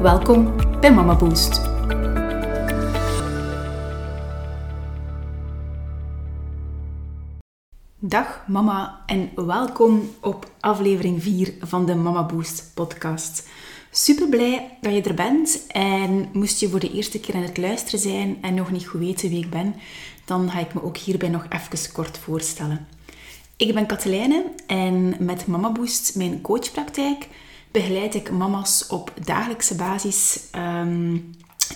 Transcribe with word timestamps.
Welkom 0.00 0.54
bij 0.80 0.92
Mama 0.92 1.16
Boost. 1.16 1.60
Dag 7.98 8.44
mama 8.46 9.02
en 9.06 9.30
welkom 9.34 10.10
op 10.20 10.50
aflevering 10.60 11.22
4 11.22 11.54
van 11.60 11.86
de 11.86 11.94
Mama 11.94 12.26
Boost 12.26 12.70
podcast. 12.74 13.48
Super 13.90 14.28
blij 14.28 14.78
dat 14.80 14.94
je 14.94 15.02
er 15.02 15.14
bent 15.14 15.66
en 15.66 16.28
moest 16.32 16.60
je 16.60 16.68
voor 16.68 16.80
de 16.80 16.92
eerste 16.92 17.20
keer 17.20 17.34
aan 17.34 17.42
het 17.42 17.58
luisteren 17.58 18.00
zijn 18.00 18.38
en 18.40 18.54
nog 18.54 18.70
niet 18.70 18.86
goed 18.86 19.00
weten 19.00 19.28
wie 19.28 19.44
ik 19.44 19.50
ben, 19.50 19.74
dan 20.24 20.50
ga 20.50 20.58
ik 20.58 20.74
me 20.74 20.82
ook 20.82 20.96
hierbij 20.96 21.28
nog 21.28 21.46
even 21.48 21.92
kort 21.92 22.18
voorstellen. 22.18 22.86
Ik 23.56 23.74
ben 23.74 23.86
Katelijne 23.86 24.44
en 24.66 25.14
met 25.18 25.46
Mama 25.46 25.72
Boost, 25.72 26.16
mijn 26.16 26.40
coachpraktijk, 26.40 27.28
begeleid 27.70 28.14
ik 28.14 28.30
mama's 28.30 28.86
op 28.88 29.12
dagelijkse 29.24 29.74
basis 29.74 30.40
ehm, 30.50 31.18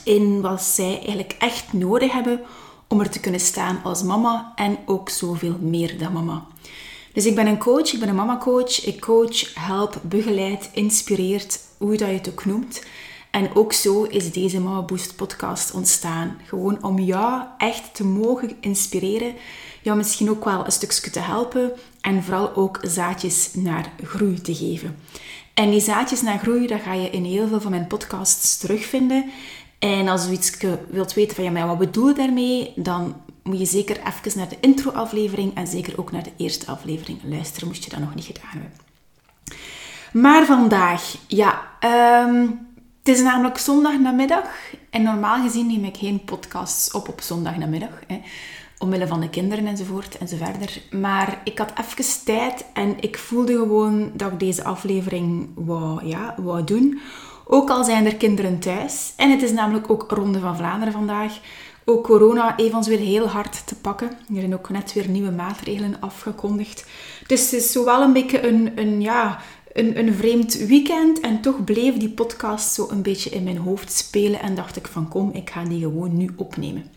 in 0.05 0.41
wat 0.41 0.63
zij 0.63 0.95
eigenlijk 0.95 1.37
echt 1.39 1.73
nodig 1.73 2.13
hebben 2.13 2.41
om 2.89 3.01
er 3.01 3.11
te 3.11 3.21
kunnen 3.21 3.41
staan 3.41 3.81
als 3.83 4.03
mama 4.03 4.53
en 4.55 4.79
ook 4.87 5.09
zoveel 5.09 5.57
meer 5.61 5.99
dan 5.99 6.13
mama. 6.13 6.47
Dus 7.15 7.27
ik 7.27 7.35
ben 7.35 7.47
een 7.47 7.59
coach, 7.59 7.93
ik 7.93 8.01
ben 8.01 8.09
een 8.09 8.15
mama-coach. 8.15 8.85
Ik 8.85 9.01
coach, 9.01 9.55
help, 9.55 10.01
begeleid, 10.03 10.71
inspireert, 10.73 11.61
hoe 11.79 11.97
dat 11.97 12.09
je 12.09 12.15
het 12.15 12.29
ook 12.31 12.45
noemt. 12.45 12.83
En 13.31 13.55
ook 13.55 13.73
zo 13.73 14.03
is 14.03 14.33
deze 14.33 14.61
Mama 14.61 14.83
Boost 14.83 15.17
podcast 15.17 15.73
ontstaan. 15.73 16.37
Gewoon 16.47 16.85
om 16.85 16.99
jou 16.99 17.43
echt 17.59 17.95
te 17.95 18.05
mogen 18.05 18.57
inspireren, 18.61 19.35
jou 19.83 19.97
misschien 19.97 20.31
ook 20.31 20.45
wel 20.45 20.65
een 20.65 20.73
stukje 20.73 21.11
te 21.11 21.21
helpen 21.21 21.73
en 22.01 22.23
vooral 22.23 22.55
ook 22.55 22.79
zaadjes 22.83 23.51
naar 23.53 23.93
groei 24.03 24.41
te 24.41 24.55
geven. 24.55 24.97
En 25.55 25.71
die 25.71 25.81
zaadjes 25.81 26.23
naar 26.23 26.39
groei, 26.39 26.67
dat 26.67 26.81
ga 26.81 26.93
je 26.93 27.11
in 27.11 27.25
heel 27.25 27.49
veel 27.49 27.61
van 27.61 27.71
mijn 27.71 27.87
podcasts 27.87 28.57
terugvinden. 28.57 29.31
En 29.79 30.09
als 30.09 30.25
je 30.25 30.33
iets 30.33 30.57
wilt 30.91 31.15
weten 31.15 31.37
van, 31.37 31.45
ja, 31.45 31.67
wat 31.67 31.79
bedoel 31.79 32.09
je 32.09 32.15
daarmee? 32.15 32.73
Dan 32.77 33.17
moet 33.43 33.59
je 33.59 33.65
zeker 33.65 33.97
even 33.97 34.39
naar 34.39 34.49
de 34.49 34.57
intro-aflevering 34.61 35.57
en 35.57 35.67
zeker 35.67 35.99
ook 35.99 36.13
naar 36.13 36.23
de 36.23 36.33
eerste 36.37 36.67
aflevering 36.67 37.19
luisteren, 37.25 37.69
moest 37.69 37.85
je 37.85 37.91
dat 37.91 37.99
nog 37.99 38.15
niet 38.15 38.25
gedaan 38.25 38.51
hebben. 38.51 38.79
Maar 40.13 40.45
vandaag, 40.45 41.17
ja, 41.27 41.63
um, 42.25 42.69
het 42.99 43.17
is 43.17 43.23
namelijk 43.23 43.59
zondag 43.59 43.99
namiddag 43.99 44.49
en 44.91 45.03
normaal 45.03 45.43
gezien 45.43 45.67
neem 45.67 45.85
ik 45.85 45.97
geen 45.97 46.25
podcasts 46.25 46.91
op 46.91 47.09
op 47.09 47.21
zondag 47.21 47.57
namiddag. 47.57 48.01
Hè 48.07 48.21
omwille 48.85 49.07
van 49.07 49.21
de 49.21 49.29
kinderen 49.29 49.67
enzovoort 49.67 50.19
en 50.19 50.29
zo 50.29 50.37
verder. 50.37 50.83
Maar 50.91 51.41
ik 51.45 51.59
had 51.59 51.73
even 51.79 52.25
tijd 52.25 52.65
en 52.73 52.95
ik 53.01 53.19
voelde 53.19 53.53
gewoon 53.53 54.11
dat 54.15 54.33
ik 54.33 54.39
deze 54.39 54.65
aflevering 54.65 55.49
wou, 55.55 56.07
ja, 56.07 56.35
wou 56.39 56.65
doen. 56.65 57.01
Ook 57.47 57.71
al 57.71 57.85
zijn 57.85 58.07
er 58.07 58.17
kinderen 58.17 58.59
thuis. 58.59 59.13
En 59.17 59.31
het 59.31 59.43
is 59.43 59.53
namelijk 59.53 59.91
ook 59.91 60.11
Ronde 60.11 60.39
van 60.39 60.57
Vlaanderen 60.57 60.93
vandaag. 60.93 61.39
Ook 61.85 62.05
corona 62.05 62.55
heeft 62.57 62.87
weer 62.87 62.99
heel 62.99 63.29
hard 63.29 63.67
te 63.67 63.75
pakken. 63.75 64.09
Er 64.09 64.41
zijn 64.41 64.55
ook 64.55 64.71
net 64.71 64.93
weer 64.93 65.09
nieuwe 65.09 65.31
maatregelen 65.31 65.97
afgekondigd. 66.01 66.87
Dus 67.27 67.41
het 67.43 67.53
is 67.53 67.73
zowel 67.73 68.03
een 68.03 68.13
beetje 68.13 68.47
een, 68.47 68.73
een, 68.75 69.01
ja, 69.01 69.39
een, 69.73 69.99
een 69.99 70.15
vreemd 70.15 70.67
weekend. 70.67 71.21
En 71.21 71.41
toch 71.41 71.65
bleef 71.65 71.97
die 71.97 72.11
podcast 72.11 72.75
zo 72.75 72.87
een 72.91 73.03
beetje 73.03 73.31
in 73.31 73.43
mijn 73.43 73.57
hoofd 73.57 73.93
spelen. 73.93 74.41
En 74.41 74.55
dacht 74.55 74.77
ik 74.77 74.87
van 74.87 75.09
kom, 75.09 75.31
ik 75.33 75.51
ga 75.51 75.65
die 75.65 75.81
gewoon 75.81 76.17
nu 76.17 76.31
opnemen. 76.37 76.91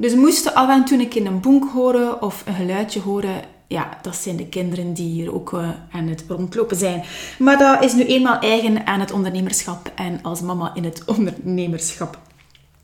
Dus 0.00 0.14
moesten 0.14 0.54
af 0.54 0.68
en 0.68 0.84
toe 0.84 0.98
een 0.98 1.08
keer 1.08 1.26
een 1.26 1.40
bonk 1.40 1.70
horen 1.72 2.22
of 2.22 2.42
een 2.46 2.54
geluidje 2.54 3.00
horen. 3.00 3.42
Ja, 3.66 3.98
dat 4.02 4.16
zijn 4.16 4.36
de 4.36 4.46
kinderen 4.46 4.94
die 4.94 5.10
hier 5.10 5.34
ook 5.34 5.52
uh, 5.52 5.68
aan 5.90 6.06
het 6.06 6.24
rondlopen 6.28 6.76
zijn. 6.76 7.04
Maar 7.38 7.58
dat 7.58 7.84
is 7.84 7.92
nu 7.92 8.04
eenmaal 8.04 8.38
eigen 8.38 8.86
aan 8.86 9.00
het 9.00 9.12
ondernemerschap 9.12 9.92
en 9.94 10.22
als 10.22 10.40
mama 10.40 10.74
in 10.74 10.84
het 10.84 11.02
ondernemerschap. 11.16 12.18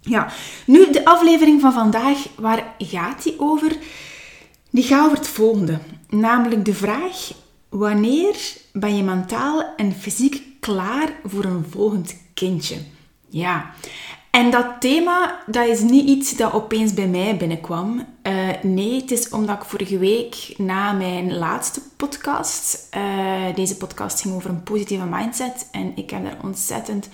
Ja, 0.00 0.32
nu 0.66 0.90
de 0.92 1.04
aflevering 1.04 1.60
van 1.60 1.72
vandaag, 1.72 2.18
waar 2.38 2.74
gaat 2.78 3.22
die 3.22 3.34
over? 3.38 3.76
Die 4.70 4.84
gaat 4.84 5.04
over 5.04 5.16
het 5.16 5.28
volgende. 5.28 5.78
Namelijk 6.08 6.64
de 6.64 6.74
vraag, 6.74 7.32
wanneer 7.68 8.36
ben 8.72 8.96
je 8.96 9.02
mentaal 9.02 9.74
en 9.76 9.92
fysiek 9.92 10.42
klaar 10.60 11.12
voor 11.24 11.44
een 11.44 11.64
volgend 11.70 12.16
kindje? 12.34 12.76
Ja, 13.28 13.70
en 14.36 14.50
dat 14.50 14.66
thema, 14.80 15.40
dat 15.46 15.66
is 15.66 15.80
niet 15.80 16.08
iets 16.08 16.36
dat 16.36 16.52
opeens 16.52 16.94
bij 16.94 17.06
mij 17.06 17.36
binnenkwam. 17.36 18.06
Uh, 18.22 18.48
nee, 18.62 19.00
het 19.00 19.10
is 19.10 19.28
omdat 19.28 19.56
ik 19.56 19.64
vorige 19.64 19.98
week 19.98 20.54
na 20.56 20.92
mijn 20.92 21.36
laatste 21.36 21.80
podcast, 21.96 22.88
uh, 22.96 23.54
deze 23.54 23.76
podcast 23.76 24.20
ging 24.20 24.34
over 24.34 24.50
een 24.50 24.62
positieve 24.62 25.04
mindset 25.04 25.68
en 25.70 25.92
ik 25.94 26.10
heb 26.10 26.24
daar 26.24 26.38
ontzettend 26.42 27.08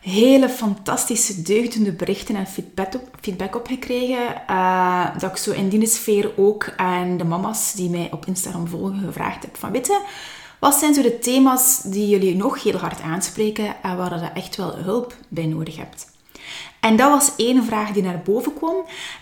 hele 0.00 0.48
fantastische, 0.48 1.42
deugdende 1.42 1.92
berichten 1.92 2.36
en 2.36 2.46
feedback 2.46 2.94
op, 2.94 3.08
feedback 3.20 3.56
op 3.56 3.66
gekregen. 3.66 4.42
Uh, 4.50 5.18
dat 5.18 5.30
ik 5.30 5.36
zo 5.36 5.52
in 5.52 5.68
die 5.68 5.86
sfeer 5.86 6.32
ook 6.36 6.72
aan 6.76 7.16
de 7.16 7.24
mama's 7.24 7.72
die 7.72 7.90
mij 7.90 8.08
op 8.12 8.26
Instagram 8.26 8.68
volgen 8.68 9.00
gevraagd 9.04 9.42
heb 9.42 9.56
van, 9.56 9.70
weet 9.70 10.00
wat 10.58 10.74
zijn 10.74 10.94
zo 10.94 11.02
de 11.02 11.18
thema's 11.18 11.82
die 11.82 12.08
jullie 12.08 12.36
nog 12.36 12.62
heel 12.62 12.76
hard 12.76 13.00
aanspreken 13.00 13.82
en 13.82 13.96
waar 13.96 14.20
je 14.20 14.26
echt 14.26 14.56
wel 14.56 14.76
hulp 14.76 15.14
bij 15.28 15.46
nodig 15.46 15.76
hebt? 15.76 16.16
En 16.80 16.96
dat 16.96 17.10
was 17.10 17.32
één 17.36 17.64
vraag 17.64 17.92
die 17.92 18.02
naar 18.02 18.22
boven 18.24 18.54
kwam. 18.54 18.76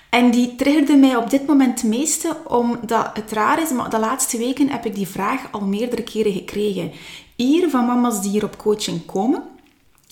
En 0.09 0.31
die 0.31 0.55
triggerde 0.57 0.97
mij 0.97 1.17
op 1.17 1.31
dit 1.31 1.47
moment 1.47 1.81
het 1.81 1.91
meeste, 1.91 2.37
omdat 2.47 3.11
het 3.15 3.33
raar 3.33 3.63
is, 3.63 3.71
maar 3.71 3.91
de 3.91 3.99
laatste 3.99 4.39
weken 4.39 4.71
heb 4.71 4.87
ik 4.87 4.95
die 4.95 5.09
vraag 5.09 5.41
al 5.51 5.61
meerdere 5.61 6.03
keren 6.03 6.33
gekregen. 6.33 6.93
Hier 7.37 7.71
van 7.71 7.87
mama's 7.87 8.23
die 8.23 8.31
hier 8.31 8.45
op 8.45 8.59
coaching 8.59 9.07
komen, 9.07 9.43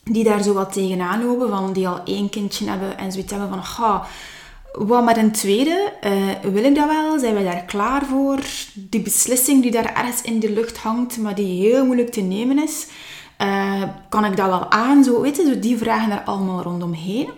die 0.04 0.24
daar 0.24 0.42
zo 0.42 0.52
wat 0.52 0.72
tegenaan 0.72 1.24
lopen, 1.24 1.48
van 1.48 1.72
die 1.72 1.88
al 1.88 2.00
één 2.04 2.30
kindje 2.30 2.68
hebben 2.68 2.98
en 2.98 3.12
zoiets 3.12 3.30
hebben 3.30 3.48
van, 3.48 3.64
ga, 3.64 4.06
wat 4.72 5.04
met 5.04 5.16
een 5.16 5.32
tweede? 5.32 5.92
Uh, 6.04 6.52
wil 6.52 6.64
ik 6.64 6.74
dat 6.74 6.88
wel? 6.88 7.18
Zijn 7.18 7.34
wij 7.34 7.44
daar 7.44 7.64
klaar 7.64 8.04
voor? 8.04 8.38
Die 8.74 9.02
beslissing 9.02 9.62
die 9.62 9.70
daar 9.70 9.94
ergens 9.94 10.22
in 10.22 10.40
de 10.40 10.50
lucht 10.50 10.76
hangt, 10.76 11.18
maar 11.18 11.34
die 11.34 11.68
heel 11.68 11.84
moeilijk 11.84 12.12
te 12.12 12.20
nemen 12.20 12.62
is. 12.62 12.86
Uh, 13.38 13.82
kan 14.08 14.24
ik 14.24 14.36
dat 14.36 14.46
wel 14.46 14.70
aan? 14.70 15.04
Zo, 15.04 15.20
weet 15.20 15.36
je, 15.36 15.58
die 15.58 15.78
vragen 15.78 16.08
daar 16.08 16.22
allemaal 16.24 16.62
rondomheen. 16.62 17.28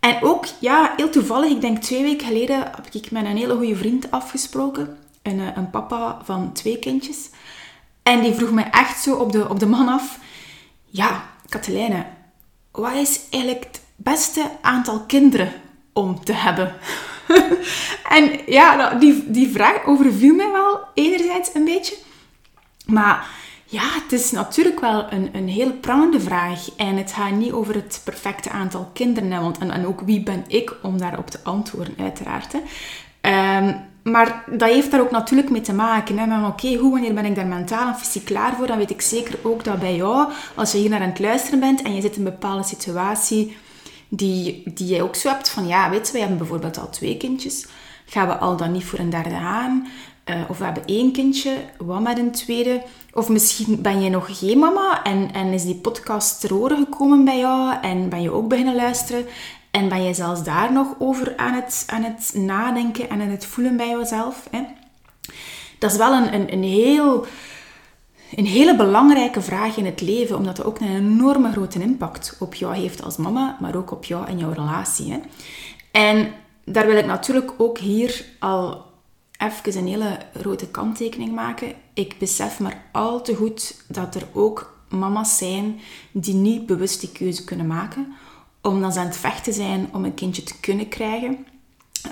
En 0.00 0.22
ook, 0.22 0.46
ja, 0.60 0.92
heel 0.96 1.10
toevallig, 1.10 1.50
ik 1.50 1.60
denk 1.60 1.82
twee 1.82 2.02
weken 2.02 2.26
geleden 2.26 2.58
heb 2.58 2.86
ik 2.92 3.10
met 3.10 3.24
een 3.24 3.36
hele 3.36 3.54
goede 3.54 3.76
vriend 3.76 4.10
afgesproken. 4.10 4.98
Een, 5.22 5.40
eh, 5.40 5.46
een 5.54 5.70
papa 5.70 6.18
van 6.24 6.52
twee 6.52 6.78
kindjes. 6.78 7.30
En 8.02 8.20
die 8.20 8.34
vroeg 8.34 8.50
mij 8.50 8.70
echt 8.70 9.02
zo 9.02 9.14
op 9.14 9.32
de, 9.32 9.48
op 9.48 9.58
de 9.58 9.66
man 9.66 9.88
af. 9.88 10.18
Ja, 10.84 11.24
Katelijne, 11.48 12.06
wat 12.70 12.94
is 12.94 13.20
eigenlijk 13.30 13.64
het 13.64 13.82
beste 13.96 14.50
aantal 14.60 15.00
kinderen 15.00 15.52
om 15.92 16.24
te 16.24 16.32
hebben? 16.32 16.74
en 18.16 18.40
ja, 18.46 18.74
nou, 18.74 18.98
die, 18.98 19.30
die 19.30 19.48
vraag 19.48 19.84
overviel 19.84 20.34
mij 20.34 20.50
wel 20.52 20.80
enerzijds 20.94 21.50
een 21.54 21.64
beetje. 21.64 21.96
Maar 22.86 23.28
ja, 23.70 23.82
het 24.02 24.12
is 24.12 24.30
natuurlijk 24.30 24.80
wel 24.80 25.12
een, 25.12 25.28
een 25.32 25.48
heel 25.48 25.72
prangende 25.72 26.20
vraag. 26.20 26.68
En 26.76 26.96
het 26.96 27.12
gaat 27.12 27.32
niet 27.32 27.52
over 27.52 27.74
het 27.74 28.00
perfecte 28.04 28.50
aantal 28.50 28.90
kinderen. 28.92 29.42
Want, 29.42 29.58
en, 29.58 29.70
en 29.70 29.86
ook 29.86 30.00
wie 30.00 30.22
ben 30.22 30.44
ik 30.46 30.74
om 30.82 30.98
daarop 30.98 31.30
te 31.30 31.38
antwoorden, 31.42 31.94
uiteraard. 31.98 32.54
Ehm, 33.20 33.74
maar 34.02 34.44
dat 34.50 34.70
heeft 34.70 34.90
daar 34.90 35.00
ook 35.00 35.10
natuurlijk 35.10 35.50
mee 35.50 35.60
te 35.60 35.72
maken. 35.72 36.44
Oké, 36.46 36.74
hoe 36.74 36.90
wanneer 36.90 37.14
ben 37.14 37.24
ik 37.24 37.34
daar 37.34 37.46
mentaal 37.46 37.88
en 37.88 37.98
fysiek 37.98 38.24
klaar 38.24 38.56
voor? 38.56 38.66
Dan 38.66 38.78
weet 38.78 38.90
ik 38.90 39.00
zeker 39.00 39.38
ook 39.42 39.64
dat 39.64 39.78
bij 39.78 39.96
jou, 39.96 40.32
als 40.54 40.72
je 40.72 40.78
hier 40.78 40.90
naar 40.90 41.00
aan 41.00 41.08
het 41.08 41.18
luisteren 41.18 41.60
bent 41.60 41.82
en 41.82 41.94
je 41.94 42.00
zit 42.00 42.16
in 42.16 42.26
een 42.26 42.32
bepaalde 42.32 42.64
situatie 42.64 43.56
die, 44.08 44.62
die 44.74 44.86
jij 44.86 45.02
ook 45.02 45.14
zo 45.14 45.28
hebt 45.28 45.50
van, 45.50 45.66
ja, 45.66 45.90
weet 45.90 46.10
je, 46.12 46.18
hebben 46.18 46.38
bijvoorbeeld 46.38 46.78
al 46.78 46.90
twee 46.90 47.16
kindjes. 47.16 47.66
Gaan 48.06 48.26
we 48.26 48.36
al 48.36 48.56
dan 48.56 48.72
niet 48.72 48.84
voor 48.84 48.98
een 48.98 49.10
derde 49.10 49.36
aan? 49.36 49.86
Uh, 50.30 50.40
of 50.48 50.58
we 50.58 50.64
hebben 50.64 50.84
één 50.86 51.12
kindje, 51.12 51.56
wat 51.78 52.00
met 52.00 52.18
een 52.18 52.30
tweede? 52.30 52.82
Of 53.12 53.28
misschien 53.28 53.82
ben 53.82 54.02
je 54.02 54.10
nog 54.10 54.38
geen 54.38 54.58
mama 54.58 55.02
en, 55.02 55.32
en 55.32 55.52
is 55.52 55.64
die 55.64 55.74
podcast 55.74 56.40
ter 56.40 56.54
oren 56.54 56.76
gekomen 56.76 57.24
bij 57.24 57.38
jou 57.38 57.74
en 57.82 58.08
ben 58.08 58.22
je 58.22 58.30
ook 58.30 58.48
beginnen 58.48 58.74
luisteren 58.74 59.26
en 59.70 59.88
ben 59.88 60.02
je 60.02 60.14
zelfs 60.14 60.42
daar 60.42 60.72
nog 60.72 60.94
over 60.98 61.36
aan 61.36 61.54
het, 61.54 61.84
aan 61.86 62.02
het 62.02 62.32
nadenken 62.34 63.10
en 63.10 63.20
aan 63.20 63.28
het 63.28 63.46
voelen 63.46 63.76
bij 63.76 63.88
jezelf. 63.88 64.48
Hè? 64.50 64.60
Dat 65.78 65.90
is 65.90 65.96
wel 65.96 66.12
een, 66.12 66.34
een, 66.34 66.52
een 66.52 66.62
heel 66.62 67.26
een 68.36 68.46
hele 68.46 68.76
belangrijke 68.76 69.40
vraag 69.40 69.76
in 69.76 69.86
het 69.86 70.00
leven, 70.00 70.36
omdat 70.36 70.56
het 70.56 70.66
ook 70.66 70.80
een 70.80 70.96
enorme 70.96 71.52
grote 71.52 71.80
impact 71.80 72.36
op 72.38 72.54
jou 72.54 72.74
heeft 72.74 73.02
als 73.02 73.16
mama, 73.16 73.56
maar 73.60 73.76
ook 73.76 73.90
op 73.90 74.04
jou 74.04 74.26
en 74.26 74.38
jouw 74.38 74.52
relatie. 74.52 75.12
Hè? 75.12 75.18
En 75.90 76.32
daar 76.64 76.86
wil 76.86 76.96
ik 76.96 77.06
natuurlijk 77.06 77.52
ook 77.58 77.78
hier 77.78 78.24
al 78.38 78.87
even 79.38 79.80
een 79.80 79.86
hele 79.86 80.18
grote 80.34 80.66
kanttekening 80.66 81.32
maken. 81.32 81.74
Ik 81.94 82.18
besef 82.18 82.60
maar 82.60 82.82
al 82.92 83.22
te 83.22 83.34
goed 83.34 83.84
dat 83.88 84.14
er 84.14 84.28
ook 84.32 84.78
mama's 84.88 85.36
zijn 85.36 85.80
die 86.12 86.34
niet 86.34 86.66
bewust 86.66 87.00
die 87.00 87.12
keuze 87.12 87.44
kunnen 87.44 87.66
maken, 87.66 88.14
omdat 88.62 88.92
ze 88.92 88.98
aan 89.00 89.06
het 89.06 89.16
vechten 89.16 89.52
zijn 89.52 89.88
om 89.92 90.04
een 90.04 90.14
kindje 90.14 90.42
te 90.42 90.60
kunnen 90.60 90.88
krijgen, 90.88 91.46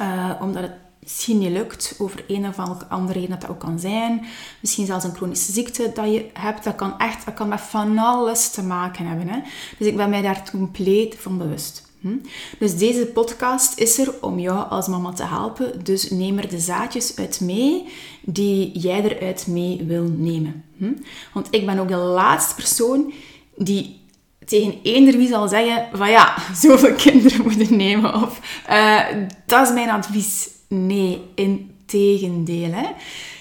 uh, 0.01 0.31
omdat 0.41 0.63
het 0.63 0.75
misschien 1.07 1.39
niet 1.39 1.51
lukt, 1.51 1.95
over 1.99 2.25
een 2.29 2.47
of 2.47 2.59
andere 2.89 3.13
reden 3.13 3.31
dat 3.31 3.41
dat 3.41 3.51
ook 3.51 3.61
kan 3.61 3.79
zijn. 3.79 4.27
Misschien 4.61 4.87
zelfs 4.87 5.05
een 5.05 5.15
chronische 5.15 5.53
ziekte 5.53 5.93
dat 5.95 6.13
je 6.13 6.31
hebt. 6.33 6.65
Dat 6.65 6.75
kan 6.75 6.99
echt 6.99 7.25
dat 7.25 7.35
kan 7.35 7.49
met 7.49 7.61
van 7.61 7.99
alles 7.99 8.51
te 8.51 8.63
maken 8.63 9.07
hebben. 9.07 9.29
Hè? 9.29 9.41
Dus 9.79 9.87
ik 9.87 9.97
ben 9.97 10.11
mij 10.11 10.23
daar 10.23 10.51
compleet 10.51 11.17
van 11.19 11.39
bewust. 11.39 11.86
Hm? 12.01 12.17
Dus 12.59 12.77
deze 12.77 13.07
podcast 13.07 13.79
is 13.79 13.99
er 13.99 14.15
om 14.21 14.39
jou 14.39 14.69
als 14.69 14.87
mama 14.87 15.13
te 15.13 15.25
helpen. 15.25 15.85
Dus 15.85 16.11
neem 16.11 16.39
er 16.39 16.49
de 16.49 16.59
zaadjes 16.59 17.17
uit 17.17 17.41
mee 17.41 17.89
die 18.23 18.79
jij 18.79 19.03
eruit 19.03 19.47
mee 19.47 19.83
wil 19.87 20.03
nemen. 20.03 20.65
Hm? 20.77 20.93
Want 21.33 21.49
ik 21.51 21.67
ben 21.67 21.79
ook 21.79 21.89
de 21.89 21.97
laatste 21.97 22.55
persoon 22.55 23.13
die 23.57 24.05
tegen 24.45 24.79
eender 24.83 25.17
wie 25.17 25.29
zal 25.29 25.49
zeggen 25.49 25.89
van 25.93 26.11
ja, 26.11 26.37
zoveel 26.63 26.95
kinderen 26.95 27.43
moeten 27.43 27.77
nemen. 27.77 28.15
Of 28.15 28.63
uh, 28.71 29.01
dat 29.47 29.67
is 29.69 29.75
mijn 29.75 29.91
advies. 29.91 30.49
Nee, 30.69 31.23
in 31.35 31.71
tegendeel. 31.87 32.73
Hè. 32.73 32.87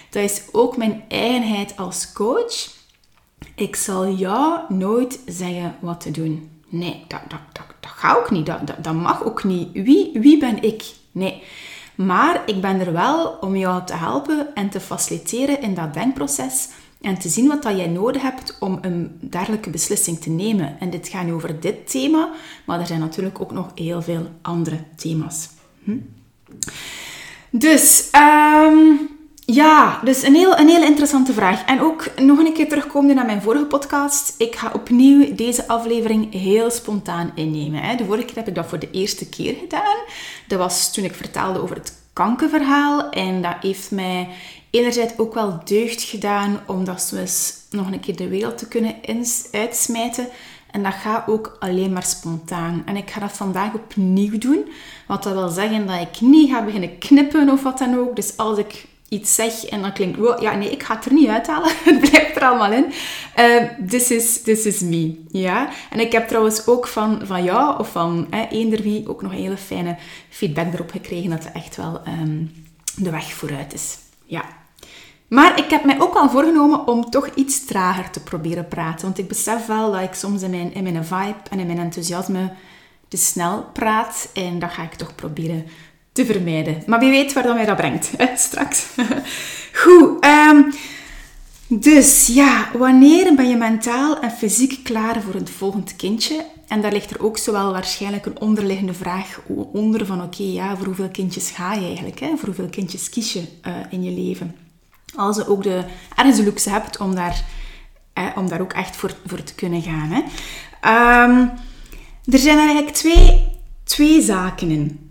Dat 0.09 0.23
is 0.23 0.41
ook 0.51 0.77
mijn 0.77 1.03
eigenheid 1.07 1.77
als 1.77 2.11
coach. 2.13 2.73
Ik 3.55 3.75
zal 3.75 4.09
jou 4.09 4.59
nooit 4.69 5.19
zeggen 5.25 5.75
wat 5.79 6.01
te 6.01 6.11
doen. 6.11 6.49
Nee, 6.69 7.03
dat, 7.07 7.21
dat, 7.27 7.39
dat, 7.53 7.65
dat 7.85 7.93
gaat 7.95 8.17
ook 8.17 8.31
niet. 8.31 8.45
Dat, 8.45 8.59
dat, 8.81 8.93
mag 8.93 9.23
ook 9.23 9.43
niet. 9.43 9.71
Wie, 9.73 10.11
wie 10.13 10.37
ben 10.37 10.63
ik? 10.63 10.83
Nee. 11.11 11.43
Maar 11.95 12.41
ik 12.45 12.61
ben 12.61 12.79
er 12.79 12.93
wel 12.93 13.27
om 13.27 13.55
jou 13.55 13.85
te 13.85 13.93
helpen 13.93 14.55
en 14.55 14.69
te 14.69 14.79
faciliteren 14.79 15.61
in 15.61 15.73
dat 15.73 15.93
denkproces 15.93 16.69
en 17.01 17.19
te 17.19 17.29
zien 17.29 17.47
wat 17.47 17.63
dat 17.63 17.77
jij 17.77 17.87
nodig 17.87 18.21
hebt 18.21 18.57
om 18.59 18.77
een 18.81 19.17
dergelijke 19.21 19.69
beslissing 19.69 20.19
te 20.19 20.29
nemen. 20.29 20.79
En 20.79 20.89
dit 20.89 21.07
gaat 21.07 21.25
nu 21.25 21.33
over 21.33 21.59
dit 21.59 21.91
thema, 21.91 22.29
maar 22.65 22.79
er 22.79 22.87
zijn 22.87 22.99
natuurlijk 22.99 23.41
ook 23.41 23.51
nog 23.51 23.71
heel 23.75 24.01
veel 24.01 24.27
andere 24.41 24.79
thema's. 24.95 25.49
Hm? 25.83 25.97
Dus, 27.49 28.09
um, 28.13 29.14
ja, 29.45 29.99
dus 30.03 30.23
een, 30.23 30.35
heel, 30.35 30.57
een 30.57 30.67
hele 30.67 30.85
interessante 30.85 31.33
vraag. 31.33 31.65
En 31.65 31.81
ook 31.81 32.19
nog 32.19 32.39
een 32.39 32.53
keer 32.53 32.69
terugkomen 32.69 33.15
naar 33.15 33.25
mijn 33.25 33.41
vorige 33.41 33.65
podcast. 33.65 34.35
Ik 34.37 34.55
ga 34.55 34.71
opnieuw 34.73 35.35
deze 35.35 35.67
aflevering 35.67 36.33
heel 36.33 36.71
spontaan 36.71 37.31
innemen. 37.35 37.81
Hè. 37.81 37.95
De 37.95 38.05
vorige 38.05 38.25
keer 38.25 38.35
heb 38.35 38.47
ik 38.47 38.55
dat 38.55 38.65
voor 38.65 38.79
de 38.79 38.91
eerste 38.91 39.29
keer 39.29 39.55
gedaan. 39.59 39.97
Dat 40.47 40.59
was 40.59 40.93
toen 40.93 41.03
ik 41.03 41.13
vertelde 41.13 41.61
over 41.61 41.75
het 41.75 41.93
kankerverhaal. 42.13 43.09
En 43.09 43.41
dat 43.41 43.55
heeft 43.61 43.91
mij 43.91 44.27
enerzijds 44.69 45.17
ook 45.17 45.33
wel 45.33 45.59
deugd 45.65 46.01
gedaan 46.01 46.59
om 46.67 46.85
dat 46.85 47.01
zo 47.01 47.15
eens 47.15 47.53
nog 47.69 47.91
een 47.91 47.99
keer 47.99 48.15
de 48.15 48.27
wereld 48.27 48.57
te 48.57 48.67
kunnen 48.67 48.95
uitsmijten. 49.51 50.27
En 50.71 50.83
dat 50.83 50.93
gaat 50.93 51.27
ook 51.27 51.57
alleen 51.59 51.93
maar 51.93 52.03
spontaan. 52.03 52.81
En 52.85 52.95
ik 52.95 53.09
ga 53.09 53.19
dat 53.19 53.31
vandaag 53.31 53.73
opnieuw 53.73 54.37
doen. 54.37 54.71
Wat 55.07 55.23
dat 55.23 55.33
wil 55.33 55.49
zeggen 55.49 55.87
dat 55.87 56.01
ik 56.01 56.21
niet 56.21 56.49
ga 56.49 56.63
beginnen 56.63 56.97
knippen 56.97 57.49
of 57.49 57.63
wat 57.63 57.77
dan 57.77 57.97
ook. 57.97 58.15
Dus 58.15 58.37
als 58.37 58.57
ik 58.57 58.85
iets 59.09 59.35
zeg 59.35 59.65
en 59.65 59.81
dan 59.81 59.93
klinkt, 59.93 60.17
wow, 60.17 60.41
ja 60.41 60.55
nee, 60.55 60.69
ik 60.69 60.83
ga 60.83 60.95
het 60.95 61.05
er 61.05 61.13
niet 61.13 61.27
uithalen. 61.27 61.71
het 61.83 61.99
blijft 61.99 62.35
er 62.35 62.43
allemaal 62.43 62.71
in. 62.71 62.85
Uh, 63.39 63.63
this, 63.87 64.11
is, 64.11 64.41
this 64.41 64.65
is 64.65 64.79
me. 64.79 65.23
Ja? 65.27 65.69
En 65.89 65.99
ik 65.99 66.11
heb 66.11 66.27
trouwens 66.27 66.67
ook 66.67 66.87
van, 66.87 67.21
van 67.23 67.43
jou 67.43 67.79
of 67.79 67.91
van 67.91 68.27
eh, 68.29 68.51
eender 68.51 68.81
wie 68.81 69.09
ook 69.09 69.21
nog 69.21 69.31
een 69.31 69.37
hele 69.37 69.57
fijne 69.57 69.95
feedback 70.29 70.73
erop 70.73 70.91
gekregen 70.91 71.29
dat 71.29 71.43
het 71.43 71.53
echt 71.53 71.75
wel 71.75 72.01
um, 72.07 72.51
de 72.95 73.09
weg 73.09 73.33
vooruit 73.33 73.73
is. 73.73 73.97
Ja. 74.25 74.45
Maar 75.27 75.59
ik 75.59 75.69
heb 75.69 75.85
mij 75.85 76.01
ook 76.01 76.15
al 76.15 76.29
voorgenomen 76.29 76.87
om 76.87 77.09
toch 77.09 77.29
iets 77.35 77.65
trager 77.65 78.09
te 78.09 78.23
proberen 78.23 78.67
praten. 78.67 79.05
Want 79.05 79.17
ik 79.17 79.27
besef 79.27 79.65
wel 79.65 79.91
dat 79.91 80.01
ik 80.01 80.13
soms 80.13 80.41
in 80.41 80.49
mijn, 80.49 80.73
in 80.73 80.83
mijn 80.83 81.05
vibe 81.05 81.49
en 81.49 81.59
in 81.59 81.65
mijn 81.65 81.79
enthousiasme 81.79 82.51
te 83.07 83.17
snel 83.17 83.65
praat. 83.73 84.29
En 84.33 84.59
dat 84.59 84.71
ga 84.71 84.83
ik 84.83 84.93
toch 84.93 85.15
proberen 85.15 85.65
te 86.15 86.25
vermijden. 86.25 86.83
Maar 86.85 86.99
wie 86.99 87.09
weet 87.09 87.33
waar 87.33 87.43
dat 87.43 87.55
mij 87.55 87.65
dat 87.65 87.75
brengt 87.75 88.11
straks. 88.35 88.85
Goed. 89.81 90.25
Um, 90.25 90.73
dus 91.67 92.27
ja, 92.27 92.69
wanneer 92.77 93.35
ben 93.35 93.49
je 93.49 93.55
mentaal 93.55 94.19
en 94.19 94.31
fysiek 94.31 94.83
klaar 94.83 95.21
voor 95.21 95.33
het 95.33 95.49
volgende 95.49 95.95
kindje? 95.95 96.45
En 96.67 96.81
daar 96.81 96.91
ligt 96.91 97.11
er 97.11 97.23
ook 97.23 97.37
zowel 97.37 97.71
waarschijnlijk 97.71 98.25
een 98.25 98.39
onderliggende 98.39 98.93
vraag 98.93 99.39
onder 99.71 100.05
van 100.05 100.23
oké, 100.23 100.43
ja, 100.43 100.75
voor 100.77 100.85
hoeveel 100.85 101.09
kindjes 101.09 101.49
ga 101.49 101.73
je 101.73 101.85
eigenlijk? 101.85 102.19
Hè? 102.19 102.27
Voor 102.27 102.45
hoeveel 102.45 102.69
kindjes 102.69 103.09
kies 103.09 103.33
je 103.33 103.43
uh, 103.67 103.73
in 103.89 104.03
je 104.03 104.11
leven? 104.11 104.55
Als 105.15 105.35
je 105.35 105.47
ook 105.47 105.63
de, 105.63 105.83
ergens 106.15 106.39
luxe 106.39 106.69
hebt 106.69 106.97
om 106.97 107.15
daar, 107.15 107.45
om 108.35 108.49
daar 108.49 108.61
ook 108.61 108.73
echt 108.73 108.95
voor, 108.95 109.11
voor 109.25 109.43
te 109.43 109.55
kunnen 109.55 109.81
gaan. 109.81 110.09
Hè? 110.09 110.21
Um, 111.23 111.51
er 112.25 112.39
zijn 112.39 112.57
eigenlijk 112.57 112.95
twee, 112.95 113.47
twee 113.83 114.21
zaken 114.21 114.69
in. 114.69 115.04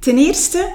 Ten 0.00 0.18
eerste, 0.18 0.72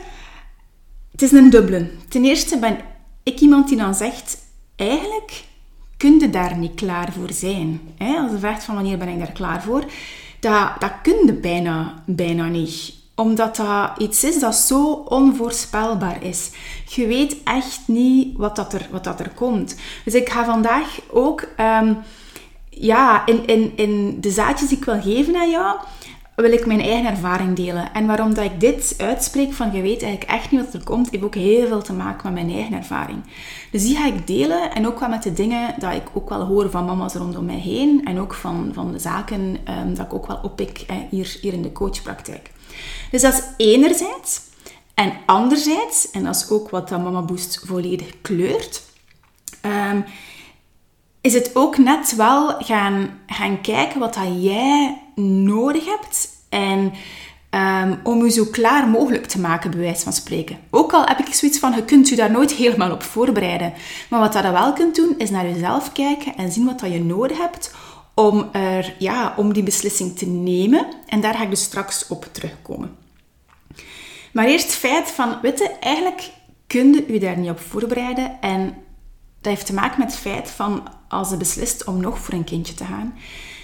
het 1.12 1.22
is 1.22 1.32
een 1.32 1.50
dubbele. 1.50 1.90
Ten 2.10 2.26
eerste 2.26 2.58
ben 2.58 2.78
ik 3.24 3.40
iemand 3.40 3.68
die 3.68 3.78
dan 3.78 3.96
zegt, 3.96 4.38
eigenlijk 4.76 5.44
kun 5.98 6.20
je 6.20 6.30
daar 6.30 6.58
niet 6.58 6.76
klaar 6.76 7.12
voor 7.12 7.32
zijn. 7.32 7.82
Als 7.98 8.32
je 8.32 8.38
vraagt 8.40 8.64
van 8.64 8.76
wanneer 8.76 8.98
ben 8.98 9.08
ik 9.08 9.20
daar 9.20 9.32
klaar 9.32 9.62
voor, 9.62 9.86
dat, 10.40 10.70
dat 10.80 10.92
kun 11.02 11.26
je 11.26 11.34
bijna, 11.34 12.04
bijna 12.06 12.48
niet 12.48 13.02
omdat 13.16 13.56
dat 13.56 13.92
iets 13.98 14.24
is 14.24 14.40
dat 14.40 14.56
zo 14.56 14.92
onvoorspelbaar 14.92 16.24
is. 16.24 16.50
Je 16.86 17.08
weet 17.08 17.36
echt 17.44 17.82
niet 17.86 18.38
wat, 18.38 18.56
dat 18.56 18.74
er, 18.74 18.88
wat 18.92 19.04
dat 19.04 19.20
er 19.20 19.30
komt. 19.30 19.76
Dus 20.06 20.14
ik 20.14 20.30
ga 20.30 20.46
vandaag 20.46 21.00
ook 21.12 21.48
um, 21.58 21.98
ja, 22.70 23.26
in, 23.26 23.46
in, 23.46 23.72
in 23.76 24.22
de 24.22 24.32
zaadjes 24.32 24.70
die 24.70 24.78
ik 24.78 24.86
wil 24.86 25.02
geven 25.02 25.36
aan 25.36 25.50
jou, 25.50 25.78
wil 26.36 26.52
ik 26.52 26.66
mijn 26.66 26.82
eigen 26.82 27.12
ervaring 27.12 27.56
delen. 27.56 27.94
En 27.94 28.08
waarom 28.08 28.34
dat 28.34 28.46
ik 28.46 28.60
dit 28.60 28.94
uitspreek 28.98 29.54
van 29.54 29.72
je 29.72 29.82
weet 29.82 30.02
eigenlijk 30.02 30.32
echt 30.32 30.52
niet 30.52 30.62
wat 30.62 30.74
er 30.74 30.84
komt, 30.84 31.12
heeft 31.12 31.24
ook 31.24 31.36
heel 31.36 31.68
veel 31.68 31.82
te 31.82 31.94
maken 31.94 32.34
met 32.34 32.44
mijn 32.44 32.56
eigen 32.56 32.78
ervaring. 32.78 33.24
Dus 33.72 33.84
die 33.84 33.96
ga 33.96 34.06
ik 34.06 34.28
delen 34.28 34.72
en 34.72 34.88
ook 34.88 35.00
wel 35.00 35.10
met 35.10 35.24
de 35.24 35.34
dingen 35.34 35.76
dat 35.80 35.94
ik 35.94 36.04
ook 36.14 36.30
wel 36.30 36.46
hoor 36.46 36.70
van 36.70 36.86
mama's 36.86 37.14
rondom 37.14 37.46
mij 37.46 37.60
heen 37.60 38.06
en 38.06 38.20
ook 38.20 38.34
van, 38.34 38.72
van 38.74 38.92
de 38.92 39.00
zaken 39.00 39.58
um, 39.70 39.96
dat 39.96 40.06
ik 40.06 40.14
ook 40.14 40.28
wel 40.28 40.40
oppik 40.44 40.86
hier, 41.10 41.38
hier 41.42 41.54
in 41.54 41.62
de 41.62 41.72
coachpraktijk. 41.72 42.52
Dus 43.12 43.22
dat 43.22 43.34
is 43.34 43.66
enerzijds. 43.66 44.42
En 44.94 45.14
anderzijds, 45.26 46.12
en 46.12 46.24
dat 46.24 46.36
is 46.36 46.50
ook 46.50 46.70
wat 46.70 46.90
dat 46.90 47.04
Mama 47.04 47.22
Boost 47.22 47.62
volledig 47.66 48.22
kleurt, 48.22 48.84
um, 49.62 50.06
is 51.24 51.34
het 51.34 51.52
ook 51.54 51.78
net 51.78 52.16
wel 52.16 52.56
gaan, 52.60 53.20
gaan 53.28 53.62
kijken 53.62 54.00
wat 54.00 54.14
dat 54.14 54.44
jij 54.44 55.02
nodig 55.16 55.86
hebt 55.86 56.30
en 56.50 56.94
um, 57.50 58.00
om 58.04 58.24
je 58.24 58.32
zo 58.32 58.46
klaar 58.46 58.88
mogelijk 58.88 59.26
te 59.26 59.40
maken, 59.40 59.72
bij 59.72 59.80
wijze 59.80 60.04
van 60.04 60.14
spreken. 60.14 60.58
Ook 60.70 60.94
al 60.94 61.06
heb 61.06 61.20
ik 61.20 61.34
zoiets 61.34 61.60
van, 61.60 61.76
je 61.76 61.86
kunt 61.86 62.10
je 62.10 62.16
daar 62.16 62.32
nooit 62.32 62.52
helemaal 62.52 62.92
op 62.92 63.04
voorbereiden. 63.04 63.74
Maar 64.10 64.20
wat 64.20 64.34
dat 64.34 64.52
wel 64.52 64.74
kunt 64.74 64.96
doen, 64.96 65.16
is 65.18 65.30
naar 65.30 65.48
jezelf 65.48 65.92
kijken 65.92 66.36
en 66.36 66.52
zien 66.52 66.66
wat 66.66 66.80
dat 66.80 66.92
je 66.92 67.04
nodig 67.04 67.38
hebt 67.38 67.76
om, 68.14 68.50
er, 68.52 68.96
ja, 69.00 69.34
om 69.38 69.54
die 69.54 69.64
beslissing 69.64 70.18
te 70.18 70.26
nemen. 70.26 70.86
En 71.08 71.22
daar 71.22 71.34
ga 71.34 71.44
ik 71.44 71.50
dus 71.50 71.64
straks 71.64 72.08
op 72.08 72.28
terugkomen. 72.32 72.96
Maar 74.34 74.46
eerst 74.46 74.66
het 74.66 74.76
feit 74.76 75.12
van, 75.12 75.38
weet 75.42 75.60
je, 75.60 75.70
eigenlijk 75.80 76.30
kun 76.68 76.94
je 76.94 77.14
je 77.14 77.20
daar 77.20 77.38
niet 77.38 77.50
op 77.50 77.60
voorbereiden. 77.60 78.42
En 78.42 78.76
dat 79.42 79.54
heeft 79.54 79.66
te 79.66 79.74
maken 79.74 80.00
met 80.00 80.12
het 80.12 80.20
feit 80.20 80.50
van, 80.50 80.84
als 81.14 81.30
je 81.30 81.38
beslist 81.38 81.84
om 81.84 82.02
nog 82.02 82.20
voor 82.20 82.34
een 82.34 82.44
kindje 82.44 82.74
te 82.74 82.86
gaan, 82.86 83.14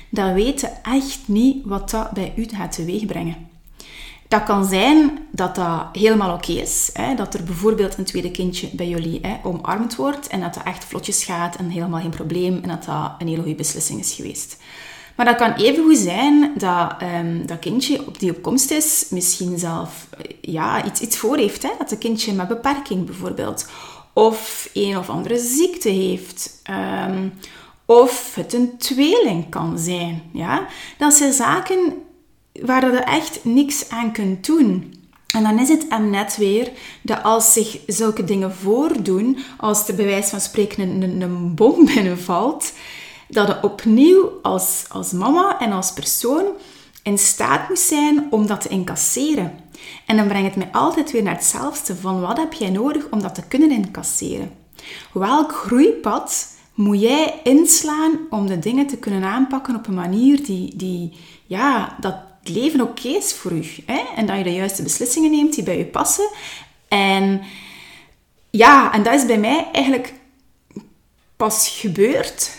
dan 0.10 0.34
weet 0.34 0.62
je 0.62 0.68
echt 0.84 1.20
niet 1.26 1.66
wat 1.66 1.90
dat 1.90 2.12
bij 2.12 2.34
u 2.36 2.48
gaat 2.48 2.72
teweegbrengen. 2.72 3.48
Dat 4.28 4.44
kan 4.44 4.66
zijn 4.66 5.28
dat 5.32 5.56
dat 5.56 5.86
helemaal 5.92 6.34
oké 6.34 6.52
is. 6.52 6.90
Hè? 6.94 7.16
Dat 7.16 7.34
er 7.34 7.44
bijvoorbeeld 7.44 7.98
een 7.98 8.04
tweede 8.04 8.32
kindje 8.32 8.70
bij 8.72 8.88
jullie 8.88 9.20
hè, 9.22 9.38
omarmd 9.44 9.96
wordt 9.96 10.28
en 10.28 10.40
dat 10.40 10.54
dat 10.54 10.64
echt 10.64 10.86
vlotjes 10.86 11.24
gaat 11.24 11.56
en 11.56 11.70
helemaal 11.70 12.02
geen 12.02 12.10
probleem 12.10 12.60
en 12.62 12.70
dat 12.70 12.84
dat 12.84 13.12
een 13.18 13.28
hele 13.28 13.42
goede 13.42 13.56
beslissing 13.56 14.00
is 14.00 14.14
geweest. 14.14 14.58
Maar 15.16 15.28
dat 15.28 15.38
kan 15.38 15.54
even 15.54 15.84
goed 15.84 15.98
zijn 15.98 16.52
dat 16.58 16.96
um, 17.02 17.46
dat 17.46 17.60
kindje 17.60 18.04
die 18.18 18.36
op 18.36 18.42
komst 18.42 18.72
is 18.72 19.06
misschien 19.10 19.60
zelf 19.60 20.08
eh, 20.18 20.36
ja, 20.42 20.86
iets, 20.86 21.02
iets 21.02 21.18
voor 21.18 21.38
heeft. 21.38 21.64
Hè? 21.64 21.70
Dat 21.78 21.92
een 21.92 21.98
kindje 21.98 22.34
met 22.34 22.48
beperking 22.48 23.06
bijvoorbeeld. 23.06 23.68
Of 24.20 24.70
een 24.74 24.98
of 24.98 25.10
andere 25.10 25.40
ziekte 25.40 25.90
heeft. 25.90 26.62
Um, 27.08 27.34
of 27.86 28.36
het 28.36 28.54
een 28.54 28.78
tweeling 28.78 29.50
kan 29.50 29.80
zijn. 29.80 30.24
Ja? 30.34 30.68
Dat 30.98 31.14
zijn 31.14 31.34
zaken 31.34 31.94
waar 32.62 32.92
je 32.92 32.98
echt 32.98 33.40
niks 33.44 33.90
aan 33.90 34.12
kunt 34.12 34.46
doen. 34.46 34.94
En 35.36 35.44
dan 35.44 35.60
is 35.60 35.70
het 35.70 35.86
hem 35.90 36.10
net 36.10 36.38
weer 36.38 36.72
dat 37.02 37.24
als 37.24 37.54
zich 37.54 37.80
zulke 37.88 38.24
dingen 38.24 38.54
voordoen, 38.54 39.38
als 39.58 39.88
er 39.88 39.96
bij 39.96 40.06
wijze 40.06 40.30
van 40.30 40.42
spreken 40.42 40.84
een, 40.84 41.02
een, 41.02 41.22
een 41.22 41.56
bom 41.56 41.86
binnenvalt, 41.94 42.74
dat 43.28 43.48
je 43.48 43.64
opnieuw 43.64 44.40
als, 44.42 44.86
als 44.90 45.12
mama 45.12 45.60
en 45.60 45.72
als 45.72 45.94
persoon 45.94 46.46
in 47.04 47.18
staat 47.18 47.70
moet 47.70 47.80
zijn 47.80 48.28
om 48.30 48.48
dat 48.48 48.62
te 48.62 48.70
incasseren. 48.70 49.60
En 50.06 50.18
dan 50.18 50.28
brengt 50.28 50.56
het 50.56 50.64
mij 50.64 50.82
altijd 50.82 51.12
weer 51.12 51.24
naar 51.24 51.34
hetzelfde 51.34 51.96
van 51.96 52.22
wat 52.22 52.38
heb 52.38 52.54
jij 52.54 52.70
nodig 52.70 53.08
om 53.10 53.22
dat 53.22 53.36
te 53.36 53.48
kunnen 53.48 53.72
incasseren? 53.72 54.52
Welk 55.14 55.52
groeipad 55.52 56.48
moet 56.74 57.02
jij 57.02 57.40
inslaan 57.44 58.20
om 58.30 58.48
de 58.48 58.60
dingen 58.60 58.88
te 58.88 58.98
kunnen 58.98 59.24
aanpakken 59.24 59.76
op 59.76 59.88
een 59.88 59.94
manier 59.94 60.46
die, 60.46 60.76
die 60.76 61.14
ja, 61.46 61.96
dat 62.00 62.16
het 62.40 62.50
leven 62.50 62.82
oké 62.82 63.08
is 63.08 63.34
voor 63.34 63.52
u. 63.52 63.66
Hè? 63.86 64.02
En 64.16 64.26
dat 64.26 64.38
je 64.38 64.44
de 64.44 64.54
juiste 64.54 64.84
beslissingen 64.84 65.32
neemt 65.32 65.54
die 65.54 65.64
bij 65.64 65.78
je 65.78 65.86
passen. 65.86 66.30
En 66.88 67.42
ja, 68.50 68.94
en 68.94 69.04
dat 69.04 69.14
is 69.14 69.26
bij 69.26 69.40
mij 69.40 69.68
eigenlijk 69.72 70.14
pas 71.36 71.70
gebeurd 71.70 72.58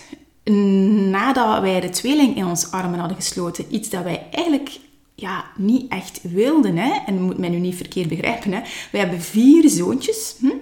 nadat 1.10 1.60
wij 1.60 1.80
de 1.80 1.90
tweeling 1.90 2.36
in 2.36 2.46
ons 2.46 2.70
armen 2.70 2.98
hadden 2.98 3.16
gesloten. 3.16 3.74
Iets 3.74 3.88
dat 3.88 4.02
wij 4.02 4.26
eigenlijk 4.30 4.78
ja, 5.20 5.44
niet 5.56 5.92
echt 5.92 6.20
wilden. 6.22 6.76
Hè? 6.76 6.92
En 7.06 7.22
moet 7.22 7.38
mij 7.38 7.48
nu 7.48 7.58
niet 7.58 7.76
verkeerd 7.76 8.08
begrijpen. 8.08 8.52
Hè? 8.52 8.60
We 8.92 8.98
hebben 8.98 9.20
vier 9.20 9.68
zoontjes. 9.68 10.34
Hm? 10.38 10.52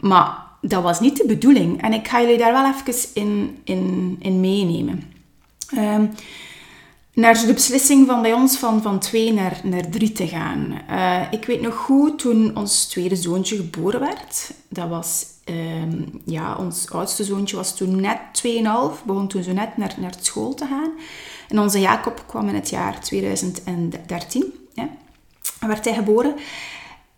Maar 0.00 0.36
dat 0.60 0.82
was 0.82 1.00
niet 1.00 1.16
de 1.16 1.26
bedoeling. 1.26 1.82
En 1.82 1.92
ik 1.92 2.08
ga 2.08 2.20
jullie 2.20 2.38
daar 2.38 2.52
wel 2.52 2.72
even 2.74 3.10
in, 3.14 3.58
in, 3.64 4.16
in 4.20 4.40
meenemen. 4.40 5.02
Um, 5.74 6.10
naar 7.14 7.46
de 7.46 7.52
beslissing 7.52 8.06
van 8.06 8.22
bij 8.22 8.32
ons 8.32 8.56
van, 8.56 8.82
van 8.82 8.98
twee 8.98 9.32
naar, 9.32 9.60
naar 9.64 9.88
drie 9.88 10.12
te 10.12 10.26
gaan. 10.26 10.80
Uh, 10.90 11.20
ik 11.30 11.44
weet 11.44 11.60
nog 11.60 11.74
goed, 11.74 12.18
toen 12.18 12.56
ons 12.56 12.86
tweede 12.86 13.16
zoontje 13.16 13.56
geboren 13.56 14.00
werd, 14.00 14.50
dat 14.68 14.88
was, 14.88 15.24
um, 15.50 16.20
ja, 16.24 16.56
ons 16.56 16.90
oudste 16.90 17.24
zoontje 17.24 17.56
was 17.56 17.76
toen 17.76 18.00
net 18.00 18.18
2,5, 18.46 19.04
begon 19.04 19.28
toen 19.28 19.42
zo 19.42 19.52
net 19.52 19.76
naar, 19.76 19.94
naar 19.98 20.14
school 20.20 20.54
te 20.54 20.66
gaan. 20.66 20.90
En 21.48 21.58
onze 21.58 21.80
Jacob 21.80 22.24
kwam 22.26 22.48
in 22.48 22.54
het 22.54 22.70
jaar 22.70 23.00
2013, 23.00 24.54
ja, 24.74 24.88
werd 25.60 25.84
hij 25.84 25.94
geboren. 25.94 26.34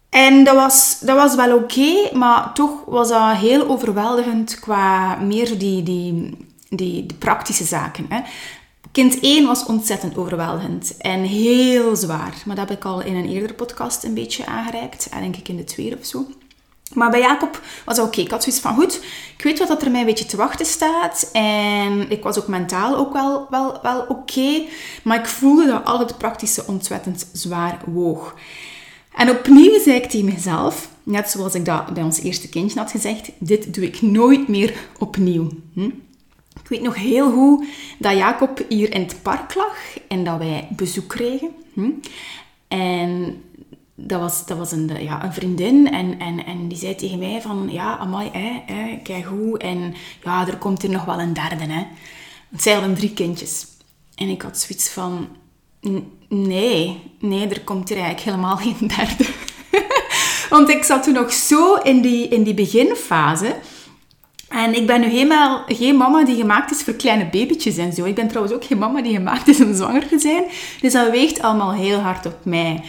En 0.08 0.44
dat 0.44 0.54
was, 0.54 0.98
dat 1.00 1.16
was 1.16 1.34
wel 1.34 1.56
oké, 1.56 2.16
maar 2.16 2.54
toch 2.54 2.84
was 2.86 3.08
dat 3.08 3.36
heel 3.36 3.68
overweldigend 3.68 4.60
qua 4.60 5.16
meer 5.16 5.58
die, 5.58 5.82
die, 5.82 6.36
die, 6.68 7.06
die 7.06 7.14
praktische 7.18 7.64
zaken. 7.64 8.06
Hè. 8.08 8.20
Kind 8.92 9.20
1 9.20 9.46
was 9.46 9.64
ontzettend 9.64 10.16
overweldigend 10.16 10.96
en 10.96 11.22
heel 11.22 11.96
zwaar. 11.96 12.42
Maar 12.44 12.56
dat 12.56 12.68
heb 12.68 12.78
ik 12.78 12.84
al 12.84 13.02
in 13.02 13.16
een 13.16 13.28
eerdere 13.28 13.54
podcast 13.54 14.04
een 14.04 14.14
beetje 14.14 14.46
aangereikt. 14.46 15.08
Denk 15.10 15.36
ik 15.36 15.48
in 15.48 15.56
de 15.56 15.64
tweede 15.64 15.98
of 15.98 16.06
zo. 16.06 16.26
Maar 16.94 17.10
bij 17.10 17.20
Jacob 17.20 17.60
was 17.84 17.96
het 17.96 18.06
oké. 18.06 18.20
Ik 18.20 18.30
had 18.30 18.42
zoiets 18.42 18.62
van, 18.62 18.74
goed, 18.74 19.00
ik 19.36 19.44
weet 19.44 19.68
wat 19.68 19.82
er 19.82 19.90
mij 19.90 20.00
een 20.00 20.06
beetje 20.06 20.26
te 20.26 20.36
wachten 20.36 20.66
staat. 20.66 21.30
En 21.32 22.10
ik 22.10 22.22
was 22.22 22.38
ook 22.38 22.48
mentaal 22.48 22.96
ook 22.96 23.12
wel, 23.12 23.46
wel, 23.50 23.78
wel 23.82 24.04
oké. 24.08 24.62
maar 25.02 25.18
ik 25.18 25.26
voelde 25.26 25.66
dat 25.66 25.84
al 25.84 25.98
het 25.98 26.18
praktische 26.18 26.66
ontzettend 26.66 27.28
zwaar 27.32 27.78
woog. 27.86 28.34
En 29.14 29.30
opnieuw 29.30 29.80
zei 29.80 29.96
ik 29.96 30.10
tegen 30.10 30.26
mezelf, 30.26 30.88
net 31.02 31.30
zoals 31.30 31.54
ik 31.54 31.64
dat 31.64 31.94
bij 31.94 32.02
ons 32.02 32.20
eerste 32.20 32.48
kindje 32.48 32.78
had 32.78 32.90
gezegd, 32.90 33.30
dit 33.38 33.74
doe 33.74 33.84
ik 33.84 34.02
nooit 34.02 34.48
meer 34.48 34.74
opnieuw. 34.98 35.48
Hm? 35.74 35.90
Ik 36.62 36.68
weet 36.68 36.82
nog 36.82 36.94
heel 36.94 37.32
goed 37.32 37.66
dat 37.98 38.16
Jacob 38.16 38.64
hier 38.68 38.94
in 38.94 39.00
het 39.00 39.16
park 39.22 39.54
lag 39.54 39.76
en 40.08 40.24
dat 40.24 40.38
wij 40.38 40.68
bezoek 40.70 41.08
kregen. 41.08 41.50
Hm? 41.72 41.90
En 42.68 43.42
dat 43.94 44.20
was, 44.20 44.46
dat 44.46 44.58
was 44.58 44.72
een, 44.72 44.90
ja, 45.00 45.24
een 45.24 45.32
vriendin 45.32 45.90
en, 45.90 46.18
en, 46.18 46.46
en 46.46 46.68
die 46.68 46.78
zei 46.78 46.94
tegen 46.94 47.18
mij 47.18 47.40
van... 47.40 47.68
Ja, 47.70 47.98
amai, 47.98 48.30
hè, 48.32 48.74
hè, 48.74 49.00
kijk 49.02 49.24
hoe. 49.24 49.58
En 49.58 49.94
ja, 50.24 50.46
er 50.46 50.56
komt 50.56 50.82
er 50.82 50.90
nog 50.90 51.04
wel 51.04 51.20
een 51.20 51.32
derde, 51.32 51.64
hè. 51.64 51.86
Want 52.48 52.62
zij 52.62 52.72
hadden 52.72 52.94
drie 52.94 53.12
kindjes. 53.12 53.66
En 54.14 54.28
ik 54.28 54.42
had 54.42 54.58
zoiets 54.58 54.88
van... 54.88 55.28
Nee, 56.28 57.00
nee, 57.18 57.48
er 57.48 57.60
komt 57.60 57.90
er 57.90 57.96
eigenlijk 57.96 58.24
helemaal 58.24 58.56
geen 58.56 58.88
derde. 58.96 59.26
Want 60.50 60.68
ik 60.68 60.84
zat 60.84 61.02
toen 61.02 61.14
nog 61.14 61.32
zo 61.32 61.74
in 61.74 62.00
die, 62.00 62.28
in 62.28 62.42
die 62.42 62.54
beginfase... 62.54 63.56
En 64.52 64.74
ik 64.74 64.86
ben 64.86 65.00
nu 65.00 65.06
helemaal 65.06 65.62
geen 65.66 65.96
mama 65.96 66.24
die 66.24 66.36
gemaakt 66.36 66.70
is 66.70 66.82
voor 66.82 66.94
kleine 66.94 67.28
babytjes 67.30 67.76
en 67.76 67.92
zo. 67.92 68.04
Ik 68.04 68.14
ben 68.14 68.28
trouwens 68.28 68.54
ook 68.54 68.64
geen 68.64 68.78
mama 68.78 69.02
die 69.02 69.14
gemaakt 69.14 69.48
is 69.48 69.60
om 69.60 69.74
zwanger 69.74 70.08
te 70.08 70.18
zijn. 70.18 70.44
Dus 70.80 70.92
dat 70.92 71.10
weegt 71.10 71.42
allemaal 71.42 71.72
heel 71.72 71.98
hard 71.98 72.26
op 72.26 72.44
mij. 72.44 72.82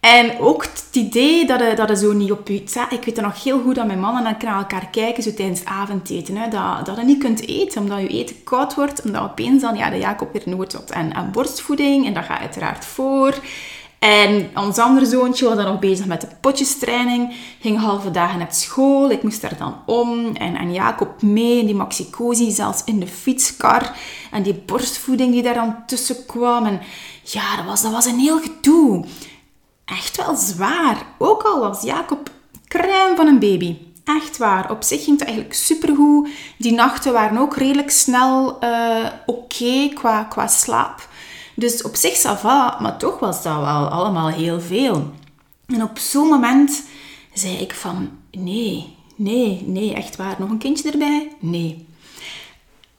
En 0.00 0.38
ook 0.38 0.62
het 0.62 0.88
idee 0.92 1.46
dat 1.46 1.60
je, 1.60 1.74
dat 1.74 1.88
je 1.88 1.96
zo 1.96 2.12
niet 2.12 2.32
op 2.32 2.48
je... 2.48 2.62
Ik 2.90 3.04
weet 3.04 3.20
nog 3.20 3.42
heel 3.42 3.60
goed 3.60 3.74
dat 3.74 3.86
mijn 3.86 4.00
man 4.00 4.26
en 4.26 4.34
ik 4.34 4.42
naar 4.42 4.58
elkaar 4.58 4.88
kijken 4.90 5.22
zo 5.22 5.34
tijdens 5.34 5.58
het 5.58 5.68
avondeten. 5.68 6.36
Hè, 6.36 6.48
dat, 6.48 6.86
dat 6.86 6.96
je 6.96 7.04
niet 7.04 7.18
kunt 7.18 7.48
eten, 7.48 7.82
omdat 7.82 8.00
je 8.00 8.08
eten 8.08 8.42
koud 8.44 8.74
wordt. 8.74 9.02
Omdat 9.02 9.22
opeens 9.22 9.62
dan 9.62 9.76
ja, 9.76 9.90
de 9.90 9.98
Jacob 9.98 10.32
weer 10.32 10.42
nood 10.56 10.72
had 10.72 10.90
en, 10.90 11.12
en 11.12 11.30
borstvoeding. 11.30 12.06
En 12.06 12.14
dat 12.14 12.24
gaat 12.24 12.40
uiteraard 12.40 12.84
voor. 12.84 13.34
En 13.98 14.50
ons 14.54 14.78
andere 14.78 15.06
zoontje 15.06 15.46
was 15.46 15.56
dan 15.56 15.64
nog 15.64 15.78
bezig 15.78 16.06
met 16.06 16.20
de 16.20 16.28
potjestraining. 16.40 17.34
Ging 17.60 17.78
halve 17.78 18.10
dagen 18.10 18.38
naar 18.38 18.54
school. 18.54 19.10
Ik 19.10 19.22
moest 19.22 19.40
daar 19.40 19.56
dan 19.58 19.76
om. 19.86 20.36
En, 20.36 20.56
en 20.56 20.72
Jacob 20.72 21.22
mee. 21.22 21.60
En 21.60 21.66
die 21.66 21.74
maxicosi 21.74 22.50
zelfs 22.50 22.82
in 22.84 23.00
de 23.00 23.06
fietskar. 23.06 23.96
En 24.30 24.42
die 24.42 24.54
borstvoeding 24.54 25.32
die 25.32 25.42
daar 25.42 25.54
dan 25.54 25.76
tussen 25.86 26.26
kwam. 26.26 26.66
En 26.66 26.80
ja, 27.22 27.56
dat 27.56 27.64
was, 27.64 27.82
dat 27.82 27.92
was 27.92 28.06
een 28.06 28.18
heel 28.18 28.38
gedoe. 28.38 29.04
Echt 29.88 30.16
wel 30.16 30.36
zwaar. 30.36 31.02
Ook 31.18 31.42
al 31.42 31.60
was 31.60 31.82
Jacob 31.82 32.30
crème 32.66 33.16
van 33.16 33.26
een 33.26 33.38
baby. 33.38 33.76
Echt 34.04 34.36
waar. 34.36 34.70
Op 34.70 34.82
zich 34.82 35.04
ging 35.04 35.18
het 35.18 35.26
eigenlijk 35.28 35.58
supergoed. 35.58 36.28
Die 36.58 36.72
nachten 36.72 37.12
waren 37.12 37.38
ook 37.38 37.56
redelijk 37.56 37.90
snel 37.90 38.64
uh, 38.64 39.06
oké 39.26 39.88
qua, 39.94 40.22
qua 40.24 40.46
slaap. 40.46 41.08
Dus 41.54 41.82
op 41.82 41.96
zich 41.96 42.20
va, 42.20 42.76
maar 42.80 42.96
toch 42.96 43.18
was 43.18 43.42
dat 43.42 43.56
wel 43.56 43.88
allemaal 43.88 44.28
heel 44.28 44.60
veel. 44.60 45.10
En 45.66 45.82
op 45.82 45.98
zo'n 45.98 46.28
moment 46.28 46.82
zei 47.32 47.56
ik 47.56 47.74
van, 47.74 48.10
nee, 48.30 48.96
nee, 49.16 49.62
nee, 49.66 49.94
echt 49.94 50.16
waar. 50.16 50.36
Nog 50.38 50.50
een 50.50 50.58
kindje 50.58 50.90
erbij? 50.90 51.32
Nee. 51.38 51.86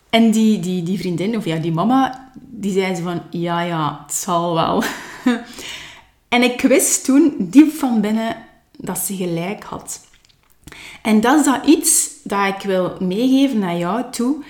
En 0.10 0.32
die, 0.32 0.60
die, 0.60 0.84
die 0.84 1.00
vriendin, 1.00 1.38
of 1.38 1.46
ja, 1.46 1.58
die 1.58 1.72
mama, 1.72 2.30
die 2.36 2.72
zei 2.72 2.96
ze 2.96 3.02
van, 3.02 3.22
ja, 3.30 3.62
ja, 3.62 4.04
het 4.06 4.16
zal 4.16 4.54
wel. 4.54 4.84
en 6.30 6.44
ik 6.44 6.62
wist 6.62 7.06
toen 7.06 7.36
diep 7.40 7.72
van 7.72 8.02
binnen 8.02 8.38
dat 8.78 8.98
ze 8.98 9.16
gelijk 9.16 9.64
had. 9.64 10.02
En 11.02 11.22
dat 11.22 11.40
is 11.40 11.46
dat 11.46 11.66
iets 11.66 12.10
dat 12.24 12.48
ik 12.48 12.62
wil 12.62 12.96
meegeven 13.00 13.60
naar 13.60 13.78
jou 13.78 14.04
toe. 14.12 14.44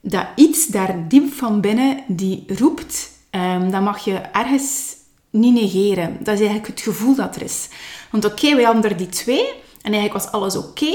Dat 0.00 0.26
iets 0.34 0.66
daar 0.66 1.08
diep 1.08 1.32
van 1.32 1.60
binnen 1.60 2.04
die 2.06 2.44
roept 2.46 3.10
um, 3.30 3.70
dan 3.70 3.82
mag 3.82 4.04
je 4.04 4.14
ergens 4.14 4.96
niet 5.30 5.54
negeren. 5.54 6.16
Dat 6.18 6.34
is 6.34 6.40
eigenlijk 6.40 6.66
het 6.66 6.80
gevoel 6.80 7.14
dat 7.14 7.36
er 7.36 7.42
is. 7.42 7.68
Want 8.10 8.24
oké, 8.24 8.34
okay, 8.34 8.56
we 8.56 8.64
hadden 8.64 8.90
er 8.90 8.96
die 8.96 9.08
twee 9.08 9.46
en 9.82 9.92
eigenlijk 9.92 10.12
was 10.12 10.32
alles 10.32 10.56
oké. 10.56 10.94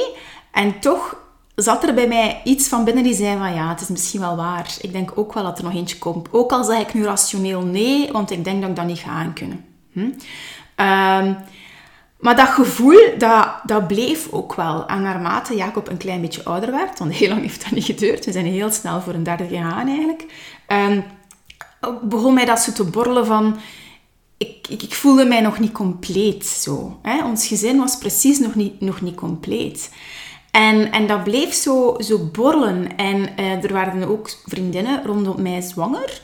en 0.52 0.80
toch 0.80 1.22
zat 1.56 1.84
er 1.84 1.94
bij 1.94 2.08
mij 2.08 2.42
iets 2.44 2.68
van 2.68 2.84
binnen 2.84 3.04
die 3.04 3.13
zei 3.13 3.38
van 3.38 3.54
ja, 3.54 3.70
het 3.70 3.82
is 3.82 3.88
misschien 3.88 4.20
wel 4.20 4.36
waar. 4.36 4.75
Ik 4.82 4.92
denk 4.92 5.12
ook 5.16 5.34
wel 5.34 5.44
dat 5.44 5.58
er 5.58 5.63
nog 5.63 5.74
eentje 5.74 5.98
komt. 5.98 6.28
Ook 6.32 6.52
al 6.52 6.63
zeg 6.63 6.80
ik 6.80 6.94
nu 6.94 7.04
rationeel 7.04 7.62
nee, 7.62 8.12
want 8.12 8.32
ik 8.32 8.44
denk 8.44 8.62
dat 8.62 8.70
ik 8.70 8.75
dat 8.75 8.86
niet 8.86 9.00
ga 9.00 9.10
aankunnen. 9.10 9.73
Hm? 9.94 10.00
Um, 10.00 11.38
maar 12.20 12.36
dat 12.36 12.50
gevoel, 12.50 13.18
dat, 13.18 13.48
dat 13.64 13.88
bleef 13.88 14.28
ook 14.32 14.56
wel. 14.56 14.86
En 14.88 15.02
naarmate 15.02 15.56
Jacob 15.56 15.90
een 15.90 15.98
klein 15.98 16.22
beetje 16.22 16.44
ouder 16.44 16.72
werd, 16.72 17.00
want 17.00 17.14
heel 17.14 17.30
lang 17.30 17.42
heeft 17.42 17.64
dat 17.64 17.72
niet 17.72 17.86
geduurd. 17.86 18.26
We 18.26 18.32
zijn 18.32 18.46
heel 18.46 18.72
snel 18.72 19.02
voor 19.02 19.14
een 19.14 19.24
derde 19.24 19.48
gegaan 19.48 19.88
eigenlijk. 19.88 20.26
Um, 20.68 21.04
begon 22.02 22.34
mij 22.34 22.46
dat 22.46 22.60
zo 22.60 22.72
te 22.72 22.84
borrelen 22.84 23.26
van... 23.26 23.58
Ik, 24.38 24.68
ik, 24.70 24.82
ik 24.84 24.94
voelde 24.94 25.26
mij 25.26 25.42
nog 25.42 25.60
niet 25.60 25.72
compleet 25.72 26.46
zo. 26.46 27.00
Hè? 27.02 27.24
Ons 27.26 27.48
gezin 27.48 27.78
was 27.78 27.98
precies 27.98 28.40
nog 28.40 28.56
niet, 28.56 28.82
nog 28.82 29.02
niet 29.02 29.16
compleet. 29.16 29.92
En, 30.52 30.92
en 30.92 31.08
dat 31.08 31.24
bleef 31.24 31.54
zo, 31.54 31.96
zo 32.00 32.30
borrelen. 32.32 32.96
En 32.96 33.30
uh, 33.40 33.64
er 33.64 33.74
waren 33.74 34.10
ook 34.10 34.30
vriendinnen 34.46 35.06
rondom 35.06 35.42
mij 35.42 35.62
zwanger. 35.62 36.22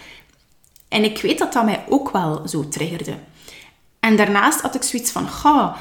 En 0.87 1.03
ik 1.03 1.21
weet 1.21 1.37
dat 1.37 1.53
dat 1.53 1.65
mij 1.65 1.85
ook 1.89 2.09
wel 2.11 2.47
zo 2.47 2.67
triggerde. 2.67 3.13
En 3.99 4.15
daarnaast 4.15 4.61
had 4.61 4.75
ik 4.75 4.83
zoiets 4.83 5.11
van... 5.11 5.27
Ga, 5.27 5.75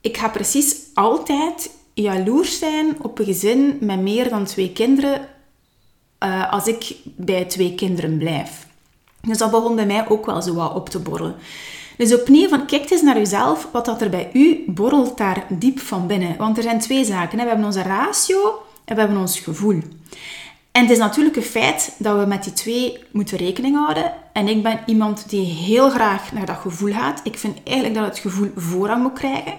ik 0.00 0.16
ga 0.16 0.28
precies 0.28 0.76
altijd 0.94 1.70
jaloers 1.94 2.58
zijn 2.58 3.02
op 3.02 3.18
een 3.18 3.24
gezin 3.24 3.78
met 3.80 4.00
meer 4.00 4.28
dan 4.28 4.44
twee 4.44 4.72
kinderen... 4.72 5.28
Uh, 6.24 6.52
als 6.52 6.66
ik 6.66 6.96
bij 7.04 7.44
twee 7.44 7.74
kinderen 7.74 8.18
blijf. 8.18 8.66
Dus 9.20 9.38
dat 9.38 9.50
begon 9.50 9.74
bij 9.74 9.86
mij 9.86 10.08
ook 10.08 10.26
wel 10.26 10.42
zo 10.42 10.54
wat 10.54 10.74
op 10.74 10.88
te 10.88 10.98
borrelen. 10.98 11.36
Dus 11.96 12.14
opnieuw, 12.14 12.48
van, 12.48 12.66
kijk 12.66 12.90
eens 12.90 13.02
naar 13.02 13.18
jezelf, 13.18 13.68
wat 13.72 13.84
dat 13.84 14.00
er 14.00 14.10
bij 14.10 14.30
u 14.32 14.64
borrelt 14.66 15.18
daar 15.18 15.46
diep 15.48 15.80
van 15.80 16.06
binnen. 16.06 16.36
Want 16.36 16.56
er 16.56 16.62
zijn 16.62 16.78
twee 16.78 17.04
zaken. 17.04 17.38
Hè. 17.38 17.44
We 17.44 17.50
hebben 17.50 17.66
onze 17.66 17.82
ratio 17.82 18.62
en 18.84 18.94
we 18.94 19.00
hebben 19.00 19.20
ons 19.20 19.40
gevoel. 19.40 19.82
En 20.72 20.82
het 20.82 20.90
is 20.90 20.98
natuurlijk 20.98 21.36
een 21.36 21.42
feit 21.42 21.94
dat 21.98 22.18
we 22.18 22.26
met 22.26 22.44
die 22.44 22.52
twee 22.52 22.98
moeten 23.10 23.38
rekening 23.38 23.76
houden. 23.76 24.12
En 24.32 24.48
ik 24.48 24.62
ben 24.62 24.80
iemand 24.86 25.28
die 25.28 25.44
heel 25.44 25.90
graag 25.90 26.32
naar 26.32 26.46
dat 26.46 26.56
gevoel 26.56 26.92
gaat. 26.92 27.20
Ik 27.24 27.38
vind 27.38 27.58
eigenlijk 27.64 27.96
dat 27.96 28.06
het 28.06 28.18
gevoel 28.18 28.50
voorrang 28.56 29.02
moet 29.02 29.12
krijgen. 29.12 29.58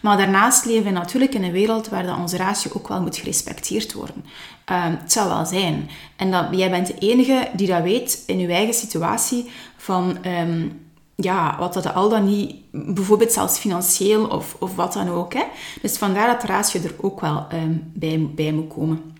Maar 0.00 0.16
daarnaast 0.16 0.64
leven 0.64 0.84
we 0.84 0.90
natuurlijk 0.90 1.34
in 1.34 1.44
een 1.44 1.52
wereld 1.52 1.88
waar 1.88 2.06
dat 2.06 2.18
onze 2.18 2.36
ratio 2.36 2.70
ook 2.74 2.88
wel 2.88 3.00
moet 3.00 3.16
gerespecteerd 3.16 3.92
worden. 3.92 4.24
Um, 4.72 4.98
het 5.00 5.12
zal 5.12 5.28
wel 5.28 5.46
zijn. 5.46 5.90
En 6.16 6.30
dat, 6.30 6.46
jij 6.50 6.70
bent 6.70 6.86
de 6.86 6.98
enige 6.98 7.48
die 7.52 7.66
dat 7.66 7.82
weet 7.82 8.22
in 8.26 8.38
je 8.38 8.48
eigen 8.48 8.74
situatie 8.74 9.50
van... 9.76 10.18
Um, 10.26 10.82
ja, 11.16 11.56
wat 11.58 11.74
dat 11.74 11.94
al 11.94 12.08
dan 12.08 12.24
niet, 12.24 12.54
bijvoorbeeld 12.70 13.32
zelfs 13.32 13.58
financieel 13.58 14.26
of, 14.26 14.56
of 14.58 14.74
wat 14.74 14.92
dan 14.92 15.08
ook. 15.08 15.34
Hè. 15.34 15.42
Dus 15.82 15.96
vandaar 15.96 16.26
dat 16.26 16.40
de 16.40 16.46
ratio 16.46 16.80
er 16.82 16.94
ook 17.00 17.20
wel 17.20 17.46
um, 17.52 17.90
bij, 17.94 18.28
bij 18.34 18.52
moet 18.52 18.74
komen. 18.74 19.12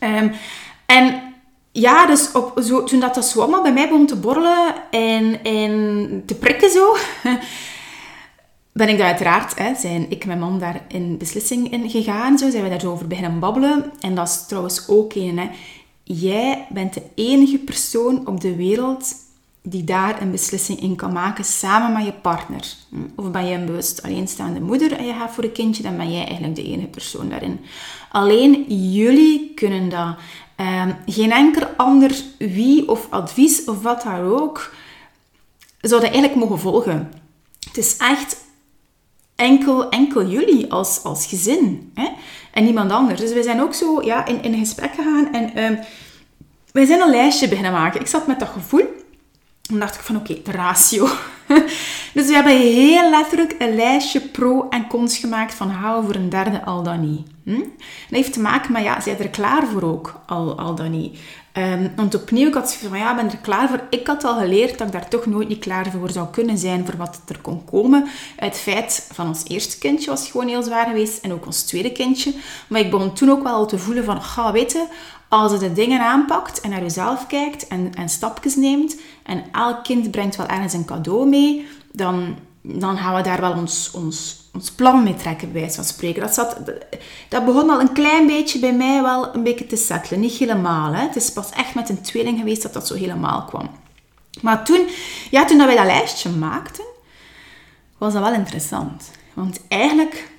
Um, 0.00 0.32
en 0.86 1.34
ja, 1.72 2.06
dus 2.06 2.30
zo, 2.64 2.84
toen 2.84 3.00
dat, 3.00 3.14
dat 3.14 3.24
zo 3.24 3.40
allemaal 3.40 3.62
bij 3.62 3.72
mij 3.72 3.88
begon 3.88 4.06
te 4.06 4.16
borrelen 4.16 4.74
en, 4.90 5.44
en 5.44 6.22
te 6.26 6.34
prikken 6.34 6.70
zo, 6.70 6.96
ben 8.72 8.88
ik 8.88 8.98
daar 8.98 9.06
uiteraard, 9.06 9.58
hè, 9.58 9.74
zijn 9.74 10.06
ik 10.10 10.22
en 10.22 10.28
mijn 10.28 10.40
man 10.40 10.58
daar 10.58 10.80
in 10.88 11.18
beslissing 11.18 11.72
in 11.72 11.90
gegaan. 11.90 12.38
Zo 12.38 12.50
zijn 12.50 12.62
we 12.62 12.68
daar 12.68 12.80
zo 12.80 12.92
over 12.92 13.06
beginnen 13.06 13.38
babbelen. 13.38 13.92
En 14.00 14.14
dat 14.14 14.28
is 14.28 14.46
trouwens 14.46 14.88
ook 14.88 15.14
een, 15.14 15.38
hè. 15.38 15.48
Jij 16.02 16.66
bent 16.68 16.94
de 16.94 17.02
enige 17.14 17.58
persoon 17.58 18.26
op 18.26 18.40
de 18.40 18.56
wereld 18.56 19.14
die 19.68 19.84
daar 19.84 20.22
een 20.22 20.30
beslissing 20.30 20.80
in 20.80 20.96
kan 20.96 21.12
maken 21.12 21.44
samen 21.44 21.92
met 21.92 22.04
je 22.04 22.12
partner. 22.12 22.74
Of 23.14 23.30
ben 23.30 23.46
je 23.46 23.54
een 23.54 23.66
bewust 23.66 24.02
alleenstaande 24.02 24.60
moeder 24.60 24.92
en 24.92 25.06
je 25.06 25.12
gaat 25.12 25.32
voor 25.32 25.44
een 25.44 25.52
kindje, 25.52 25.82
dan 25.82 25.96
ben 25.96 26.12
jij 26.12 26.24
eigenlijk 26.24 26.56
de 26.56 26.64
enige 26.64 26.86
persoon 26.86 27.28
daarin. 27.28 27.60
Alleen 28.10 28.64
jullie 28.92 29.52
kunnen 29.54 29.88
dat. 29.88 30.16
Um, 30.60 30.96
geen 31.06 31.32
enkel 31.32 31.66
ander 31.76 32.14
wie 32.38 32.88
of 32.88 33.06
advies 33.10 33.64
of 33.64 33.82
wat 33.82 34.02
daar 34.02 34.24
ook 34.24 34.72
zou 35.80 36.00
dat 36.00 36.10
eigenlijk 36.10 36.34
mogen 36.40 36.58
volgen. 36.58 37.12
Het 37.66 37.76
is 37.76 37.96
echt 37.96 38.36
enkel, 39.34 39.88
enkel 39.88 40.26
jullie 40.26 40.72
als, 40.72 41.02
als 41.02 41.26
gezin. 41.26 41.92
Hè? 41.94 42.08
En 42.52 42.64
niemand 42.64 42.90
anders. 42.90 43.20
Dus 43.20 43.32
wij 43.32 43.42
zijn 43.42 43.60
ook 43.60 43.74
zo 43.74 44.02
ja, 44.02 44.26
in, 44.26 44.42
in 44.42 44.58
gesprek 44.58 44.94
gegaan 44.94 45.32
en 45.32 45.64
um, 45.64 45.78
wij 46.72 46.84
zijn 46.84 47.00
een 47.00 47.10
lijstje 47.10 47.48
beginnen 47.48 47.72
maken. 47.72 48.00
Ik 48.00 48.06
zat 48.06 48.26
met 48.26 48.38
dat 48.38 48.48
gevoel. 48.48 49.04
En 49.68 49.78
dacht 49.78 49.94
ik 49.94 50.00
van 50.00 50.16
oké, 50.16 50.42
de 50.44 50.50
ratio. 50.50 51.08
dus 52.14 52.26
we 52.26 52.32
hebben 52.32 52.58
heel 52.58 53.10
letterlijk 53.10 53.54
een 53.58 53.74
lijstje 53.74 54.20
pro 54.20 54.68
en 54.68 54.86
cons 54.86 55.18
gemaakt 55.18 55.54
van 55.54 55.70
houden 55.70 56.04
voor 56.04 56.14
een 56.14 56.28
derde 56.28 56.64
al 56.64 56.82
dan 56.82 57.10
niet. 57.10 57.26
Hm? 57.44 57.58
Dat 57.58 57.68
heeft 58.08 58.32
te 58.32 58.40
maken 58.40 58.72
met, 58.72 58.82
ja, 58.82 59.00
zijn 59.00 59.18
er 59.18 59.28
klaar 59.28 59.66
voor 59.66 59.82
ook, 59.82 60.20
al, 60.26 60.58
al 60.58 60.74
dan 60.74 60.90
niet? 60.90 61.18
Um, 61.58 61.92
want 61.96 62.14
opnieuw, 62.14 62.48
ik 62.48 62.54
had 62.54 62.74
van, 62.74 62.98
ja, 62.98 63.14
ben 63.14 63.30
er 63.30 63.36
klaar 63.36 63.68
voor. 63.68 63.80
Ik 63.90 64.06
had 64.06 64.24
al 64.24 64.38
geleerd 64.38 64.78
dat 64.78 64.86
ik 64.86 64.92
daar 64.92 65.08
toch 65.08 65.26
nooit 65.26 65.48
niet 65.48 65.58
klaar 65.58 65.90
voor 65.90 66.10
zou 66.10 66.26
kunnen 66.30 66.58
zijn 66.58 66.86
voor 66.86 66.96
wat 66.96 67.20
er 67.28 67.38
kon 67.40 67.64
komen. 67.64 68.08
Het 68.36 68.56
feit 68.56 69.08
van 69.12 69.26
ons 69.26 69.44
eerste 69.48 69.78
kindje 69.78 70.10
was 70.10 70.30
gewoon 70.30 70.48
heel 70.48 70.62
zwaar 70.62 70.86
geweest 70.86 71.24
en 71.24 71.32
ook 71.32 71.46
ons 71.46 71.62
tweede 71.62 71.92
kindje. 71.92 72.32
Maar 72.68 72.80
ik 72.80 72.90
begon 72.90 73.14
toen 73.14 73.30
ook 73.30 73.42
wel 73.42 73.66
te 73.66 73.78
voelen 73.78 74.04
van, 74.04 74.22
ga 74.22 74.52
weten, 74.52 74.88
als 75.28 75.52
je 75.52 75.58
de 75.58 75.72
dingen 75.72 76.00
aanpakt 76.00 76.60
en 76.60 76.70
naar 76.70 76.82
jezelf 76.82 77.26
kijkt 77.26 77.68
en, 77.68 77.94
en 77.94 78.08
stapjes 78.08 78.56
neemt 78.56 78.96
en 79.26 79.44
elk 79.52 79.84
kind 79.84 80.10
brengt 80.10 80.36
wel 80.36 80.46
ergens 80.46 80.72
een 80.72 80.84
cadeau 80.84 81.28
mee, 81.28 81.66
dan, 81.92 82.36
dan 82.62 82.96
gaan 82.96 83.14
we 83.14 83.22
daar 83.22 83.40
wel 83.40 83.52
ons, 83.52 83.90
ons, 83.90 84.36
ons 84.52 84.70
plan 84.70 85.02
mee 85.02 85.14
trekken, 85.14 85.52
bij 85.52 85.60
wijze 85.60 85.76
van 85.76 85.84
spreken. 85.84 86.22
Dat, 86.22 86.34
zat, 86.34 86.56
dat 87.28 87.44
begon 87.44 87.70
al 87.70 87.80
een 87.80 87.92
klein 87.92 88.26
beetje 88.26 88.58
bij 88.58 88.74
mij 88.74 89.02
wel 89.02 89.34
een 89.34 89.42
beetje 89.42 89.66
te 89.66 89.76
settelen. 89.76 90.20
Niet 90.20 90.32
helemaal. 90.32 90.92
Hè. 90.92 91.02
Het 91.02 91.16
is 91.16 91.32
pas 91.32 91.50
echt 91.50 91.74
met 91.74 91.88
een 91.88 92.02
tweeling 92.02 92.38
geweest 92.38 92.62
dat 92.62 92.72
dat 92.72 92.86
zo 92.86 92.94
helemaal 92.94 93.44
kwam. 93.44 93.70
Maar 94.40 94.64
toen, 94.64 94.88
ja, 95.30 95.44
toen 95.44 95.58
dat 95.58 95.66
wij 95.66 95.76
dat 95.76 95.86
lijstje 95.86 96.30
maakten, 96.30 96.84
was 97.98 98.12
dat 98.12 98.22
wel 98.22 98.34
interessant. 98.34 99.10
Want 99.34 99.60
eigenlijk 99.68 100.30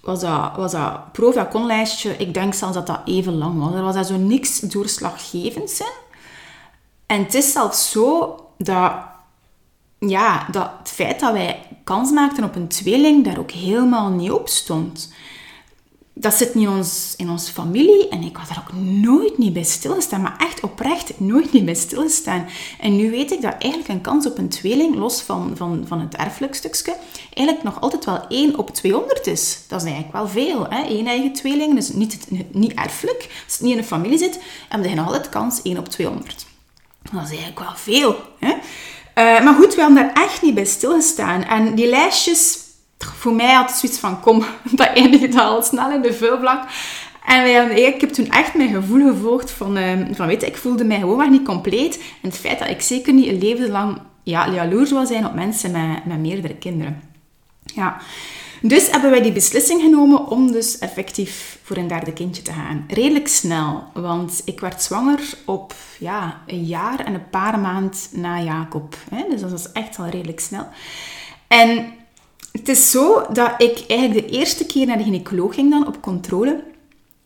was 0.00 0.20
dat, 0.20 0.56
was 0.56 0.72
dat 0.72 1.12
pro 1.12 1.32
dat 1.32 1.48
kon 1.48 1.66
lijstje, 1.66 2.16
ik 2.16 2.34
denk 2.34 2.54
zelfs 2.54 2.74
dat 2.74 2.86
dat 2.86 3.00
even 3.04 3.38
lang 3.38 3.58
was. 3.58 3.74
Er 3.74 3.82
was 3.82 3.94
daar 3.94 4.04
zo 4.04 4.16
niks 4.16 4.58
doorslaggevends 4.60 5.80
in. 5.80 6.06
En 7.08 7.22
het 7.22 7.34
is 7.34 7.52
zelfs 7.52 7.90
zo 7.90 8.34
dat, 8.58 8.92
ja, 9.98 10.46
dat 10.50 10.70
het 10.78 10.88
feit 10.88 11.20
dat 11.20 11.32
wij 11.32 11.62
kans 11.84 12.10
maakten 12.10 12.44
op 12.44 12.54
een 12.54 12.68
tweeling 12.68 13.24
daar 13.24 13.38
ook 13.38 13.50
helemaal 13.50 14.10
niet 14.10 14.30
op 14.30 14.48
stond 14.48 15.08
dat 16.20 16.34
zit 16.34 16.54
niet 16.54 16.66
in 16.66 16.72
ons, 16.72 17.14
in 17.16 17.30
onze 17.30 17.52
familie. 17.52 18.08
En 18.08 18.22
ik 18.22 18.36
had 18.36 18.48
daar 18.48 18.64
ook 18.68 18.80
nooit 18.82 19.38
niet 19.38 19.52
bij 19.52 19.62
stilstaan. 19.62 20.20
Maar 20.20 20.36
echt 20.38 20.60
oprecht 20.60 21.20
nooit 21.20 21.52
niet 21.52 21.64
bij 21.64 21.74
stilstaan. 21.74 22.46
En 22.80 22.96
nu 22.96 23.10
weet 23.10 23.32
ik 23.32 23.42
dat 23.42 23.54
eigenlijk 23.58 23.92
een 23.92 24.00
kans 24.00 24.26
op 24.26 24.38
een 24.38 24.48
tweeling, 24.48 24.96
los 24.96 25.20
van, 25.20 25.52
van, 25.56 25.84
van 25.86 26.00
het 26.00 26.16
erfelijk 26.16 26.54
stukje, 26.54 26.96
eigenlijk 27.34 27.66
nog 27.66 27.80
altijd 27.80 28.04
wel 28.04 28.26
1 28.28 28.58
op 28.58 28.70
200 28.70 29.26
is. 29.26 29.58
Dat 29.68 29.82
is 29.82 29.90
eigenlijk 29.90 30.16
wel 30.16 30.28
veel. 30.28 30.66
Hè? 30.68 30.88
Eén 30.88 31.06
eigen 31.06 31.32
tweeling, 31.32 31.74
dus 31.74 31.88
niet, 31.88 32.26
niet 32.52 32.74
erfelijk. 32.74 33.42
Als 33.44 33.52
het 33.52 33.60
niet 33.60 33.72
in 33.72 33.78
een 33.78 33.84
familie 33.84 34.18
zit, 34.18 34.40
heb 34.68 34.84
je 34.84 34.94
nog 34.94 35.06
altijd 35.06 35.28
kans 35.28 35.62
1 35.62 35.78
op 35.78 35.88
200. 35.88 36.46
Dat 37.12 37.22
is 37.22 37.28
eigenlijk 37.28 37.58
wel 37.58 37.74
veel. 37.74 38.16
Hè? 38.38 38.52
Uh, 39.18 39.44
maar 39.44 39.54
goed, 39.54 39.74
we 39.74 39.80
hebben 39.80 40.02
daar 40.02 40.24
echt 40.24 40.42
niet 40.42 40.54
bij 40.54 40.64
stilgestaan. 40.64 41.44
En 41.44 41.74
die 41.74 41.88
lijstjes 41.88 42.58
voor 42.98 43.32
mij 43.32 43.52
had 43.52 43.70
het 43.70 43.78
zoiets 43.78 43.98
van, 43.98 44.20
kom, 44.20 44.44
dat 44.70 44.88
eindigt 44.94 45.38
al 45.38 45.62
snel 45.62 45.90
in 45.90 46.02
de 46.02 46.14
vuilbak. 46.14 46.64
En 47.26 47.76
ik 47.76 48.00
heb 48.00 48.10
toen 48.10 48.30
echt 48.30 48.54
mijn 48.54 48.74
gevoel 48.74 49.12
gevolgd 49.12 49.50
van, 49.50 49.76
ehm, 49.76 50.14
van 50.14 50.26
weet 50.26 50.42
ik 50.42 50.56
voelde 50.56 50.84
mij 50.84 50.98
gewoon 50.98 51.16
maar 51.16 51.30
niet 51.30 51.44
compleet. 51.44 51.96
En 51.96 52.28
het 52.28 52.38
feit 52.38 52.58
dat 52.58 52.68
ik 52.68 52.80
zeker 52.80 53.12
niet 53.12 53.26
een 53.26 53.38
leven 53.38 53.70
lang 53.70 54.00
ja, 54.22 54.50
jaloers 54.50 54.90
wil 54.90 55.06
zijn 55.06 55.26
op 55.26 55.34
mensen 55.34 55.70
met, 55.70 56.04
met 56.04 56.18
meerdere 56.18 56.54
kinderen. 56.54 57.02
Ja. 57.64 58.00
Dus 58.62 58.90
hebben 58.90 59.10
wij 59.10 59.22
die 59.22 59.32
beslissing 59.32 59.80
genomen 59.80 60.26
om 60.26 60.52
dus 60.52 60.78
effectief 60.78 61.58
voor 61.62 61.76
een 61.76 61.88
derde 61.88 62.12
kindje 62.12 62.42
te 62.42 62.52
gaan. 62.52 62.84
Redelijk 62.88 63.28
snel, 63.28 63.84
want 63.94 64.42
ik 64.44 64.60
werd 64.60 64.82
zwanger 64.82 65.20
op 65.44 65.74
ja, 65.98 66.42
een 66.46 66.64
jaar 66.64 67.04
en 67.04 67.14
een 67.14 67.30
paar 67.30 67.58
maanden 67.58 67.98
na 68.12 68.40
Jacob. 68.42 68.96
Hè? 69.10 69.24
Dus 69.30 69.40
dat 69.40 69.50
was 69.50 69.72
echt 69.72 69.98
al 69.98 70.06
redelijk 70.06 70.40
snel. 70.40 70.66
En 71.48 71.92
het 72.52 72.68
is 72.68 72.90
zo 72.90 73.26
dat 73.32 73.54
ik 73.58 73.84
eigenlijk 73.88 74.26
de 74.26 74.36
eerste 74.36 74.66
keer 74.66 74.86
naar 74.86 74.98
de 74.98 75.04
gynaecoloog 75.04 75.54
ging 75.54 75.70
dan 75.70 75.86
op 75.86 76.02
controle. 76.02 76.64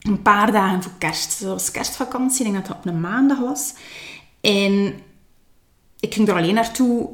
Een 0.00 0.22
paar 0.22 0.52
dagen 0.52 0.82
voor 0.82 0.92
kerst. 0.98 1.40
Dat 1.40 1.50
was 1.50 1.70
kerstvakantie. 1.70 2.46
Ik 2.46 2.52
denk 2.52 2.64
dat 2.64 2.76
dat 2.76 2.84
op 2.84 2.92
een 2.92 3.00
maandag 3.00 3.38
was. 3.38 3.74
En 4.40 4.94
ik 6.00 6.14
ging 6.14 6.28
er 6.28 6.34
alleen 6.34 6.54
naartoe. 6.54 7.08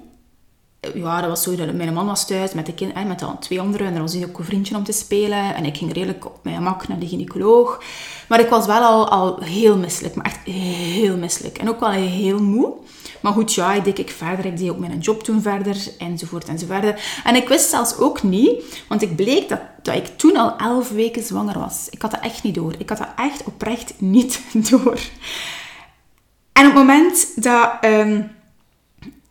Ja, 0.81 1.21
dat 1.21 1.31
was 1.31 1.43
zo 1.43 1.57
dat 1.57 1.75
mijn 1.75 1.95
man 1.95 2.07
was 2.07 2.27
thuis 2.27 2.53
met 2.53 2.67
de 2.67 2.75
kind, 2.75 3.07
met 3.07 3.23
al 3.23 3.39
twee 3.39 3.61
anderen. 3.61 3.87
En 3.87 3.95
er 3.95 4.01
was 4.01 4.25
ook 4.25 4.39
een 4.39 4.45
vriendje 4.45 4.77
om 4.77 4.85
te 4.85 4.93
spelen. 4.93 5.55
En 5.55 5.65
ik 5.65 5.77
ging 5.77 5.93
redelijk 5.93 6.25
op 6.27 6.39
mijn 6.43 6.57
gemak 6.57 6.89
naar 6.89 6.99
de 6.99 7.09
gynaecoloog. 7.09 7.83
Maar 8.29 8.41
ik 8.41 8.49
was 8.49 8.67
wel 8.67 8.83
al, 8.83 9.09
al 9.09 9.41
heel 9.41 9.77
misselijk. 9.77 10.15
Maar 10.15 10.25
echt 10.25 10.45
heel 10.45 11.17
misselijk. 11.17 11.59
En 11.59 11.69
ook 11.69 11.81
wel 11.81 11.91
heel 11.91 12.43
moe. 12.43 12.75
Maar 13.21 13.33
goed, 13.33 13.55
ja, 13.55 13.75
ik 13.75 13.85
deed 13.85 13.99
ik 13.99 14.11
verder. 14.11 14.45
Ik 14.45 14.57
deed 14.57 14.71
ook 14.71 14.79
mijn 14.79 14.99
job 14.99 15.23
toen 15.23 15.43
verder, 15.43 15.77
enzovoort 15.99 16.49
enzovoort. 16.49 17.01
En 17.25 17.35
ik 17.35 17.49
wist 17.49 17.71
zelfs 17.71 17.97
ook 17.99 18.23
niet, 18.23 18.85
want 18.89 19.03
ik 19.03 19.17
bleek 19.17 19.49
dat, 19.49 19.61
dat 19.83 19.95
ik 19.95 20.07
toen 20.07 20.37
al 20.37 20.57
elf 20.57 20.91
weken 20.91 21.23
zwanger 21.23 21.59
was. 21.59 21.87
Ik 21.91 22.03
had 22.03 22.11
dat 22.11 22.21
echt 22.21 22.43
niet 22.43 22.55
door. 22.55 22.75
Ik 22.79 22.89
had 22.89 22.99
dat 22.99 23.09
echt 23.17 23.45
oprecht 23.45 23.95
niet 23.99 24.41
door. 24.71 24.99
En 26.53 26.67
op 26.67 26.75
het 26.75 26.75
moment 26.75 27.43
dat 27.43 27.71
um, 27.85 28.31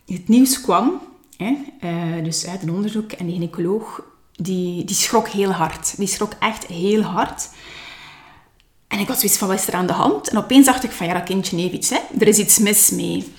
het 0.05 0.27
nieuws 0.27 0.61
kwam, 0.61 1.01
uh, 1.37 2.23
dus 2.23 2.47
uit 2.47 2.61
een 2.61 2.71
onderzoek 2.71 3.11
en 3.11 3.25
de 3.25 3.31
gynaecoloog, 3.31 4.01
die, 4.31 4.83
die 4.83 4.95
schrok 4.95 5.27
heel 5.27 5.51
hard. 5.51 5.97
Die 5.97 6.07
schrok 6.07 6.31
echt 6.39 6.65
heel 6.65 7.01
hard. 7.01 7.49
En 8.87 8.99
ik 8.99 9.07
was 9.07 9.19
zoiets 9.19 9.37
van, 9.37 9.47
wat 9.47 9.59
is 9.59 9.67
er 9.67 9.73
aan 9.73 9.87
de 9.87 9.93
hand? 9.93 10.29
En 10.29 10.37
opeens 10.37 10.65
dacht 10.65 10.83
ik 10.83 10.91
van, 10.91 11.07
ja, 11.07 11.13
dat 11.13 11.23
kindje 11.23 11.57
heeft 11.57 11.73
iets, 11.73 11.89
hè. 11.89 11.99
Er 12.19 12.27
is 12.27 12.37
iets 12.37 12.57
mis 12.57 12.89
mee. 12.89 13.33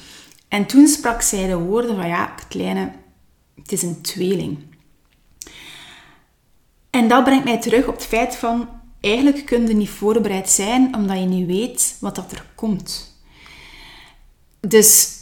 En 0.48 0.66
toen 0.66 0.86
sprak 0.86 1.22
zij 1.22 1.46
de 1.46 1.56
woorden 1.58 1.96
van 1.96 2.08
ja, 2.08 2.34
kleine, 2.48 2.92
het 3.54 3.72
is 3.72 3.82
een 3.82 4.00
tweeling. 4.00 4.58
En 6.90 7.08
dat 7.08 7.24
brengt 7.24 7.44
mij 7.44 7.60
terug 7.60 7.86
op 7.86 7.94
het 7.94 8.06
feit 8.06 8.36
van 8.36 8.68
eigenlijk 9.00 9.46
kun 9.46 9.66
je 9.66 9.74
niet 9.74 9.90
voorbereid 9.90 10.50
zijn 10.50 10.94
omdat 10.94 11.18
je 11.18 11.24
niet 11.24 11.46
weet 11.46 11.96
wat 12.00 12.14
dat 12.14 12.32
er 12.32 12.44
komt. 12.54 13.16
Dus 14.60 15.16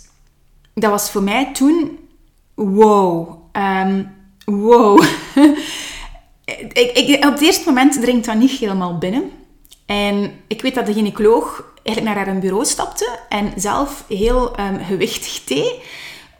dat 0.75 0.91
was 0.91 1.11
voor 1.11 1.23
mij 1.23 1.53
toen 1.53 1.99
wow. 2.57 3.29
Um, 3.53 4.15
wow. 4.45 5.03
ik, 6.73 6.91
ik, 6.95 7.25
op 7.25 7.33
het 7.33 7.43
eerste 7.43 7.67
moment 7.67 8.01
dringt 8.01 8.27
dat 8.27 8.37
niet 8.37 8.51
helemaal 8.51 8.99
binnen. 8.99 9.31
En 9.87 10.33
ik 10.47 10.63
weet 10.63 10.75
dat 10.75 10.87
de 10.87 10.93
gynaecoloog 10.93 11.73
eigenlijk 11.83 12.17
naar 12.17 12.27
haar 12.27 12.39
bureau 12.39 12.65
stapte 12.65 13.19
en 13.29 13.53
zelf 13.57 14.05
heel 14.09 14.61
um, 14.61 14.85
gewichtig 14.85 15.45
thee. 15.45 15.83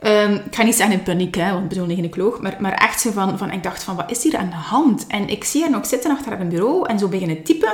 Um, 0.01 0.33
ik 0.33 0.55
ga 0.55 0.63
niet 0.63 0.75
zeggen 0.75 0.97
in 0.97 1.03
paniek, 1.03 1.35
hè, 1.35 1.51
want 1.51 1.63
ik 1.63 1.69
bedoel 1.69 1.89
een 1.89 1.95
gynaecoloog, 1.95 2.41
maar, 2.41 2.55
maar 2.59 2.73
echt 2.73 3.01
zo 3.01 3.11
van, 3.11 3.37
van, 3.37 3.51
ik 3.51 3.63
dacht 3.63 3.83
van, 3.83 3.95
wat 3.95 4.11
is 4.11 4.23
hier 4.23 4.37
aan 4.37 4.49
de 4.49 4.55
hand? 4.55 5.07
En 5.07 5.29
ik 5.29 5.43
zie 5.43 5.61
haar 5.61 5.71
nog 5.71 5.85
zitten 5.85 6.11
achter 6.11 6.37
haar 6.37 6.47
bureau 6.47 6.87
en 6.87 6.99
zo 6.99 7.07
beginnen 7.07 7.43
typen. 7.43 7.73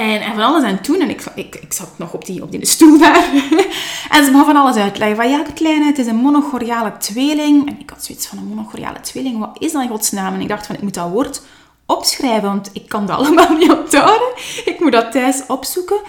En, 0.00 0.34
van 0.34 0.42
alles 0.42 0.62
aan 0.62 0.80
toen. 0.80 1.00
En 1.00 1.10
ik, 1.10 1.24
ik, 1.34 1.54
ik 1.54 1.72
zat 1.72 1.98
nog 1.98 2.12
op 2.12 2.24
die, 2.24 2.42
op 2.42 2.50
die 2.50 2.66
stoel 2.66 2.98
daar. 2.98 3.28
en 4.14 4.24
ze 4.24 4.30
begon 4.30 4.44
van 4.44 4.56
alles 4.56 4.76
uitleggen. 4.76 5.16
Van 5.16 5.30
ja, 5.30 5.42
kleine, 5.54 5.84
het 5.84 5.98
is 5.98 6.06
een 6.06 6.16
monogoriale 6.16 6.96
tweeling. 6.96 7.68
En 7.68 7.80
ik 7.80 7.90
had 7.90 8.04
zoiets 8.04 8.26
van 8.26 8.38
een 8.38 8.46
monogoriale 8.46 9.00
tweeling. 9.00 9.38
Wat 9.38 9.56
is 9.58 9.72
dat 9.72 9.82
in 9.82 9.88
godsnaam? 9.88 10.34
En 10.34 10.40
ik 10.40 10.48
dacht 10.48 10.66
van, 10.66 10.74
ik 10.74 10.82
moet 10.82 10.94
dat 10.94 11.10
woord 11.10 11.42
opschrijven. 11.86 12.48
Want 12.48 12.70
ik 12.72 12.88
kan 12.88 13.06
dat 13.06 13.16
allemaal 13.18 13.56
niet 13.56 13.72
onthouden. 13.72 14.28
Ik 14.64 14.76
moet 14.80 14.92
dat 14.92 15.12
thuis 15.12 15.42
opzoeken. 15.46 16.00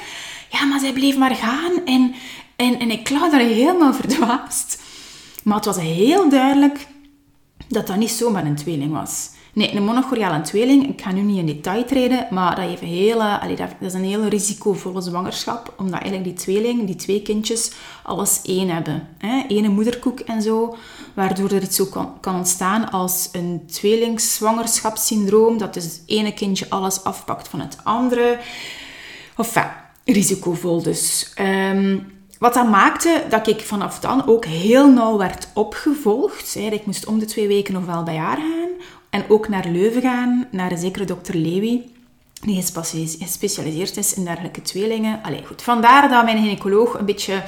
Ja, 0.49 0.65
maar 0.65 0.80
zij 0.80 0.93
bleef 0.93 1.17
maar 1.17 1.36
gaan. 1.36 1.86
En, 1.86 2.15
en, 2.56 2.80
en 2.80 2.91
ik 2.91 3.10
lag 3.10 3.32
daar 3.32 3.39
helemaal 3.39 3.93
verdwaasd. 3.93 4.82
Maar 5.43 5.56
het 5.56 5.65
was 5.65 5.80
heel 5.80 6.30
duidelijk 6.30 6.88
dat 7.67 7.88
dat 7.88 7.95
niet 7.95 8.12
zomaar 8.12 8.45
een 8.45 8.56
tweeling 8.56 8.91
was. 8.91 9.30
Nee, 9.54 9.76
een 9.76 9.84
monogoriale 9.84 10.42
tweeling, 10.42 10.88
ik 10.88 11.02
ga 11.02 11.12
nu 11.12 11.22
niet 11.22 11.38
in 11.38 11.46
detail 11.46 11.86
treden, 11.86 12.28
maar 12.30 12.56
dat, 12.56 12.66
heeft 12.66 12.82
hele, 12.82 13.40
allee, 13.40 13.56
dat 13.56 13.70
is 13.80 13.94
een 13.94 14.04
hele 14.04 14.30
risicovolle 14.30 15.02
zwangerschap, 15.02 15.74
omdat 15.78 16.00
eigenlijk 16.00 16.24
die 16.24 16.34
tweeling, 16.46 16.86
die 16.86 16.96
twee 16.96 17.22
kindjes, 17.22 17.72
alles 18.04 18.42
één 18.44 18.70
hebben. 18.70 19.08
Hè? 19.18 19.44
Ene 19.48 19.70
moederkoek 19.70 20.20
en 20.20 20.42
zo, 20.42 20.76
waardoor 21.14 21.50
er 21.50 21.62
iets 21.62 21.76
zo 21.76 21.86
kan, 22.22 22.36
ontstaan 22.36 22.92
als 22.92 23.30
een 23.32 23.64
tweelingzwangerschapssyndroom, 23.72 25.58
dat 25.58 25.74
dus 25.74 25.84
het 25.84 26.02
ene 26.06 26.34
kindje 26.34 26.70
alles 26.70 27.04
afpakt 27.04 27.48
van 27.48 27.60
het 27.60 27.78
andere. 27.84 28.40
Of 29.38 29.58
risicovol 30.06 30.82
dus. 30.82 31.32
Ehm, 31.36 31.98
wat 32.40 32.54
dat 32.54 32.70
maakte 32.70 33.24
dat 33.30 33.48
ik 33.48 33.60
vanaf 33.60 34.00
dan 34.00 34.28
ook 34.28 34.46
heel 34.46 34.92
nauw 34.92 35.18
werd 35.18 35.48
opgevolgd. 35.54 36.56
Ik 36.56 36.86
moest 36.86 37.06
om 37.06 37.20
de 37.20 37.26
twee 37.26 37.48
weken 37.48 37.74
nog 37.74 37.86
wel 37.86 38.04
bij 38.04 38.18
haar 38.18 38.38
gaan. 38.38 38.70
En 39.12 39.24
ook 39.28 39.47
naar 39.47 39.67
Leuven 39.67 40.02
gaan, 40.02 40.47
naar 40.52 40.71
een 40.71 40.78
zekere 40.78 41.06
dokter 41.06 41.36
Lewy. 41.36 41.82
Die 42.41 42.63
gespecialiseerd 43.19 43.97
is 43.97 44.13
in 44.13 44.24
dergelijke 44.24 44.62
tweelingen. 44.62 45.19
Allee, 45.24 45.45
goed. 45.45 45.62
Vandaar 45.62 46.10
dat 46.10 46.24
mijn 46.24 46.38
gynaecoloog 46.38 47.00
een 47.00 47.06
beetje... 47.06 47.43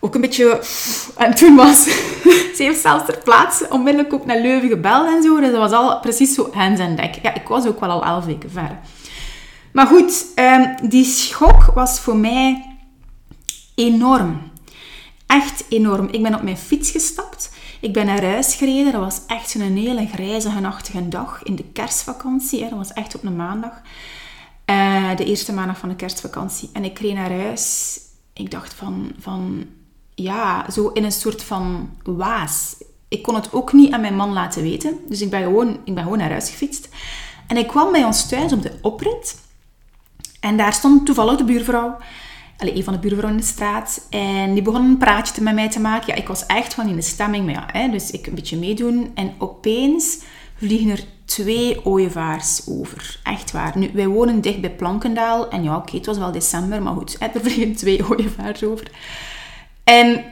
Ook 0.00 0.14
een 0.14 0.20
beetje... 0.20 0.62
En 1.16 1.34
toen 1.34 1.56
was... 1.56 1.84
Ze 2.56 2.62
heeft 2.62 2.80
zelfs 2.80 3.04
ter 3.06 3.18
plaatse 3.18 3.66
onmiddellijk 3.70 4.12
ook 4.14 4.26
naar 4.26 4.40
Leuven 4.40 4.68
gebeld 4.68 5.06
en 5.06 5.22
zo. 5.22 5.40
Dus 5.40 5.50
dat 5.50 5.58
was 5.58 5.72
al 5.72 6.00
precies 6.00 6.34
zo 6.34 6.50
hands 6.52 6.80
en 6.80 6.96
dek. 6.96 7.18
Ja, 7.22 7.34
ik 7.34 7.48
was 7.48 7.66
ook 7.66 7.80
wel 7.80 7.90
al 7.90 8.04
elf 8.04 8.24
weken 8.24 8.50
ver. 8.50 8.78
Maar 9.72 9.86
goed, 9.86 10.26
ehm, 10.34 10.88
die 10.88 11.04
schok 11.04 11.64
was 11.74 12.00
voor 12.00 12.16
mij 12.16 12.78
enorm. 13.74 14.50
Echt 15.26 15.64
enorm. 15.68 16.08
Ik 16.10 16.22
ben 16.22 16.34
op 16.34 16.42
mijn 16.42 16.56
fiets 16.56 16.90
gestapt. 16.90 17.50
Ik 17.86 17.92
ben 17.92 18.06
naar 18.06 18.24
huis 18.24 18.54
gereden. 18.54 18.92
Dat 18.92 19.00
was 19.00 19.20
echt 19.26 19.50
zo'n 19.50 19.76
hele 19.76 20.06
grijze, 20.06 20.60
nachtige 20.60 21.08
dag 21.08 21.42
in 21.42 21.56
de 21.56 21.64
kerstvakantie. 21.72 22.60
Dat 22.60 22.70
was 22.70 22.92
echt 22.92 23.14
op 23.14 23.24
een 23.24 23.36
maandag. 23.36 23.72
Uh, 24.70 25.16
de 25.16 25.24
eerste 25.24 25.52
maandag 25.52 25.78
van 25.78 25.88
de 25.88 25.96
kerstvakantie. 25.96 26.70
En 26.72 26.84
ik 26.84 26.98
reed 26.98 27.14
naar 27.14 27.30
huis. 27.30 27.98
Ik 28.32 28.50
dacht 28.50 28.74
van, 28.74 29.12
van... 29.18 29.64
Ja, 30.14 30.70
zo 30.70 30.88
in 30.88 31.04
een 31.04 31.12
soort 31.12 31.42
van 31.42 31.90
waas. 32.02 32.76
Ik 33.08 33.22
kon 33.22 33.34
het 33.34 33.52
ook 33.52 33.72
niet 33.72 33.92
aan 33.92 34.00
mijn 34.00 34.16
man 34.16 34.32
laten 34.32 34.62
weten. 34.62 34.98
Dus 35.08 35.20
ik 35.20 35.30
ben 35.30 35.42
gewoon, 35.42 35.78
ik 35.84 35.94
ben 35.94 36.02
gewoon 36.02 36.18
naar 36.18 36.30
huis 36.30 36.50
gefietst. 36.50 36.88
En 37.46 37.56
ik 37.56 37.66
kwam 37.66 37.92
bij 37.92 38.04
ons 38.04 38.28
thuis 38.28 38.52
op 38.52 38.62
de 38.62 38.78
oprit. 38.82 39.40
En 40.40 40.56
daar 40.56 40.72
stond 40.72 41.06
toevallig 41.06 41.36
de 41.36 41.44
buurvrouw 41.44 41.96
allee, 42.58 42.76
een 42.76 42.84
van 42.84 42.92
de 42.92 42.98
buurvrouwen 42.98 43.40
in 43.40 43.46
de 43.46 43.52
straat. 43.52 44.06
En 44.10 44.54
die 44.54 44.62
begon 44.62 44.84
een 44.84 44.98
praatje 44.98 45.42
met 45.42 45.54
mij 45.54 45.70
te 45.70 45.80
maken. 45.80 46.06
Ja, 46.06 46.14
ik 46.14 46.28
was 46.28 46.46
echt 46.46 46.74
gewoon 46.74 46.90
in 46.90 46.96
de 46.96 47.02
stemming. 47.02 47.44
Maar 47.44 47.54
ja, 47.54 47.80
hè, 47.80 47.88
dus 47.88 48.10
ik 48.10 48.26
een 48.26 48.34
beetje 48.34 48.56
meedoen. 48.56 49.10
En 49.14 49.34
opeens 49.38 50.18
vliegen 50.56 50.90
er 50.90 51.04
twee 51.24 51.84
ooievaars 51.84 52.62
over. 52.68 53.20
Echt 53.22 53.52
waar. 53.52 53.78
Nu, 53.78 53.90
wij 53.92 54.06
wonen 54.06 54.40
dicht 54.40 54.60
bij 54.60 54.70
Plankendaal. 54.70 55.50
En 55.50 55.62
ja, 55.62 55.76
oké, 55.76 55.96
het 55.96 56.06
was 56.06 56.18
wel 56.18 56.32
december. 56.32 56.82
Maar 56.82 56.94
goed, 56.94 57.16
er 57.20 57.40
vliegen 57.40 57.76
twee 57.76 58.06
ooievaars 58.10 58.64
over. 58.64 58.90
En 59.84 60.24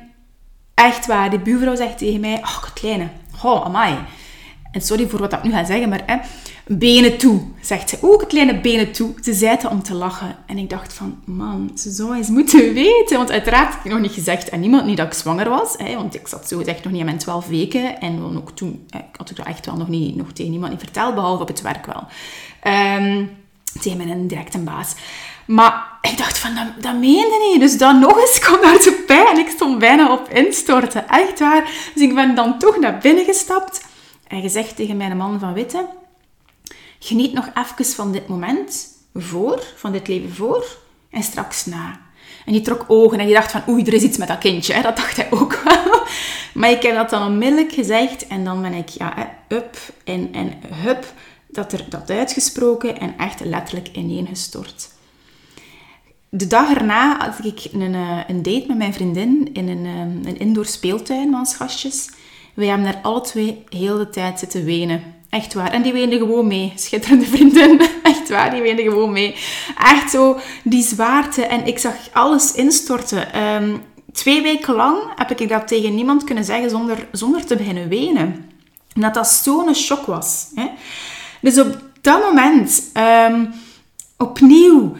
echt 0.74 1.06
waar, 1.06 1.30
die 1.30 1.38
buurvrouw 1.38 1.76
zegt 1.76 1.98
tegen 1.98 2.20
mij... 2.20 2.38
Oh, 2.38 2.62
kleine. 2.74 3.08
Oh, 3.42 3.64
amai. 3.64 3.98
En 4.70 4.80
sorry 4.80 5.08
voor 5.08 5.18
wat 5.18 5.32
ik 5.32 5.42
nu 5.42 5.50
ga 5.50 5.64
zeggen, 5.64 5.88
maar... 5.88 6.02
Hè, 6.06 6.16
benen 6.66 7.18
toe, 7.18 7.40
zegt 7.60 7.88
ze. 7.88 7.98
Ook 8.00 8.28
kleine 8.28 8.60
benen 8.60 8.92
toe. 8.92 9.14
Ze 9.22 9.32
zei 9.32 9.50
het 9.50 9.66
om 9.66 9.82
te 9.82 9.94
lachen. 9.94 10.36
En 10.46 10.58
ik 10.58 10.70
dacht 10.70 10.92
van, 10.92 11.18
man, 11.24 11.70
ze 11.74 11.90
zou 11.90 12.16
eens 12.16 12.28
moeten 12.28 12.74
weten. 12.84 13.16
Want 13.16 13.30
uiteraard 13.30 13.74
heb 13.74 13.84
ik 13.84 13.90
nog 13.90 14.00
niet 14.00 14.12
gezegd 14.12 14.50
aan 14.50 14.60
niemand 14.60 14.86
niet 14.86 14.96
dat 14.96 15.06
ik 15.06 15.12
zwanger 15.12 15.48
was. 15.48 15.74
Hè, 15.76 15.94
want 15.94 16.14
ik 16.14 16.28
zat 16.28 16.48
zo 16.48 16.58
gezegd 16.58 16.84
nog 16.84 16.92
niet 16.92 17.00
aan 17.00 17.06
mijn 17.06 17.18
twaalf 17.18 17.46
weken. 17.46 18.00
En 18.00 18.36
ook 18.36 18.50
toen 18.50 18.86
had 19.16 19.30
ik 19.30 19.36
dat 19.36 19.46
echt 19.46 19.66
wel 19.66 19.76
nog, 19.76 19.88
niet, 19.88 20.16
nog 20.16 20.32
tegen 20.32 20.50
niemand 20.50 20.72
niet 20.72 20.82
verteld, 20.82 21.14
behalve 21.14 21.42
op 21.42 21.48
het 21.48 21.60
werk 21.60 21.86
wel. 21.86 22.06
Um, 22.98 23.30
tegen 23.80 23.98
mijn 23.98 24.26
directe 24.26 24.58
baas. 24.58 24.94
Maar 25.46 25.86
ik 26.02 26.18
dacht 26.18 26.38
van, 26.38 26.54
dat, 26.54 26.82
dat 26.82 26.94
meende 26.94 27.50
niet. 27.50 27.60
Dus 27.60 27.78
dan 27.78 27.98
nog 27.98 28.20
eens 28.20 28.38
kwam 28.44 28.60
daar 28.60 28.78
de 28.78 29.02
pijn 29.06 29.38
ik 29.38 29.48
stond 29.48 29.78
bijna 29.78 30.12
op 30.12 30.28
instorten. 30.28 31.08
Echt 31.08 31.38
waar. 31.38 31.64
Dus 31.94 32.02
ik 32.02 32.14
ben 32.14 32.34
dan 32.34 32.58
toch 32.58 32.78
naar 32.78 32.98
binnen 32.98 33.24
gestapt 33.24 33.84
en 34.28 34.40
gezegd 34.40 34.76
tegen 34.76 34.96
mijn 34.96 35.16
man 35.16 35.38
van 35.38 35.52
Witte 35.52 35.86
Geniet 37.04 37.32
nog 37.32 37.48
even 37.54 37.84
van 37.94 38.12
dit 38.12 38.28
moment 38.28 38.86
voor, 39.14 39.62
van 39.76 39.92
dit 39.92 40.08
leven 40.08 40.34
voor 40.34 40.66
en 41.10 41.22
straks 41.22 41.66
na. 41.66 42.00
En 42.46 42.52
die 42.52 42.60
trok 42.60 42.84
ogen 42.88 43.18
en 43.18 43.26
die 43.26 43.34
dacht 43.34 43.50
van, 43.50 43.62
oei, 43.68 43.84
er 43.84 43.92
is 43.92 44.02
iets 44.02 44.16
met 44.16 44.28
dat 44.28 44.38
kindje. 44.38 44.82
Dat 44.82 44.96
dacht 44.96 45.16
hij 45.16 45.30
ook 45.30 45.60
wel. 45.64 46.02
Maar 46.54 46.70
ik 46.70 46.82
heb 46.82 46.94
dat 46.94 47.10
dan 47.10 47.26
onmiddellijk 47.26 47.72
gezegd 47.72 48.26
en 48.26 48.44
dan 48.44 48.62
ben 48.62 48.72
ik, 48.72 48.88
ja, 48.88 49.36
up 49.48 49.76
en, 50.04 50.32
en 50.32 50.52
hup, 50.74 51.12
dat 51.46 51.72
er 51.72 51.84
dat 51.88 52.10
uitgesproken 52.10 53.00
en 53.00 53.14
echt 53.18 53.40
letterlijk 53.40 53.88
ineengestort. 53.92 54.88
De 56.28 56.46
dag 56.46 56.74
erna 56.74 57.18
had 57.18 57.44
ik 57.44 57.72
een, 57.72 57.94
eh, 57.94 58.18
een 58.28 58.42
date 58.42 58.64
met 58.66 58.76
mijn 58.76 58.94
vriendin 58.94 59.50
in 59.52 59.68
een, 59.68 59.86
eh, 59.86 60.30
een 60.30 60.38
indoor 60.38 60.66
speeltuin 60.66 61.30
van 61.30 61.38
ons 61.38 61.56
gastjes. 61.56 62.10
Wij 62.54 62.66
hebben 62.66 62.92
daar 62.92 63.02
alle 63.02 63.20
twee 63.20 63.64
heel 63.68 63.96
de 63.96 64.10
tijd 64.10 64.38
zitten 64.38 64.64
wenen. 64.64 65.13
Echt 65.34 65.54
waar. 65.54 65.72
En 65.72 65.82
die 65.82 65.92
weende 65.92 66.18
gewoon 66.18 66.46
mee. 66.46 66.72
Schitterende 66.76 67.24
vriendin. 67.26 67.80
Echt 68.02 68.28
waar, 68.28 68.50
die 68.50 68.62
weende 68.62 68.82
gewoon 68.82 69.12
mee. 69.12 69.34
Echt 69.78 70.10
zo, 70.10 70.38
die 70.62 70.82
zwaarte. 70.82 71.46
En 71.46 71.66
ik 71.66 71.78
zag 71.78 71.94
alles 72.12 72.52
instorten. 72.52 73.32
Ehm, 73.32 73.76
twee 74.12 74.42
weken 74.42 74.74
lang 74.74 74.98
heb 75.16 75.40
ik 75.40 75.48
dat 75.48 75.68
tegen 75.68 75.94
niemand 75.94 76.24
kunnen 76.24 76.44
zeggen 76.44 76.70
zonder, 76.70 77.08
zonder 77.12 77.44
te 77.46 77.56
beginnen 77.56 77.88
wenen. 77.88 78.50
Dat 78.92 79.14
dat 79.14 79.28
zo'n 79.28 79.74
shock 79.74 80.06
was. 80.06 80.46
Hè? 80.54 80.70
Dus 81.40 81.58
op 81.58 81.78
dat 82.00 82.22
moment, 82.22 82.90
um, 83.30 83.52
opnieuw, 84.18 84.96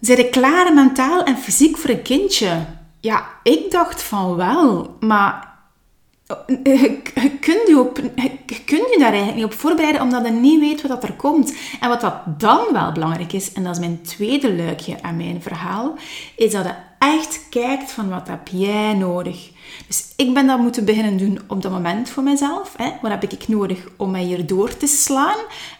zijn 0.00 0.18
ik 0.18 0.30
klaar 0.30 0.74
mentaal 0.74 1.22
en 1.22 1.38
fysiek 1.38 1.78
voor 1.78 1.90
een 1.90 2.02
kindje? 2.02 2.64
Ja, 3.00 3.26
ik 3.42 3.70
dacht 3.70 4.02
van 4.02 4.36
wel. 4.36 4.96
Maar 5.00 5.51
je 6.64 7.00
kunt 7.40 7.68
je, 7.68 7.78
op, 7.78 8.00
kunt 8.64 8.90
je 8.90 8.96
daar 8.98 9.08
eigenlijk 9.08 9.36
niet 9.36 9.44
op 9.44 9.52
voorbereiden, 9.52 10.02
omdat 10.02 10.24
je 10.24 10.30
niet 10.30 10.60
weet 10.60 10.86
wat 10.88 11.02
er 11.02 11.12
komt. 11.12 11.54
En 11.80 11.88
wat 11.88 12.12
dan 12.38 12.60
wel 12.72 12.92
belangrijk 12.92 13.32
is, 13.32 13.52
en 13.52 13.64
dat 13.64 13.72
is 13.72 13.80
mijn 13.80 14.02
tweede 14.02 14.54
luikje 14.54 15.02
aan 15.02 15.16
mijn 15.16 15.42
verhaal, 15.42 15.94
is 16.36 16.52
dat 16.52 16.64
je 16.64 16.74
echt 16.98 17.46
kijkt 17.50 17.90
van 17.90 18.08
wat 18.08 18.28
heb 18.28 18.48
jij 18.48 18.94
nodig. 18.94 19.50
Dus 19.86 20.12
ik 20.16 20.34
ben 20.34 20.46
dat 20.46 20.58
moeten 20.58 20.84
beginnen 20.84 21.16
doen 21.16 21.40
op 21.46 21.62
dat 21.62 21.72
moment 21.72 22.08
voor 22.10 22.22
mezelf. 22.22 22.74
Hè. 22.76 22.90
Wat 23.02 23.10
heb 23.10 23.22
ik 23.22 23.48
nodig 23.48 23.78
om 23.96 24.10
mij 24.10 24.22
hier 24.22 24.46
door 24.46 24.76
te 24.76 24.86
slaan 24.86 25.38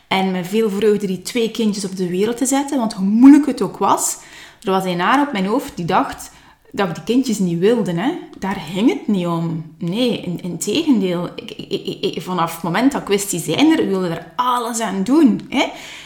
en 0.08 0.30
met 0.30 0.46
veel 0.46 0.70
vreugde 0.70 1.06
die 1.06 1.22
twee 1.22 1.50
kindjes 1.50 1.84
op 1.84 1.96
de 1.96 2.08
wereld 2.08 2.36
te 2.36 2.46
zetten. 2.46 2.78
Want 2.78 2.92
hoe 2.92 3.06
moeilijk 3.06 3.46
het 3.46 3.62
ook 3.62 3.76
was, 3.76 4.18
er 4.62 4.70
was 4.70 4.84
een 4.84 5.00
haar 5.00 5.26
op 5.26 5.32
mijn 5.32 5.46
hoofd 5.46 5.76
die 5.76 5.84
dacht 5.84 6.30
dat 6.72 6.88
ik 6.88 6.94
die 6.94 7.04
kindjes 7.04 7.38
niet 7.38 7.58
wilde. 7.58 7.92
Hè. 7.92 8.10
Daar 8.38 8.62
ging 8.72 8.88
het 8.88 9.08
niet 9.08 9.26
om. 9.26 9.74
Nee, 9.78 10.20
in, 10.20 10.40
in 10.42 10.58
tegendeel. 10.58 11.28
Ik, 11.68 12.22
vanaf 12.22 12.54
het 12.54 12.62
moment 12.62 12.92
dat 12.92 13.00
ik 13.00 13.08
wist, 13.08 13.30
die 13.30 13.40
zijn 13.40 13.78
er, 13.78 13.86
wilde 13.86 14.08
er 14.08 14.32
alles 14.36 14.80
aan 14.80 15.04
doen. 15.04 15.40
Hè. 15.48 15.64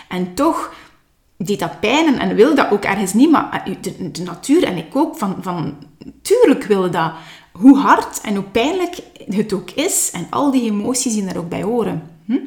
En 0.08 0.34
toch 0.34 0.74
deed 1.36 1.58
dat 1.58 1.80
pijn 1.80 2.18
en, 2.18 2.34
wilde 2.34 2.54
dat 2.54 2.70
ook 2.70 2.84
ergens 2.84 3.12
niet. 3.12 3.30
Maar 3.30 3.62
eh, 3.64 3.74
de, 4.12 4.22
natuur 4.22 4.64
en 4.64 4.76
ik 4.76 4.96
ook, 4.96 5.16
van, 5.16 5.36
van 5.40 5.74
tuurlijk 6.22 6.64
wilde 6.64 6.88
dat. 6.88 7.12
Hoe 7.52 7.78
hard 7.78 8.20
en 8.20 8.34
hoe 8.34 8.44
pijnlijk 8.44 8.96
het 9.28 9.52
ook 9.52 9.70
is. 9.70 10.10
En 10.12 10.26
al 10.30 10.50
die 10.50 10.70
emoties 10.70 11.12
die 11.12 11.24
daar 11.24 11.36
ook 11.36 11.48
bij 11.48 11.62
horen. 11.62 12.10
Hm? 12.24 12.38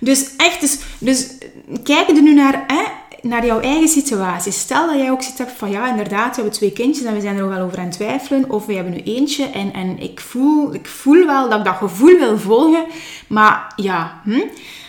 Dus 0.00 0.36
echt, 0.36 0.60
dus, 0.60 0.78
dus 0.98 1.38
kijk 1.82 2.08
er 2.08 2.22
nu 2.22 2.34
naar... 2.34 2.64
Hè, 2.66 2.82
naar 3.28 3.46
jouw 3.46 3.60
eigen 3.60 3.88
situatie. 3.88 4.52
Stel 4.52 4.86
dat 4.86 4.96
jij 4.96 5.10
ook 5.10 5.22
zit 5.22 5.38
hebt 5.38 5.52
van 5.52 5.70
ja, 5.70 5.90
inderdaad, 5.90 6.28
we 6.28 6.34
hebben 6.34 6.52
twee 6.52 6.72
kindjes 6.72 7.04
en 7.04 7.14
we 7.14 7.20
zijn 7.20 7.36
er 7.36 7.44
ook 7.44 7.50
wel 7.50 7.64
over 7.64 7.78
aan 7.78 7.84
het 7.84 7.92
twijfelen. 7.92 8.50
Of 8.50 8.66
we 8.66 8.74
hebben 8.74 8.92
nu 8.92 9.00
eentje 9.00 9.44
en, 9.44 9.72
en 9.72 9.98
ik, 9.98 10.20
voel, 10.20 10.74
ik 10.74 10.86
voel 10.86 11.26
wel 11.26 11.48
dat 11.48 11.58
ik 11.58 11.64
dat 11.64 11.76
gevoel 11.76 12.18
wil 12.18 12.38
volgen. 12.38 12.86
Maar 13.26 13.72
ja, 13.76 14.20
hm? 14.24 14.46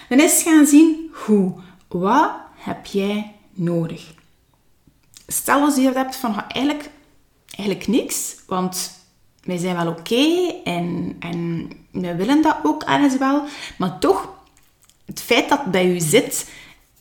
dan 0.09 0.19
is 0.19 0.43
gaan 0.43 0.65
zien 0.65 1.11
hoe. 1.11 1.53
Wat 1.87 2.31
heb 2.55 2.85
jij 2.85 3.31
nodig? 3.53 4.13
Stel 5.27 5.61
als 5.61 5.75
je 5.75 5.81
dat 5.81 5.95
hebt 5.95 6.15
van 6.15 6.43
eigenlijk, 6.47 6.89
eigenlijk 7.55 7.87
niks, 7.87 8.35
want 8.45 8.91
wij 9.43 9.57
zijn 9.57 9.75
wel 9.75 9.87
oké 9.87 10.53
en, 10.63 11.15
en 11.19 11.69
we 11.91 12.15
willen 12.15 12.41
dat 12.41 12.57
ook 12.63 12.83
ergens 12.83 13.17
wel. 13.17 13.43
Maar 13.77 13.99
toch, 13.99 14.29
het 15.05 15.21
feit 15.21 15.49
dat 15.49 15.71
bij 15.71 15.91
u 15.91 15.99
zit, 15.99 16.49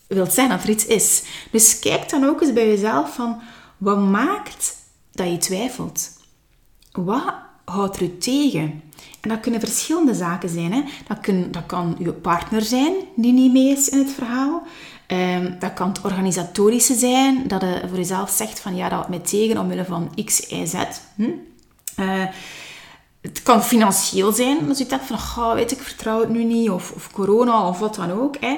wil 0.06 0.26
zeggen 0.26 0.56
dat 0.56 0.62
er 0.62 0.70
iets 0.70 0.86
is. 0.86 1.22
Dus 1.50 1.78
kijk 1.78 2.08
dan 2.08 2.24
ook 2.24 2.40
eens 2.40 2.52
bij 2.52 2.68
jezelf 2.68 3.14
van, 3.14 3.40
wat 3.76 3.98
maakt 3.98 4.76
dat 5.12 5.30
je 5.30 5.38
twijfelt? 5.38 6.10
Wat 6.92 7.34
houdt 7.64 7.96
er 7.96 8.02
u 8.02 8.18
tegen? 8.18 8.82
En 9.20 9.28
dat 9.28 9.40
kunnen 9.40 9.60
verschillende 9.60 10.14
zaken 10.14 10.48
zijn. 10.48 10.72
Hè? 10.72 10.82
Dat, 11.08 11.52
dat 11.52 11.66
kan 11.66 11.96
uw 11.98 12.12
partner 12.12 12.62
zijn 12.62 12.94
die 13.16 13.32
niet 13.32 13.52
mee 13.52 13.76
is 13.76 13.88
in 13.88 13.98
het 13.98 14.10
verhaal. 14.10 14.62
Um, 15.08 15.56
dat 15.58 15.72
kan 15.74 15.88
het 15.88 16.00
organisatorische 16.00 16.94
zijn, 16.94 17.48
dat 17.48 17.60
je 17.60 17.82
voor 17.88 17.96
jezelf 17.96 18.30
zegt 18.30 18.60
van 18.60 18.76
ja, 18.76 18.82
dat 18.82 18.92
houdt 18.92 19.08
mij 19.08 19.18
tegen 19.18 19.58
omwille 19.58 19.84
van 19.84 20.10
X, 20.24 20.40
Y, 20.50 20.66
Z. 20.66 20.74
Hm? 21.14 21.30
Uh, 22.00 22.24
het 23.26 23.42
kan 23.42 23.62
financieel 23.62 24.32
zijn, 24.32 24.68
als 24.68 24.78
je 24.78 24.86
denkt 24.86 25.06
van, 25.06 25.16
oh, 25.16 25.54
weet 25.54 25.72
ik, 25.72 25.80
vertrouw 25.80 26.20
het 26.20 26.28
nu 26.28 26.44
niet, 26.44 26.70
of, 26.70 26.92
of 26.94 27.10
corona, 27.12 27.68
of 27.68 27.78
wat 27.78 27.94
dan 27.94 28.12
ook. 28.12 28.36
Hè. 28.40 28.56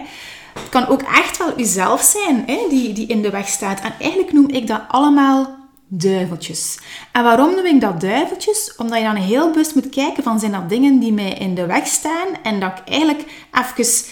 Het 0.55 0.69
kan 0.69 0.87
ook 0.87 1.03
echt 1.03 1.39
wel 1.39 1.57
jezelf 1.57 2.03
zijn 2.03 2.45
hè, 2.47 2.67
die, 2.69 2.93
die 2.93 3.07
in 3.07 3.23
de 3.23 3.31
weg 3.31 3.49
staat. 3.49 3.81
En 3.81 3.93
eigenlijk 3.99 4.33
noem 4.33 4.49
ik 4.49 4.67
dat 4.67 4.83
allemaal 4.89 5.57
duiveltjes. 5.89 6.79
En 7.13 7.23
waarom 7.23 7.55
noem 7.55 7.67
ik 7.67 7.81
dat 7.81 8.01
duiveltjes? 8.01 8.75
Omdat 8.77 8.99
je 8.99 9.05
dan 9.05 9.17
heel 9.17 9.51
bewust 9.51 9.75
moet 9.75 9.89
kijken 9.89 10.23
van, 10.23 10.41
zijn 10.41 10.53
dat 10.53 10.69
dingen 10.69 10.99
die 10.99 11.13
mij 11.13 11.33
in 11.33 11.55
de 11.55 11.67
weg 11.67 11.87
staan? 11.87 12.27
En 12.43 12.61
dat 12.61 12.73
ik 12.79 12.89
eigenlijk 12.89 13.25
even 13.53 14.05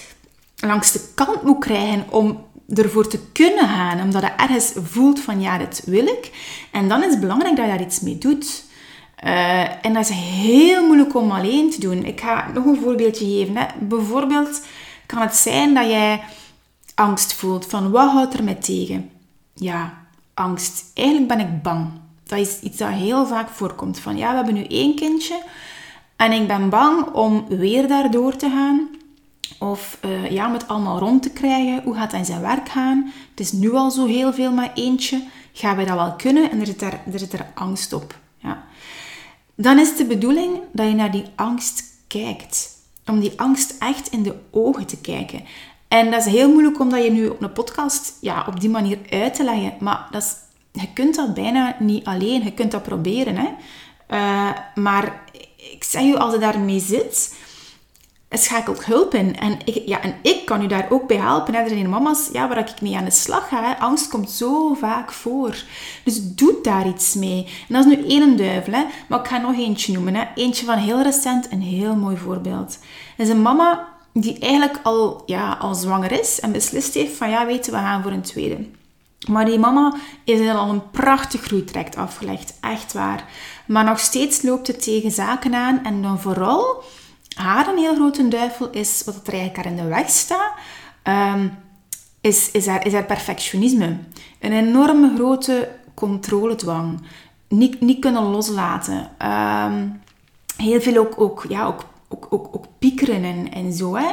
langs 0.57 0.93
de 0.93 1.01
kant 1.15 1.43
moet 1.43 1.59
krijgen 1.59 2.05
om 2.11 2.45
ervoor 2.75 3.09
te 3.09 3.21
kunnen 3.33 3.69
gaan. 3.69 4.01
Omdat 4.01 4.23
je 4.23 4.29
ergens 4.37 4.73
voelt 4.83 5.21
van, 5.21 5.41
ja, 5.41 5.59
dit 5.59 5.83
wil 5.85 6.07
ik. 6.07 6.31
En 6.73 6.89
dan 6.89 7.03
is 7.03 7.11
het 7.11 7.21
belangrijk 7.21 7.57
dat 7.57 7.65
je 7.65 7.71
daar 7.71 7.87
iets 7.87 8.01
mee 8.01 8.19
doet. 8.19 8.65
Uh, 9.25 9.85
en 9.85 9.93
dat 9.93 10.09
is 10.09 10.17
heel 10.17 10.87
moeilijk 10.87 11.15
om 11.15 11.31
alleen 11.31 11.71
te 11.71 11.81
doen. 11.81 12.05
Ik 12.05 12.21
ga 12.21 12.51
nog 12.55 12.65
een 12.65 12.81
voorbeeldje 12.81 13.27
geven. 13.27 13.57
Hè. 13.57 13.67
Bijvoorbeeld 13.79 14.67
kan 15.07 15.21
het 15.21 15.35
zijn 15.35 15.75
dat 15.75 15.87
jij 15.87 16.23
angst 16.95 17.35
voelt 17.35 17.67
van 17.67 17.91
wat 17.91 18.11
houdt 18.11 18.35
er 18.35 18.45
mij 18.45 18.55
tegen? 18.55 19.11
Ja, 19.55 19.95
angst. 20.35 20.91
Eigenlijk 20.95 21.29
ben 21.29 21.41
ik 21.41 21.63
bang. 21.63 21.89
Dat 22.27 22.39
is 22.39 22.61
iets 22.61 22.77
dat 22.77 22.89
heel 22.89 23.27
vaak 23.27 23.49
voorkomt. 23.49 23.99
Van 23.99 24.17
ja, 24.17 24.31
we 24.31 24.37
hebben 24.37 24.55
nu 24.55 24.65
één 24.65 24.95
kindje 24.95 25.43
en 26.17 26.33
ik 26.33 26.47
ben 26.47 26.69
bang 26.69 27.07
om 27.07 27.45
weer 27.49 27.89
daardoor 27.89 28.37
te 28.37 28.51
gaan. 28.51 28.89
Of 29.59 29.99
uh, 30.05 30.31
ja, 30.31 30.47
om 30.47 30.53
het 30.53 30.69
allemaal 30.69 30.99
rond 30.99 31.23
te 31.23 31.31
krijgen. 31.31 31.83
Hoe 31.83 31.95
gaat 31.95 32.13
hij 32.13 32.25
zijn 32.25 32.41
werk 32.41 32.69
gaan? 32.69 33.13
Het 33.31 33.41
is 33.41 33.53
nu 33.53 33.75
al 33.75 33.91
zo 33.91 34.07
heel 34.07 34.33
veel 34.33 34.53
maar 34.53 34.71
eentje. 34.75 35.23
Gaan 35.53 35.77
wij 35.77 35.85
dat 35.85 35.97
wel 35.97 36.13
kunnen? 36.13 36.51
En 36.51 36.61
er 36.61 36.67
zit 36.67 36.83
er, 36.83 37.01
er, 37.13 37.19
zit 37.19 37.33
er 37.33 37.47
angst 37.55 37.93
op. 37.93 38.19
Dan 39.57 39.79
is 39.79 39.97
de 39.97 40.05
bedoeling 40.05 40.59
dat 40.73 40.87
je 40.87 40.95
naar 40.95 41.11
die 41.11 41.25
angst 41.35 41.85
kijkt. 42.07 42.69
Om 43.07 43.21
die 43.21 43.33
angst 43.37 43.75
echt 43.79 44.09
in 44.09 44.23
de 44.23 44.35
ogen 44.51 44.87
te 44.87 45.01
kijken. 45.01 45.45
En 45.89 46.11
dat 46.11 46.27
is 46.27 46.33
heel 46.33 46.51
moeilijk 46.51 46.81
omdat 46.81 47.05
je 47.05 47.11
nu 47.11 47.27
op 47.27 47.43
een 47.43 47.53
podcast 47.53 48.13
ja, 48.21 48.45
op 48.49 48.61
die 48.61 48.71
manier 48.71 48.99
uit 49.11 49.35
te 49.35 49.45
leggen. 49.45 49.75
Maar 49.81 50.09
dat 50.11 50.23
is, 50.23 50.35
je 50.81 50.93
kunt 50.93 51.15
dat 51.15 51.35
bijna 51.35 51.77
niet 51.79 52.05
alleen. 52.05 52.45
Je 52.45 52.53
kunt 52.53 52.71
dat 52.71 52.83
proberen. 52.83 53.37
Hè? 53.37 53.49
Uh, 54.11 54.51
maar 54.75 55.25
ik 55.73 55.85
zeg 55.85 56.03
je, 56.03 56.19
als 56.19 56.33
je 56.33 56.39
daarmee 56.39 56.81
zit, 56.81 57.35
schakelt 58.31 58.85
hulp 58.85 59.15
in. 59.15 59.37
En 59.37 59.59
ik, 59.65 59.83
ja, 59.87 60.01
en 60.01 60.15
ik 60.23 60.45
kan 60.45 60.63
u 60.63 60.67
daar 60.67 60.87
ook 60.91 61.07
bij 61.07 61.17
helpen. 61.17 61.55
Hè. 61.55 61.61
Er 61.61 61.69
zijn 61.69 61.91
mama's 61.91 62.29
ja, 62.33 62.49
waar 62.49 62.59
ik 62.59 62.81
mee 62.81 62.97
aan 62.97 63.05
de 63.05 63.11
slag 63.11 63.49
ga. 63.49 63.63
Hè. 63.63 63.79
Angst 63.79 64.09
komt 64.09 64.31
zo 64.31 64.75
vaak 64.75 65.13
voor. 65.13 65.57
Dus 66.05 66.35
doe 66.35 66.59
daar 66.63 66.87
iets 66.89 67.15
mee. 67.15 67.47
En 67.69 67.75
dat 67.75 67.87
is 67.87 67.97
nu 67.97 68.09
één 68.09 68.37
duivel. 68.37 68.73
Hè. 68.73 68.85
Maar 69.09 69.21
ik 69.21 69.27
ga 69.27 69.39
nog 69.39 69.57
eentje 69.57 69.93
noemen. 69.93 70.15
Hè. 70.15 70.25
Eentje 70.35 70.67
van 70.67 70.79
heel 70.79 71.03
recent. 71.03 71.53
Een 71.53 71.63
heel 71.63 71.97
mooi 71.97 72.17
voorbeeld. 72.17 72.79
Dat 73.17 73.27
is 73.27 73.29
een 73.29 73.43
mama 73.43 73.89
die 74.13 74.39
eigenlijk 74.39 74.81
al, 74.83 75.23
ja, 75.27 75.53
al 75.61 75.75
zwanger 75.75 76.13
is. 76.13 76.41
En 76.41 76.53
beslist 76.53 76.95
heeft 76.95 77.17
van 77.17 77.31
ja, 77.31 77.47
weten 77.47 77.73
we 77.73 77.79
gaan 77.79 78.03
voor 78.03 78.13
een 78.13 78.23
tweede. 78.23 78.67
Maar 79.29 79.45
die 79.45 79.59
mama 79.59 79.95
is 80.25 80.49
al 80.49 80.69
een 80.69 80.91
prachtig 80.91 81.41
groeitraject 81.41 81.97
afgelegd. 81.97 82.59
Echt 82.61 82.93
waar. 82.93 83.25
Maar 83.67 83.85
nog 83.85 83.99
steeds 83.99 84.43
loopt 84.43 84.67
het 84.67 84.83
tegen 84.83 85.11
zaken 85.11 85.55
aan. 85.55 85.85
En 85.85 86.03
dan 86.03 86.21
vooral 86.21 86.85
haar 87.37 87.69
een 87.69 87.79
heel 87.79 87.95
grote 87.95 88.29
duivel 88.29 88.71
is, 88.71 89.03
wat 89.05 89.27
er 89.27 89.33
eigenlijk 89.33 89.57
haar 89.57 89.73
in 89.73 89.77
de 89.77 89.89
weg 89.89 90.09
staat, 90.09 90.53
um, 91.35 91.59
is, 92.21 92.51
is, 92.51 92.67
haar, 92.67 92.87
is 92.87 92.93
haar 92.93 93.05
perfectionisme. 93.05 93.99
Een 94.41 94.53
enorme 94.53 95.13
grote 95.15 95.69
controledwang. 95.95 97.01
Niet, 97.49 97.81
niet 97.81 97.99
kunnen 97.99 98.23
loslaten. 98.23 99.11
Um, 99.67 100.03
heel 100.57 100.81
veel 100.81 100.97
ook, 100.97 101.21
ook, 101.21 101.45
ja, 101.49 101.67
ook, 101.67 101.85
ook, 102.09 102.27
ook, 102.31 102.49
ook 102.53 102.67
piekeren 102.79 103.25
en, 103.25 103.53
en 103.53 103.73
zo. 103.73 103.97
Hè. 103.97 104.09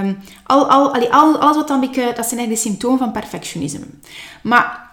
Um, 0.00 0.18
al, 0.44 0.70
al, 0.70 1.10
al, 1.10 1.38
alles 1.38 1.56
wat 1.56 1.68
dan 1.68 1.80
beetje, 1.80 2.02
dat 2.02 2.26
zijn 2.26 2.40
eigenlijk 2.40 2.50
de 2.50 2.68
symptomen 2.68 2.98
van 2.98 3.12
perfectionisme. 3.12 3.86
Maar 4.42 4.89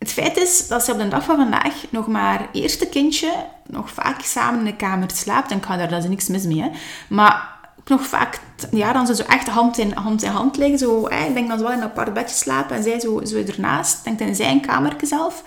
het 0.00 0.12
feit 0.12 0.36
is 0.36 0.68
dat 0.68 0.84
ze 0.84 0.92
op 0.92 0.98
de 0.98 1.08
dag 1.08 1.24
van 1.24 1.36
vandaag 1.36 1.74
nog 1.90 2.06
maar 2.06 2.48
eerste 2.52 2.86
kindje 2.86 3.32
nog 3.66 3.90
vaak 3.90 4.20
samen 4.22 4.58
in 4.58 4.64
de 4.64 4.76
kamer 4.76 5.10
slaapt. 5.10 5.50
En 5.50 5.56
ik 5.56 5.64
ga 5.64 5.76
daar, 5.76 5.88
dat 5.88 6.02
is 6.02 6.08
niks 6.08 6.28
mis 6.28 6.44
mee. 6.44 6.62
Hè. 6.62 6.70
Maar 7.08 7.58
ook 7.80 7.88
nog 7.88 8.06
vaak, 8.06 8.40
ja, 8.70 8.92
dan 8.92 9.06
ze 9.06 9.14
zo 9.14 9.22
echt 9.22 9.48
hand 9.48 9.78
in 9.78 9.92
hand, 9.92 10.22
in 10.22 10.30
hand 10.30 10.56
liggen. 10.56 10.78
Zo, 10.78 11.08
hè. 11.08 11.26
Ik 11.26 11.34
denk 11.34 11.48
dat 11.48 11.58
ze 11.58 11.64
wel 11.64 11.72
in 11.72 11.78
een 11.78 11.84
apart 11.84 12.12
bedje 12.12 12.36
slapen 12.36 12.76
en 12.76 12.82
zij 12.82 13.00
zo, 13.00 13.24
zo 13.24 13.36
ernaast. 13.36 14.04
Denkt 14.04 14.20
in 14.20 14.34
zijn 14.34 14.60
kamertje 14.60 15.06
zelf. 15.06 15.42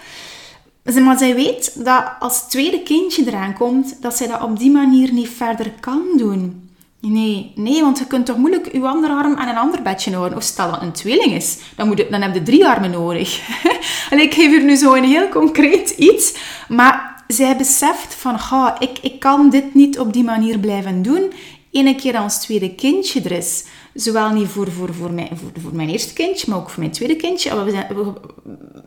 Maar 1.02 1.18
zij 1.18 1.36
weet 1.36 1.86
dat 1.86 2.06
als 2.20 2.42
tweede 2.42 2.84
kindje 2.84 3.28
eraan 3.28 3.54
komt, 3.54 4.02
dat 4.02 4.18
zij 4.18 4.28
dat 4.28 4.42
op 4.42 4.60
die 4.60 4.72
manier 4.72 5.14
niet 5.14 5.30
verder 5.30 5.72
kan 5.80 6.04
doen. 6.18 6.70
Nee, 7.08 7.52
nee, 7.56 7.82
want 7.82 7.98
je 7.98 8.08
kunt 8.08 8.26
toch 8.26 8.38
moeilijk 8.38 8.72
je 8.72 8.82
andere 8.82 9.14
arm 9.14 9.36
aan 9.36 9.48
een 9.48 9.58
ander 9.58 9.82
bedje 9.82 10.14
houden. 10.14 10.38
Of 10.38 10.44
stel 10.44 10.72
dat 10.72 10.82
een 10.82 10.92
tweeling 10.92 11.34
is, 11.34 11.58
dan, 11.76 11.88
moet 11.88 11.98
je, 11.98 12.08
dan 12.10 12.22
heb 12.22 12.34
je 12.34 12.44
drie 12.44 12.68
armen 12.68 12.92
nodig. 12.92 13.50
en 14.12 14.20
ik 14.20 14.34
geef 14.34 14.50
hier 14.50 14.64
nu 14.64 14.76
zo 14.76 14.94
een 14.94 15.04
heel 15.04 15.30
concreet 15.30 15.90
iets. 15.90 16.34
Maar 16.68 17.24
zij 17.28 17.58
beseft 17.58 18.14
van, 18.14 18.40
ga, 18.40 18.80
ik, 18.80 19.00
ik 19.02 19.20
kan 19.20 19.50
dit 19.50 19.74
niet 19.74 20.00
op 20.00 20.14
die 20.14 20.24
manier 20.24 20.60
blijven 20.60 21.02
doen. 21.02 21.34
Eén 21.72 21.96
keer 21.96 22.18
als 22.18 22.42
tweede 22.42 22.76
kindje 22.76 23.22
er 23.22 23.32
is. 23.32 23.66
Zowel 23.94 24.30
niet 24.30 24.48
voor, 24.48 24.72
voor, 24.72 24.94
voor, 24.94 25.12
mijn, 25.12 25.30
voor, 25.34 25.52
voor 25.62 25.76
mijn 25.76 25.90
eerste 25.90 26.14
kindje, 26.14 26.50
maar 26.50 26.60
ook 26.60 26.70
voor 26.70 26.80
mijn 26.80 26.92
tweede 26.92 27.16
kindje. 27.16 27.64
We 27.64 27.72
zijn, 27.72 27.88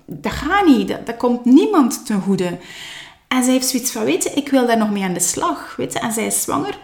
dat 0.07 0.33
gaat 0.33 0.67
niet. 0.67 0.89
Dat, 0.89 1.07
dat 1.07 1.17
komt 1.17 1.45
niemand 1.45 2.07
ten 2.07 2.21
goede. 2.21 2.59
En 3.29 3.45
zij 3.45 3.53
heeft 3.53 3.69
zoiets 3.69 3.91
van, 3.91 4.05
weet 4.05 4.23
je, 4.23 4.31
ik 4.31 4.49
wil 4.49 4.67
daar 4.67 4.79
nog 4.79 4.91
mee 4.91 5.03
aan 5.03 5.13
de 5.13 5.21
slag. 5.21 5.75
Weet 5.77 5.93
je? 5.93 5.99
En 5.99 6.13
zij 6.13 6.27
is 6.27 6.43
zwanger. 6.43 6.79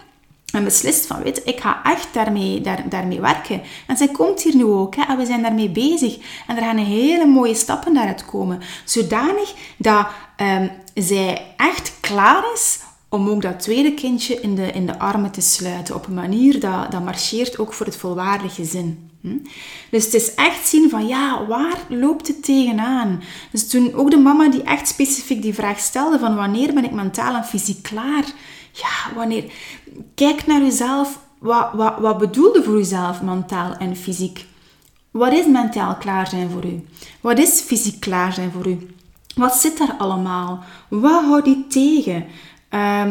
En 0.53 0.65
beslist 0.65 1.07
van, 1.07 1.23
weet 1.23 1.43
ik 1.45 1.61
ga 1.61 1.81
echt 1.85 2.09
daarmee, 2.13 2.61
daar, 2.61 2.89
daarmee 2.89 3.21
werken. 3.21 3.63
En 3.87 3.97
zij 3.97 4.09
komt 4.09 4.43
hier 4.43 4.57
nu 4.57 4.65
ook, 4.65 4.95
hè, 4.97 5.03
en 5.03 5.17
we 5.17 5.27
zijn 5.27 5.43
daarmee 5.43 5.71
bezig. 5.71 6.19
En 6.47 6.57
er 6.57 6.63
gaan 6.63 6.77
hele 6.77 7.27
mooie 7.27 7.55
stappen 7.55 7.95
daaruit 7.95 8.25
komen. 8.25 8.61
Zodanig 8.85 9.55
dat 9.77 10.07
um, 10.37 10.71
zij 10.95 11.55
echt 11.57 11.93
klaar 12.01 12.45
is 12.55 12.79
om 13.09 13.29
ook 13.29 13.43
dat 13.43 13.61
tweede 13.61 13.95
kindje 13.95 14.41
in 14.41 14.55
de, 14.55 14.73
in 14.73 14.87
de 14.87 14.99
armen 14.99 15.31
te 15.31 15.41
sluiten. 15.41 15.95
Op 15.95 16.07
een 16.07 16.15
manier 16.15 16.61
dat, 16.61 16.91
dat 16.91 17.05
marcheert 17.05 17.59
ook 17.59 17.73
voor 17.73 17.87
het 17.87 17.97
volwaardige 17.97 18.63
gezin. 18.63 19.11
Hm? 19.21 19.37
Dus 19.91 20.05
het 20.05 20.15
is 20.15 20.35
echt 20.35 20.69
zien 20.69 20.91
van, 20.91 21.07
ja, 21.07 21.47
waar 21.47 21.79
loopt 21.89 22.27
het 22.27 22.45
tegenaan? 22.45 23.23
Dus 23.51 23.69
toen 23.69 23.95
ook 23.95 24.11
de 24.11 24.17
mama 24.17 24.49
die 24.49 24.63
echt 24.63 24.89
specifiek 24.89 25.43
die 25.43 25.55
vraag 25.55 25.79
stelde 25.79 26.19
van, 26.19 26.35
wanneer 26.35 26.75
ben 26.75 26.85
ik 26.85 26.93
mentaal 26.93 27.35
en 27.35 27.45
fysiek 27.45 27.83
klaar? 27.83 28.25
Ja, 28.73 29.15
wanneer... 29.15 29.53
Kijk 30.15 30.47
naar 30.47 30.61
jezelf. 30.61 31.19
Wat, 31.39 31.69
wat, 31.73 31.99
wat 31.99 32.19
bedoelde 32.19 32.63
voor 32.63 32.77
jezelf 32.77 33.23
mentaal 33.23 33.77
en 33.77 33.97
fysiek? 33.97 34.47
Wat 35.11 35.33
is 35.33 35.47
mentaal 35.47 35.97
klaar 35.97 36.27
zijn 36.27 36.51
voor 36.51 36.65
u? 36.65 36.87
Wat 37.21 37.39
is 37.39 37.61
fysiek 37.61 38.01
klaar 38.01 38.33
zijn 38.33 38.53
voor 38.53 38.67
u? 38.67 38.95
Wat 39.35 39.55
zit 39.55 39.79
daar 39.79 39.95
allemaal? 39.99 40.65
Wat 40.89 41.25
houdt 41.25 41.45
die 41.45 41.67
tegen? 41.67 42.27
Uh, 42.71 43.07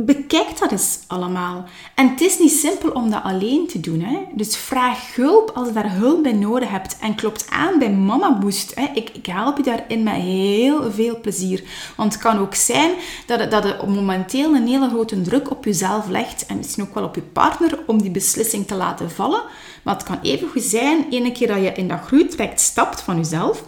bekijk 0.00 0.58
dat 0.58 0.70
eens 0.70 0.98
allemaal. 1.06 1.64
En 1.94 2.08
het 2.10 2.20
is 2.20 2.38
niet 2.38 2.52
simpel 2.52 2.90
om 2.90 3.10
dat 3.10 3.22
alleen 3.22 3.66
te 3.66 3.80
doen. 3.80 4.00
Hè? 4.00 4.18
Dus 4.32 4.56
vraag 4.56 5.14
hulp 5.14 5.50
als 5.54 5.66
je 5.66 5.72
daar 5.72 5.92
hulp 5.92 6.22
bij 6.22 6.32
nodig 6.32 6.68
hebt. 6.68 6.96
En 7.00 7.14
klopt 7.14 7.50
aan 7.50 7.78
bij 7.78 7.90
Mama 7.90 8.38
Boost. 8.38 8.74
Hè? 8.74 8.86
Ik, 8.94 9.10
ik 9.10 9.26
help 9.26 9.56
je 9.56 9.62
daarin 9.62 10.02
met 10.02 10.14
heel 10.14 10.92
veel 10.92 11.20
plezier. 11.20 11.62
Want 11.96 12.12
het 12.12 12.22
kan 12.22 12.38
ook 12.38 12.54
zijn 12.54 12.90
dat 13.26 13.40
het, 13.40 13.50
dat 13.50 13.86
momenteel 13.86 14.54
een 14.54 14.66
hele 14.66 14.88
grote 14.88 15.22
druk 15.22 15.50
op 15.50 15.64
jezelf 15.64 16.08
legt. 16.08 16.46
En 16.46 16.56
misschien 16.56 16.84
ook 16.84 16.94
wel 16.94 17.04
op 17.04 17.14
je 17.14 17.22
partner 17.22 17.78
om 17.86 18.02
die 18.02 18.10
beslissing 18.10 18.66
te 18.66 18.74
laten 18.74 19.10
vallen. 19.10 19.42
Maar 19.82 19.94
het 19.94 20.02
kan 20.02 20.18
even 20.22 20.48
goed 20.48 20.62
zijn, 20.62 21.06
ene 21.10 21.32
keer 21.32 21.48
dat 21.48 21.62
je 21.62 21.72
in 21.72 21.88
dat 21.88 22.00
groeitraject 22.00 22.60
stapt 22.60 23.00
van 23.00 23.16
jezelf 23.16 23.62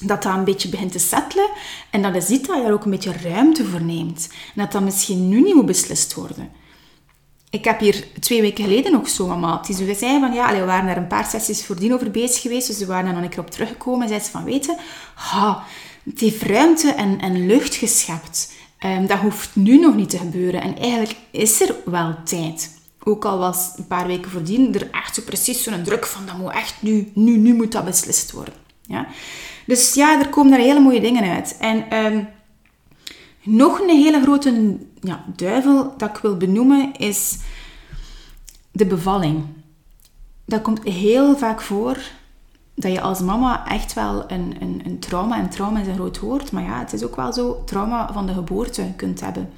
dat 0.00 0.22
dat 0.22 0.34
een 0.34 0.44
beetje 0.44 0.68
begint 0.68 0.92
te 0.92 0.98
settelen 0.98 1.48
en 1.90 2.02
dat 2.02 2.14
je 2.14 2.20
ziet 2.20 2.46
dat 2.46 2.56
je 2.56 2.62
er 2.62 2.72
ook 2.72 2.84
een 2.84 2.90
beetje 2.90 3.12
ruimte 3.22 3.64
voor 3.64 3.82
neemt. 3.82 4.28
En 4.30 4.62
dat 4.62 4.72
dat 4.72 4.82
misschien 4.82 5.28
nu 5.28 5.42
niet 5.42 5.54
moet 5.54 5.66
beslist 5.66 6.14
worden. 6.14 6.50
Ik 7.50 7.64
heb 7.64 7.80
hier 7.80 8.04
twee 8.20 8.40
weken 8.40 8.64
geleden 8.64 8.92
nog 8.92 9.08
zo'n 9.08 9.40
maat 9.40 9.66
die 9.66 9.76
zo 9.76 9.94
zei 9.94 10.20
van 10.20 10.32
ja, 10.32 10.52
we 10.52 10.64
waren 10.64 10.88
er 10.88 10.96
een 10.96 11.06
paar 11.06 11.26
sessies 11.26 11.64
voordien 11.64 11.94
over 11.94 12.10
bezig 12.10 12.42
geweest, 12.42 12.66
dus 12.66 12.78
we 12.78 12.86
waren 12.86 13.06
er 13.06 13.14
nog 13.14 13.22
een 13.22 13.28
keer 13.28 13.38
op 13.38 13.50
teruggekomen 13.50 14.02
en 14.02 14.08
zei 14.08 14.20
ze 14.20 14.30
van 14.30 14.44
weten, 14.44 14.76
ha, 15.14 15.62
het 16.04 16.20
heeft 16.20 16.42
ruimte 16.42 16.92
en, 16.92 17.20
en 17.20 17.46
lucht 17.46 17.74
geschept. 17.74 18.52
Um, 18.84 19.06
dat 19.06 19.18
hoeft 19.18 19.56
nu 19.56 19.78
nog 19.78 19.94
niet 19.94 20.10
te 20.10 20.18
gebeuren 20.18 20.62
en 20.62 20.78
eigenlijk 20.78 21.16
is 21.30 21.60
er 21.60 21.74
wel 21.84 22.14
tijd. 22.24 22.70
ook 23.04 23.24
al 23.24 23.38
was 23.38 23.72
een 23.76 23.86
paar 23.86 24.06
weken 24.06 24.30
voordien 24.30 24.74
er 24.74 24.90
echt 24.90 25.14
zo 25.14 25.22
precies 25.22 25.62
zo'n 25.62 25.82
druk 25.82 26.06
van 26.06 26.26
dat 26.26 26.36
moet 26.36 26.52
echt 26.52 26.74
nu, 26.80 27.10
nu, 27.14 27.36
nu 27.36 27.54
moet 27.54 27.72
dat 27.72 27.84
beslist 27.84 28.32
worden. 28.32 28.54
Ja? 28.82 29.06
Dus 29.68 29.94
ja, 29.94 30.20
er 30.20 30.28
komen 30.28 30.50
daar 30.50 30.60
hele 30.60 30.80
mooie 30.80 31.00
dingen 31.00 31.30
uit. 31.34 31.56
En 31.60 31.90
ehm, 31.90 32.24
nog 33.42 33.80
een 33.80 33.88
hele 33.88 34.20
grote 34.20 34.76
ja, 35.00 35.24
duivel 35.36 35.94
dat 35.96 36.08
ik 36.08 36.16
wil 36.16 36.36
benoemen 36.36 36.92
is 36.96 37.38
de 38.70 38.86
bevalling. 38.86 39.44
Dat 40.44 40.62
komt 40.62 40.82
heel 40.82 41.36
vaak 41.36 41.60
voor 41.60 41.98
dat 42.74 42.92
je 42.92 43.00
als 43.00 43.20
mama 43.20 43.66
echt 43.66 43.92
wel 43.92 44.30
een, 44.30 44.56
een, 44.60 44.82
een 44.84 44.98
trauma, 44.98 45.38
en 45.38 45.50
trauma 45.50 45.80
is 45.80 45.86
een 45.86 45.94
groot 45.94 46.18
woord, 46.18 46.52
maar 46.52 46.62
ja, 46.62 46.78
het 46.78 46.92
is 46.92 47.04
ook 47.04 47.16
wel 47.16 47.32
zo, 47.32 47.62
trauma 47.64 48.12
van 48.12 48.26
de 48.26 48.32
geboorte 48.32 48.92
kunt 48.96 49.20
hebben. 49.20 49.50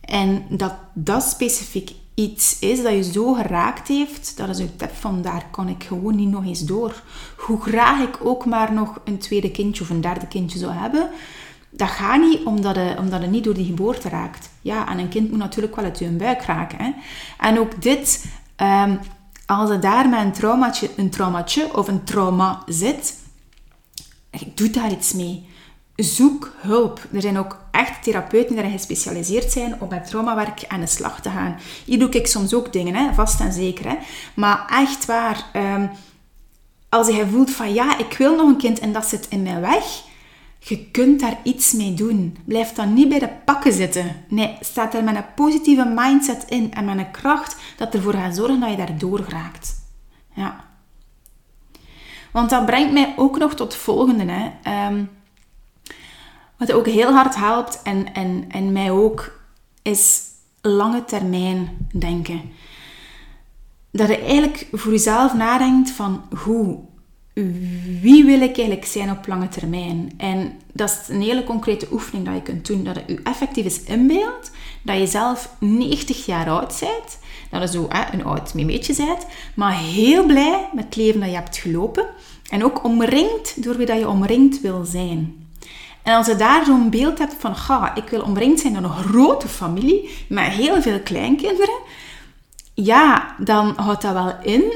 En 0.00 0.44
dat 0.48 0.74
dat 0.94 1.22
specifiek 1.22 1.90
iets 2.14 2.58
is 2.58 2.82
dat 2.82 2.92
je 2.92 3.12
zo 3.12 3.32
geraakt 3.32 3.88
heeft, 3.88 4.36
dat 4.36 4.48
is 4.48 4.58
een 4.58 4.76
tip 4.76 4.94
van 4.94 5.22
daar 5.22 5.46
kan 5.50 5.68
ik 5.68 5.84
gewoon 5.84 6.16
niet 6.16 6.30
nog 6.30 6.44
eens 6.44 6.64
door. 6.64 7.02
Hoe 7.36 7.60
graag 7.60 8.00
ik 8.00 8.18
ook 8.22 8.44
maar 8.44 8.72
nog 8.72 9.00
een 9.04 9.18
tweede 9.18 9.50
kindje 9.50 9.82
of 9.82 9.90
een 9.90 10.00
derde 10.00 10.26
kindje 10.26 10.58
zou 10.58 10.72
hebben, 10.72 11.10
dat 11.70 11.88
gaat 11.88 12.20
niet 12.20 12.44
omdat 12.44 12.76
het, 12.76 12.98
omdat 12.98 13.20
het 13.20 13.30
niet 13.30 13.44
door 13.44 13.54
die 13.54 13.66
geboorte 13.66 14.08
raakt. 14.08 14.50
Ja, 14.60 14.88
en 14.88 14.98
een 14.98 15.08
kind 15.08 15.30
moet 15.30 15.38
natuurlijk 15.38 15.76
wel 15.76 15.84
uit 15.84 15.98
je 15.98 16.08
buik 16.08 16.42
raken. 16.42 16.94
En 17.38 17.58
ook 17.58 17.82
dit, 17.82 18.26
um, 18.56 18.98
als 19.46 19.70
het 19.70 19.82
daar 19.82 20.08
met 20.08 20.20
een 20.20 20.32
traumaatje, 20.32 20.90
een 20.96 21.10
traumaatje 21.10 21.76
of 21.76 21.88
een 21.88 22.04
trauma 22.04 22.62
zit, 22.66 23.18
doe 24.54 24.70
daar 24.70 24.90
iets 24.90 25.12
mee. 25.12 25.46
Zoek 25.96 26.52
hulp. 26.56 27.00
Er 27.12 27.20
zijn 27.20 27.38
ook 27.38 27.58
echt 27.70 28.02
therapeuten 28.02 28.46
die 28.48 28.56
daarin 28.56 28.78
gespecialiseerd 28.78 29.52
zijn 29.52 29.80
om 29.80 29.88
met 29.88 30.06
traumawerk 30.06 30.64
aan 30.68 30.80
de 30.80 30.86
slag 30.86 31.20
te 31.20 31.30
gaan. 31.30 31.58
Hier 31.84 31.98
doe 31.98 32.08
ik 32.08 32.26
soms 32.26 32.54
ook 32.54 32.72
dingen, 32.72 32.94
hè? 32.94 33.14
vast 33.14 33.40
en 33.40 33.52
zeker. 33.52 33.88
Hè? 33.88 33.96
Maar 34.34 34.66
echt 34.70 35.04
waar, 35.04 35.44
um, 35.56 35.90
als 36.88 37.06
je 37.06 37.26
voelt 37.26 37.50
van 37.50 37.72
ja, 37.74 37.98
ik 37.98 38.12
wil 38.12 38.36
nog 38.36 38.48
een 38.48 38.56
kind 38.56 38.78
en 38.78 38.92
dat 38.92 39.06
zit 39.06 39.28
in 39.28 39.42
mijn 39.42 39.60
weg, 39.60 40.02
je 40.58 40.90
kunt 40.90 41.20
daar 41.20 41.38
iets 41.42 41.72
mee 41.72 41.94
doen. 41.94 42.36
Blijf 42.44 42.72
dan 42.72 42.94
niet 42.94 43.08
bij 43.08 43.18
de 43.18 43.30
pakken 43.44 43.72
zitten. 43.72 44.24
Nee, 44.28 44.56
sta 44.60 44.92
er 44.92 45.04
met 45.04 45.16
een 45.16 45.34
positieve 45.34 45.84
mindset 45.84 46.44
in 46.48 46.74
en 46.74 46.84
met 46.84 46.98
een 46.98 47.10
kracht 47.10 47.56
dat 47.76 47.94
ervoor 47.94 48.14
gaat 48.14 48.36
zorgen 48.36 48.60
dat 48.60 48.70
je 48.70 48.76
daar 48.76 48.98
doorraakt. 48.98 49.74
Ja. 50.34 50.64
Want 52.32 52.50
dat 52.50 52.66
brengt 52.66 52.92
mij 52.92 53.14
ook 53.16 53.38
nog 53.38 53.54
tot 53.54 53.72
het 53.72 53.82
volgende. 53.82 54.24
Hè. 54.32 54.86
Um, 54.86 55.10
wat 56.66 56.72
ook 56.72 56.86
heel 56.86 57.12
hard 57.12 57.34
helpt 57.34 57.82
en, 57.82 58.14
en, 58.14 58.44
en 58.48 58.72
mij 58.72 58.90
ook, 58.90 59.40
is 59.82 60.20
lange 60.60 61.04
termijn 61.04 61.88
denken. 61.92 62.40
Dat 63.90 64.08
je 64.08 64.18
eigenlijk 64.18 64.68
voor 64.72 64.92
jezelf 64.92 65.34
nadenkt 65.34 65.90
van 65.90 66.22
hoe, 66.44 66.78
wie 68.00 68.24
wil 68.24 68.40
ik 68.40 68.56
eigenlijk 68.56 68.84
zijn 68.84 69.10
op 69.10 69.26
lange 69.26 69.48
termijn? 69.48 70.12
En 70.16 70.52
dat 70.72 70.90
is 70.90 71.14
een 71.14 71.22
hele 71.22 71.44
concrete 71.44 71.86
oefening 71.92 72.26
dat 72.26 72.34
je 72.34 72.42
kunt 72.42 72.66
doen. 72.66 72.84
Dat 72.84 73.02
je 73.06 73.20
effectief 73.22 73.64
is 73.64 73.82
inbeeldt 73.82 74.50
dat 74.82 74.98
je 74.98 75.06
zelf 75.06 75.54
90 75.58 76.26
jaar 76.26 76.50
oud 76.50 76.80
bent. 76.80 77.18
Dat 77.50 77.62
je 77.62 77.78
zo 77.78 77.86
hè, 77.88 78.12
een 78.12 78.24
oud 78.24 78.54
memeetje 78.54 78.94
bent. 78.96 79.26
Maar 79.54 79.78
heel 79.78 80.26
blij 80.26 80.68
met 80.74 80.84
het 80.84 80.96
leven 80.96 81.20
dat 81.20 81.28
je 81.28 81.34
hebt 81.34 81.56
gelopen. 81.56 82.06
En 82.50 82.64
ook 82.64 82.84
omringd 82.84 83.62
door 83.62 83.76
wie 83.76 83.86
dat 83.86 83.98
je 83.98 84.08
omringd 84.08 84.60
wil 84.60 84.84
zijn. 84.84 85.41
En 86.02 86.14
als 86.14 86.26
je 86.26 86.36
daar 86.36 86.64
zo'n 86.64 86.90
beeld 86.90 87.18
hebt 87.18 87.34
van, 87.38 87.56
ga, 87.56 87.94
ik 87.94 88.08
wil 88.08 88.22
omringd 88.22 88.60
zijn 88.60 88.72
door 88.72 88.82
een 88.82 88.90
grote 88.90 89.48
familie 89.48 90.10
met 90.28 90.44
heel 90.44 90.82
veel 90.82 91.00
kleinkinderen, 91.00 91.78
ja, 92.74 93.34
dan 93.38 93.72
houdt 93.76 94.02
dat 94.02 94.12
wel 94.12 94.34
in 94.42 94.72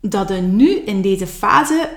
dat 0.00 0.28
je 0.28 0.34
nu 0.34 0.70
in 0.70 1.02
deze 1.02 1.26
fase 1.26 1.88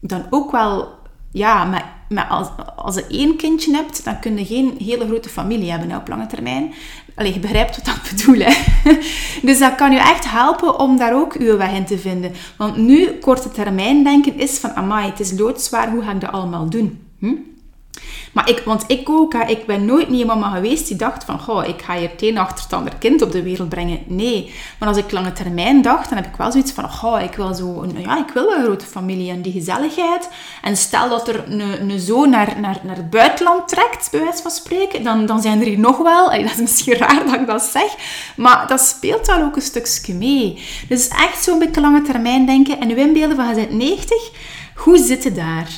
dan 0.00 0.26
ook 0.30 0.50
wel, 0.50 0.88
ja, 1.32 1.64
met, 2.08 2.28
als, 2.28 2.48
als 2.76 2.94
je 2.94 3.06
één 3.08 3.36
kindje 3.36 3.74
hebt, 3.74 4.04
dan 4.04 4.20
kun 4.20 4.38
je 4.38 4.44
geen 4.44 4.74
hele 4.78 5.06
grote 5.06 5.28
familie 5.28 5.70
hebben 5.70 5.96
op 5.96 6.08
lange 6.08 6.26
termijn. 6.26 6.74
Allee, 7.14 7.32
je 7.32 7.40
begrijpt 7.40 7.76
wat 7.76 7.96
ik 7.96 8.10
bedoel. 8.10 8.46
Dus 9.42 9.58
dat 9.58 9.74
kan 9.74 9.92
je 9.92 9.98
echt 9.98 10.30
helpen 10.30 10.78
om 10.78 10.96
daar 10.96 11.14
ook 11.14 11.34
uw 11.34 11.56
weg 11.56 11.72
in 11.72 11.84
te 11.84 11.98
vinden. 11.98 12.32
Want 12.56 12.76
nu, 12.76 13.18
korte 13.18 13.50
termijn 13.50 14.04
denken 14.04 14.38
is 14.38 14.58
van, 14.58 14.74
amai, 14.74 15.10
het 15.10 15.20
is 15.20 15.38
loodzwaar, 15.38 15.90
hoe 15.90 16.02
ga 16.02 16.12
ik 16.12 16.20
dat 16.20 16.32
allemaal 16.32 16.68
doen? 16.68 17.06
Hm? 17.18 17.34
Maar 18.32 18.48
ik, 18.48 18.62
want 18.64 18.84
ik 18.86 19.10
ook, 19.10 19.34
ik 19.34 19.66
ben 19.66 19.84
nooit 19.84 20.08
niet 20.08 20.20
een 20.20 20.26
mama 20.26 20.50
geweest 20.50 20.88
die 20.88 20.96
dacht 20.96 21.24
van, 21.24 21.40
goh, 21.40 21.68
ik 21.68 21.82
ga 21.82 21.96
hier 21.96 22.10
het 22.16 22.36
achter 22.36 22.64
het 22.64 22.72
ander 22.72 22.96
kind 22.98 23.22
op 23.22 23.32
de 23.32 23.42
wereld 23.42 23.68
brengen. 23.68 23.98
Nee. 24.06 24.54
Maar 24.78 24.88
als 24.88 24.98
ik 24.98 25.10
lange 25.10 25.32
termijn 25.32 25.82
dacht, 25.82 26.08
dan 26.08 26.18
heb 26.18 26.26
ik 26.26 26.36
wel 26.36 26.52
zoiets 26.52 26.72
van, 26.72 26.90
goh, 26.90 27.22
ik 27.22 27.34
wil 27.34 27.54
zo, 27.54 27.82
een, 27.82 28.00
ja, 28.00 28.18
ik 28.18 28.32
wil 28.34 28.52
een 28.52 28.62
grote 28.62 28.86
familie 28.86 29.30
en 29.30 29.42
die 29.42 29.52
gezelligheid. 29.52 30.28
En 30.62 30.76
stel 30.76 31.08
dat 31.08 31.28
er 31.28 31.44
een, 31.48 32.00
zoon 32.00 32.30
naar, 32.30 32.60
naar, 32.60 32.80
naar 32.82 32.96
het 32.96 33.10
buitenland 33.10 33.68
trekt, 33.68 34.08
bij 34.10 34.20
wijze 34.20 34.42
van 34.42 34.50
spreken, 34.50 35.04
dan, 35.04 35.26
dan 35.26 35.42
zijn 35.42 35.60
er 35.60 35.66
hier 35.66 35.78
nog 35.78 35.98
wel. 35.98 36.30
Dat 36.30 36.40
is 36.40 36.56
misschien 36.56 36.96
raar 37.04 37.24
dat 37.24 37.34
ik 37.34 37.46
dat 37.46 37.62
zeg, 37.62 37.94
maar 38.36 38.66
dat 38.66 38.80
speelt 38.80 39.26
wel 39.26 39.42
ook 39.42 39.56
een 39.56 39.62
stukje 39.62 40.14
mee. 40.14 40.62
Dus 40.88 41.08
echt 41.08 41.44
zo'n 41.44 41.58
beetje 41.58 41.80
lange 41.80 42.02
termijn 42.02 42.46
denken 42.46 42.80
en 42.80 42.86
nu 42.86 42.94
inbeelden 42.94 43.36
van, 43.36 43.48
je 43.48 43.54
bent 43.54 43.72
90, 43.72 44.30
hoe 44.74 44.98
zit 44.98 45.22
je 45.22 45.32
daar? 45.32 45.68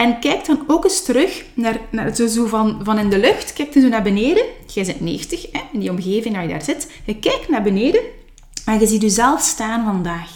En 0.00 0.18
kijk 0.18 0.46
dan 0.46 0.64
ook 0.66 0.84
eens 0.84 1.02
terug 1.02 1.44
naar, 1.54 1.80
naar 1.90 2.14
zo, 2.14 2.26
zo 2.26 2.46
van, 2.46 2.80
van 2.82 2.98
in 2.98 3.10
de 3.10 3.18
lucht. 3.18 3.52
Kijk 3.52 3.72
dan 3.72 3.88
naar 3.88 4.02
beneden. 4.02 4.44
Jij 4.66 4.84
zit 4.84 5.00
90, 5.00 5.46
hè, 5.52 5.60
in 5.72 5.80
die 5.80 5.90
omgeving 5.90 6.34
waar 6.34 6.42
je 6.42 6.48
daar 6.48 6.62
zit. 6.62 6.90
Je 7.04 7.16
kijkt 7.16 7.48
naar 7.48 7.62
beneden 7.62 8.00
en 8.64 8.80
je 8.80 8.86
ziet 8.86 9.02
jezelf 9.02 9.40
staan 9.40 9.84
vandaag. 9.84 10.30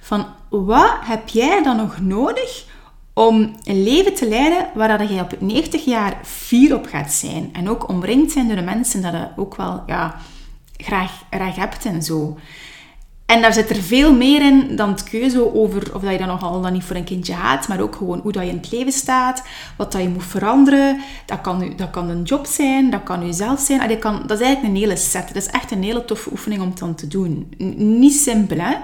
Van 0.00 0.26
wat 0.48 0.96
heb 1.00 1.28
jij 1.28 1.62
dan 1.62 1.76
nog 1.76 2.00
nodig 2.00 2.64
om 3.12 3.56
een 3.64 3.82
leven 3.82 4.14
te 4.14 4.28
leiden 4.28 4.68
waar 4.74 4.98
dat 4.98 5.08
je 5.08 5.20
op 5.20 5.40
90 5.40 5.84
jaar 5.84 6.20
fier 6.22 6.74
op 6.74 6.86
gaat 6.86 7.12
zijn. 7.12 7.50
En 7.52 7.68
ook 7.68 7.88
omringd 7.88 8.32
zijn 8.32 8.46
door 8.46 8.56
de 8.56 8.62
mensen 8.62 9.02
dat 9.02 9.12
je 9.12 9.28
ook 9.36 9.56
wel 9.56 9.82
ja, 9.86 10.16
graag, 10.76 11.22
graag 11.30 11.56
hebt 11.56 11.84
en 11.84 12.02
zo. 12.02 12.38
En 13.26 13.42
daar 13.42 13.52
zit 13.52 13.70
er 13.70 13.82
veel 13.82 14.14
meer 14.14 14.42
in 14.42 14.76
dan 14.76 14.88
het 14.88 15.02
keuze 15.02 15.54
over 15.54 15.94
of 15.94 16.02
dat 16.02 16.12
je 16.12 16.18
dan 16.18 16.26
nogal 16.26 16.60
dan 16.60 16.72
niet 16.72 16.84
voor 16.84 16.96
een 16.96 17.04
kindje 17.04 17.34
gaat, 17.34 17.68
maar 17.68 17.80
ook 17.80 17.96
gewoon 17.96 18.20
hoe 18.22 18.32
dat 18.32 18.42
je 18.42 18.48
in 18.48 18.56
het 18.56 18.72
leven 18.72 18.92
staat, 18.92 19.42
wat 19.76 19.92
dat 19.92 20.02
je 20.02 20.08
moet 20.08 20.24
veranderen. 20.24 21.00
Dat 21.26 21.40
kan, 21.40 21.72
dat 21.76 21.90
kan 21.90 22.08
een 22.08 22.22
job 22.22 22.46
zijn, 22.46 22.90
dat 22.90 23.02
kan 23.02 23.26
jezelf 23.26 23.60
zijn. 23.60 23.88
Dat, 23.88 23.98
kan, 23.98 24.22
dat 24.26 24.40
is 24.40 24.46
eigenlijk 24.46 24.74
een 24.74 24.80
hele 24.80 24.96
set. 24.96 25.26
Dat 25.26 25.42
is 25.42 25.46
echt 25.46 25.70
een 25.70 25.82
hele 25.82 26.04
toffe 26.04 26.30
oefening 26.30 26.62
om 26.62 26.72
dan 26.78 26.94
te 26.94 27.08
doen. 27.08 27.52
niet 27.76 28.14
simpel, 28.14 28.58
hè. 28.58 28.74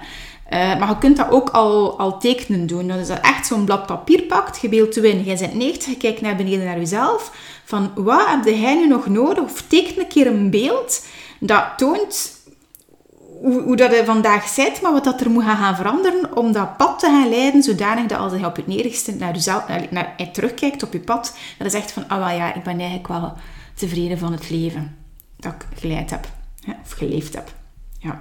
Uh, 0.52 0.78
maar 0.78 0.88
je 0.88 0.98
kunt 0.98 1.16
dat 1.16 1.30
ook 1.30 1.50
al, 1.50 1.98
al 1.98 2.18
tekenen 2.18 2.66
doen. 2.66 2.88
Dat 2.88 2.98
is 2.98 3.06
dat 3.06 3.20
echt 3.20 3.46
zo'n 3.46 3.64
blad 3.64 3.86
papier 3.86 4.22
pakt, 4.22 4.60
je 4.60 4.68
beeldt 4.68 4.96
in. 4.96 5.22
Jij 5.22 5.36
bent 5.36 5.54
90, 5.54 5.86
je 5.86 5.96
kijkt 5.96 6.20
naar 6.20 6.36
beneden 6.36 6.64
naar 6.64 6.78
jezelf. 6.78 7.32
Van, 7.64 7.90
wat 7.94 8.26
heb 8.26 8.44
jij 8.44 8.74
nu 8.74 8.86
nog 8.86 9.06
nodig? 9.06 9.44
Of 9.44 9.62
teken 9.66 10.00
een 10.00 10.08
keer 10.08 10.26
een 10.26 10.50
beeld 10.50 11.06
dat 11.38 11.64
toont 11.76 12.41
hoe, 13.42 13.62
hoe 13.62 13.76
dat 13.76 13.90
je 13.90 14.04
vandaag 14.04 14.48
zit, 14.48 14.80
maar 14.80 14.92
wat 14.92 15.04
dat 15.04 15.20
er 15.20 15.30
moet 15.30 15.44
gaan 15.44 15.76
veranderen 15.76 16.36
om 16.36 16.52
dat 16.52 16.76
pad 16.76 16.98
te 16.98 17.06
gaan 17.06 17.28
leiden, 17.28 17.62
zodanig 17.62 18.06
dat 18.06 18.18
als 18.18 18.32
je 18.32 18.46
op 18.46 18.56
het 18.56 18.66
neerigste 18.66 19.14
naar 19.14 19.32
jezelf 19.32 19.68
naar, 19.68 19.86
naar, 19.90 20.14
terugkijkt 20.32 20.82
op 20.82 20.92
je 20.92 21.00
pad, 21.00 21.36
dat 21.58 21.66
is 21.66 21.74
echt 21.74 21.92
van, 21.92 22.08
ah 22.08 22.30
oh, 22.30 22.36
ja, 22.36 22.54
ik 22.54 22.62
ben 22.62 22.78
eigenlijk 22.78 23.08
wel 23.08 23.32
tevreden 23.74 24.18
van 24.18 24.32
het 24.32 24.50
leven 24.50 24.96
dat 25.36 25.52
ik 25.52 25.78
geleid 25.78 26.10
heb, 26.10 26.26
of 26.84 26.90
geleefd 26.90 27.34
heb. 27.34 27.52
Ja. 27.98 28.20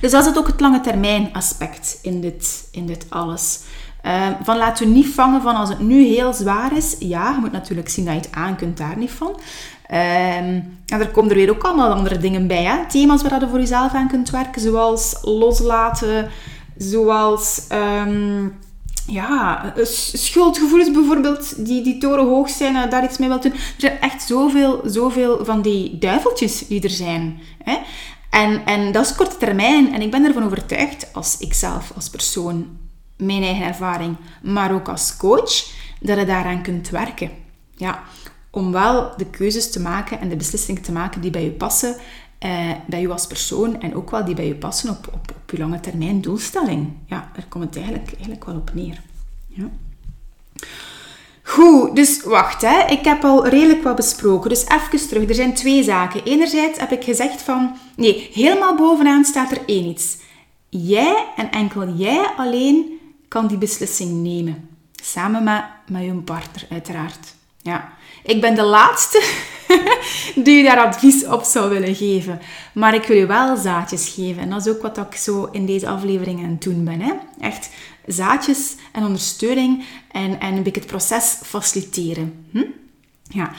Dus 0.00 0.10
dat 0.10 0.26
is 0.26 0.36
ook 0.36 0.46
het 0.46 0.60
lange 0.60 0.80
termijn 0.80 1.32
aspect 1.32 1.98
in 2.02 2.20
dit, 2.20 2.68
in 2.70 2.86
dit 2.86 3.06
alles. 3.08 3.60
Uh, 4.02 4.28
van 4.42 4.56
laten 4.56 4.86
we 4.86 4.92
niet 4.92 5.06
vangen 5.06 5.42
van 5.42 5.56
als 5.56 5.68
het 5.68 5.78
nu 5.78 6.04
heel 6.04 6.32
zwaar 6.32 6.76
is. 6.76 6.96
Ja, 6.98 7.30
je 7.30 7.40
moet 7.40 7.52
natuurlijk 7.52 7.88
zien 7.88 8.04
dat 8.04 8.14
je 8.14 8.20
het 8.20 8.32
aan 8.32 8.56
kunt, 8.56 8.76
daar 8.76 8.96
niet 8.96 9.10
van. 9.10 9.40
En 9.88 10.78
er 10.86 11.08
komen 11.08 11.30
er 11.30 11.36
weer 11.36 11.50
ook 11.50 11.62
allemaal 11.62 11.92
andere 11.92 12.18
dingen 12.18 12.46
bij. 12.46 12.64
Hè? 12.64 12.86
Thema's 12.88 13.22
waar 13.22 13.40
je 13.40 13.48
voor 13.48 13.58
jezelf 13.58 13.92
aan 13.92 14.08
kunt 14.08 14.30
werken, 14.30 14.60
zoals 14.60 15.18
loslaten, 15.22 16.28
zoals 16.76 17.66
um, 18.06 18.58
ja, 19.06 19.72
schuldgevoelens 20.12 20.90
bijvoorbeeld, 20.90 21.66
die, 21.66 21.82
die 21.82 21.98
torenhoog 21.98 22.50
zijn 22.50 22.76
en 22.76 22.90
daar 22.90 23.04
iets 23.04 23.18
mee 23.18 23.28
wilt 23.28 23.42
doen. 23.42 23.52
Er 23.52 23.58
zijn 23.76 24.00
echt 24.00 24.22
zoveel, 24.22 24.80
zoveel 24.84 25.44
van 25.44 25.62
die 25.62 25.98
duiveltjes 25.98 26.66
die 26.66 26.82
er 26.82 26.90
zijn. 26.90 27.40
Hè? 27.62 27.76
En, 28.30 28.66
en 28.66 28.92
dat 28.92 29.04
is 29.04 29.14
korte 29.14 29.36
termijn. 29.36 29.94
En 29.94 30.02
ik 30.02 30.10
ben 30.10 30.24
ervan 30.24 30.44
overtuigd, 30.44 31.08
als 31.12 31.36
ik 31.38 31.54
zelf, 31.54 31.92
als 31.94 32.10
persoon, 32.10 32.66
mijn 33.16 33.42
eigen 33.42 33.66
ervaring, 33.66 34.16
maar 34.42 34.74
ook 34.74 34.88
als 34.88 35.16
coach, 35.16 35.64
dat 36.00 36.18
je 36.18 36.24
daaraan 36.24 36.62
kunt 36.62 36.88
werken. 36.88 37.30
Ja, 37.76 38.02
om 38.50 38.72
wel 38.72 39.12
de 39.16 39.26
keuzes 39.26 39.70
te 39.70 39.80
maken 39.80 40.20
en 40.20 40.28
de 40.28 40.36
beslissingen 40.36 40.82
te 40.82 40.92
maken 40.92 41.20
die 41.20 41.30
bij 41.30 41.44
je 41.44 41.50
passen, 41.50 41.96
eh, 42.38 42.70
bij 42.86 43.00
je 43.00 43.12
als 43.12 43.26
persoon 43.26 43.80
en 43.80 43.94
ook 43.94 44.10
wel 44.10 44.24
die 44.24 44.34
bij 44.34 44.46
je 44.46 44.54
passen 44.54 44.90
op, 44.90 45.06
op, 45.06 45.32
op 45.36 45.50
je 45.50 45.58
lange 45.58 45.80
termijn 45.80 46.20
doelstelling. 46.20 46.92
Ja, 47.06 47.30
daar 47.34 47.46
komt 47.48 47.64
het 47.64 47.76
eigenlijk, 47.76 48.12
eigenlijk 48.12 48.44
wel 48.44 48.56
op 48.56 48.70
neer. 48.74 49.00
Ja. 49.46 49.68
Goed, 51.42 51.96
dus 51.96 52.22
wacht, 52.22 52.62
hè. 52.62 52.84
ik 52.86 53.04
heb 53.04 53.24
al 53.24 53.46
redelijk 53.46 53.82
wat 53.82 53.96
besproken. 53.96 54.50
Dus 54.50 54.66
even 54.66 55.08
terug, 55.08 55.28
er 55.28 55.34
zijn 55.34 55.54
twee 55.54 55.82
zaken. 55.82 56.24
Enerzijds 56.24 56.78
heb 56.78 56.92
ik 56.92 57.04
gezegd 57.04 57.42
van, 57.42 57.76
nee, 57.96 58.30
helemaal 58.32 58.76
bovenaan 58.76 59.24
staat 59.24 59.50
er 59.50 59.60
één 59.66 59.84
iets. 59.84 60.16
Jij 60.68 61.26
en 61.36 61.50
enkel 61.50 61.88
jij 61.88 62.26
alleen 62.36 62.98
kan 63.28 63.46
die 63.46 63.58
beslissing 63.58 64.22
nemen. 64.22 64.68
Samen 64.92 65.44
met, 65.44 65.64
met 65.86 66.04
je 66.04 66.12
partner, 66.12 66.66
uiteraard. 66.70 67.34
Ja. 67.62 67.92
Ik 68.28 68.40
ben 68.40 68.54
de 68.54 68.62
laatste 68.62 69.22
die 70.44 70.56
je 70.56 70.62
daar 70.62 70.86
advies 70.86 71.26
op 71.26 71.42
zou 71.42 71.70
willen 71.70 71.94
geven. 71.94 72.40
Maar 72.72 72.94
ik 72.94 73.04
wil 73.04 73.16
je 73.16 73.26
wel 73.26 73.56
zaadjes 73.56 74.08
geven. 74.08 74.42
En 74.42 74.50
dat 74.50 74.66
is 74.66 74.72
ook 74.72 74.82
wat 74.82 74.96
ik 74.96 75.14
zo 75.14 75.48
in 75.52 75.66
deze 75.66 75.88
aflevering 75.88 76.42
aan 76.42 76.50
het 76.50 76.62
doen 76.62 76.84
ben. 76.84 77.00
Hè? 77.00 77.12
Echt 77.40 77.68
zaadjes 78.06 78.74
en 78.92 79.04
ondersteuning 79.04 79.84
en, 80.12 80.40
en 80.40 80.56
een 80.56 80.64
het 80.64 80.86
proces 80.86 81.38
faciliteren. 81.42 82.46
Hm? 82.52 82.64
Ja. 83.22 83.50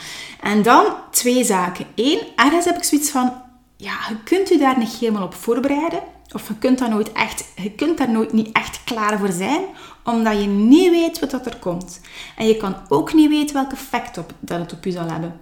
En 0.41 0.61
dan 0.61 0.85
twee 1.11 1.43
zaken. 1.43 1.85
Eén, 1.95 2.19
ergens 2.35 2.65
heb 2.65 2.77
ik 2.77 2.83
zoiets 2.83 3.09
van, 3.09 3.33
ja, 3.75 3.97
kunt 4.23 4.49
je 4.49 4.57
daar 4.57 4.77
niet 4.77 4.95
helemaal 4.95 5.23
op 5.23 5.33
voorbereiden. 5.33 6.01
Of 6.33 6.47
je 6.47 6.57
kunt 6.57 6.79
daar 6.79 6.89
nooit 6.89 7.11
echt, 7.11 7.45
je 7.55 7.71
kunt 7.71 7.97
daar 7.97 8.09
nooit 8.09 8.33
niet 8.33 8.51
echt 8.51 8.83
klaar 8.83 9.19
voor 9.19 9.31
zijn, 9.31 9.61
omdat 10.03 10.41
je 10.41 10.47
niet 10.47 10.89
weet 10.89 11.19
wat 11.19 11.45
er 11.45 11.57
komt. 11.57 12.01
En 12.37 12.47
je 12.47 12.57
kan 12.57 12.75
ook 12.89 13.13
niet 13.13 13.29
weten 13.29 13.55
welk 13.55 13.71
effect 13.71 14.17
op, 14.17 14.33
dat 14.39 14.59
het 14.59 14.73
op 14.73 14.83
je 14.83 14.91
zal 14.91 15.09
hebben. 15.09 15.39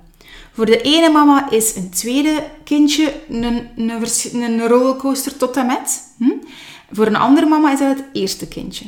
Voor 0.53 0.65
de 0.65 0.81
ene 0.81 1.09
mama 1.09 1.49
is 1.49 1.75
een 1.75 1.89
tweede 1.89 2.43
kindje 2.63 3.13
een, 3.29 3.43
een, 3.75 4.41
een 4.41 4.67
rollercoaster 4.67 5.38
tot 5.38 5.57
en 5.57 5.65
met. 5.65 6.03
Hm? 6.17 6.31
Voor 6.91 7.05
een 7.05 7.15
andere 7.15 7.47
mama 7.47 7.71
is 7.71 7.79
dat 7.79 7.97
het 7.97 8.05
eerste 8.13 8.47
kindje. 8.47 8.85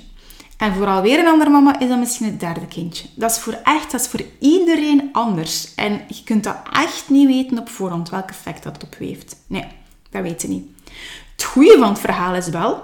En 0.58 0.74
voor 0.74 0.88
alweer 0.88 1.20
een 1.20 1.28
andere 1.28 1.50
mama 1.50 1.80
is 1.80 1.88
dat 1.88 2.00
misschien 2.00 2.26
het 2.26 2.40
derde 2.40 2.68
kindje. 2.68 3.08
Dat 3.16 3.32
is 3.32 3.38
voor 3.38 3.60
echt, 3.64 3.92
dat 3.92 4.02
is 4.02 4.08
voor 4.08 4.22
iedereen 4.40 5.10
anders. 5.12 5.76
En 5.76 6.02
je 6.08 6.24
kunt 6.24 6.44
dat 6.44 6.58
echt 6.74 7.10
niet 7.10 7.28
weten 7.28 7.60
op 7.60 7.70
voorhand, 7.70 8.10
welk 8.10 8.30
effect 8.30 8.64
dat 8.64 8.84
op 8.84 8.96
heeft. 8.98 9.36
Nee, 9.48 9.66
dat 10.10 10.22
weet 10.22 10.42
je 10.42 10.48
niet. 10.48 10.68
Het 11.40 11.48
goede 11.48 11.78
van 11.80 11.90
het 11.90 12.00
verhaal 12.00 12.36
is 12.36 12.48
wel, 12.48 12.84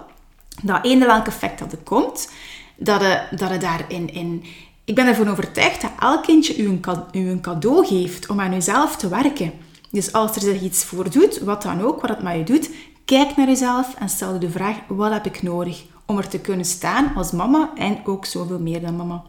dat 0.64 0.86
eender 0.86 1.08
welk 1.08 1.28
effect 1.28 1.60
dat 1.60 1.72
er 1.72 1.78
komt, 1.78 2.30
dat 2.76 3.02
je, 3.02 3.22
dat 3.38 3.62
daarin 3.62 4.14
in, 4.14 4.44
ik 4.86 4.96
ben 4.96 5.08
ervan 5.08 5.30
overtuigd 5.30 5.82
dat 5.82 5.92
elk 6.00 6.24
kindje 6.24 6.58
u 6.58 6.68
een, 6.68 6.82
een 7.12 7.42
cadeau 7.42 7.86
geeft 7.86 8.30
om 8.30 8.40
aan 8.40 8.54
jezelf 8.54 8.96
te 8.96 9.08
werken. 9.08 9.54
Dus 9.92 10.14
als 10.14 10.36
er 10.36 10.42
zich 10.42 10.62
iets 10.62 10.84
voor 10.84 11.10
doet, 11.10 11.40
wat 11.40 11.62
dan 11.62 11.82
ook, 11.82 12.02
wat 12.02 12.10
het 12.10 12.22
met 12.22 12.36
je 12.36 12.44
doet, 12.44 12.70
kijk 13.06 13.36
naar 13.36 13.48
jezelf 13.48 13.96
en 14.00 14.10
stel 14.10 14.34
je 14.34 14.40
de 14.40 14.50
vraag, 14.50 14.76
wat 14.88 15.12
heb 15.12 15.26
ik 15.26 15.42
nodig 15.42 15.84
om 16.06 16.18
er 16.18 16.28
te 16.28 16.40
kunnen 16.40 16.66
staan 16.66 17.12
als 17.16 17.32
mama 17.32 17.70
en 17.76 17.98
ook 18.06 18.26
zoveel 18.26 18.60
meer 18.60 18.82
dan 18.82 18.96
mama. 18.96 19.24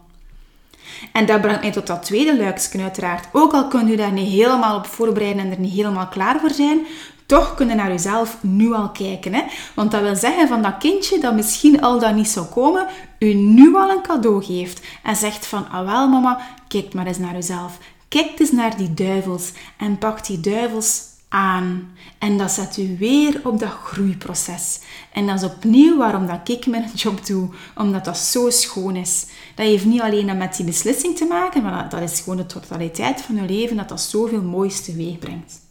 En 1.12 1.27
dat 1.27 1.41
brengt 1.41 1.61
mij 1.61 1.72
tot 1.72 1.87
dat 1.87 2.03
tweede 2.03 2.37
luiksken 2.37 2.81
uiteraard. 2.81 3.29
Ook 3.33 3.53
al 3.53 3.68
kunt 3.68 3.91
u 3.91 3.97
daar 3.97 4.12
niet 4.12 4.29
helemaal 4.29 4.77
op 4.77 4.87
voorbereiden 4.87 5.45
en 5.45 5.51
er 5.51 5.61
niet 5.61 5.72
helemaal 5.72 6.09
klaar 6.09 6.41
voor 6.41 6.51
zijn, 6.51 6.87
toch 7.27 7.55
kunnen 7.55 7.77
naar 7.77 7.91
jezelf 7.91 8.37
nu 8.41 8.72
al 8.72 8.91
kijken. 8.91 9.35
Hè? 9.35 9.43
Want 9.74 9.91
dat 9.91 10.03
wil 10.03 10.16
zeggen 10.16 10.49
van 10.49 10.62
dat 10.62 10.79
kindje 10.79 11.20
dat 11.20 11.35
misschien 11.35 11.81
al 11.83 11.99
dan 11.99 12.14
niet 12.14 12.29
zou 12.29 12.47
komen, 12.47 12.87
u 13.18 13.35
nu 13.35 13.77
al 13.77 13.91
een 13.91 14.03
cadeau 14.03 14.45
geeft. 14.45 14.81
En 15.03 15.16
zegt 15.16 15.47
van, 15.47 15.68
ah 15.70 15.87
wel 15.87 16.09
mama, 16.09 16.41
kijk 16.68 16.95
maar 16.95 17.07
eens 17.07 17.18
naar 17.18 17.35
jezelf. 17.35 17.79
Kijk 18.09 18.39
eens 18.39 18.51
naar 18.51 18.77
die 18.77 18.95
duivels 18.95 19.53
en 19.77 19.99
pak 19.99 20.27
die 20.27 20.41
duivels 20.41 21.03
aan. 21.29 21.95
En 22.18 22.39
dat 22.39 22.51
zet 22.51 22.77
u 22.77 22.97
weer 22.99 23.41
op 23.45 23.59
dat 23.59 23.70
groeiproces. 23.85 24.81
En 25.12 25.27
dat 25.27 25.37
is 25.37 25.49
opnieuw 25.49 25.97
waarom 25.97 26.27
dat 26.27 26.49
ik 26.49 26.66
mijn 26.66 26.91
job 27.05 27.27
doe. 27.27 27.49
Omdat 27.77 28.05
dat 28.05 28.18
zo 28.18 28.51
schoon 28.51 28.97
is. 28.97 29.27
Dat 29.55 29.66
heeft 29.66 29.85
niet 29.85 30.01
alleen 30.01 30.37
met 30.37 30.57
die 30.57 30.66
beslissing 30.66 31.16
te 31.16 31.24
maken, 31.24 31.62
maar 31.62 31.89
dat 31.89 32.01
is 32.01 32.20
gewoon 32.20 32.37
de 32.37 32.47
totaliteit 32.47 33.20
van 33.20 33.39
uw 33.39 33.47
leven 33.47 33.77
dat 33.77 33.89
dat 33.89 34.01
zoveel 34.01 34.43
moois 34.43 34.85
teweeg 34.85 35.18
brengt. 35.18 35.66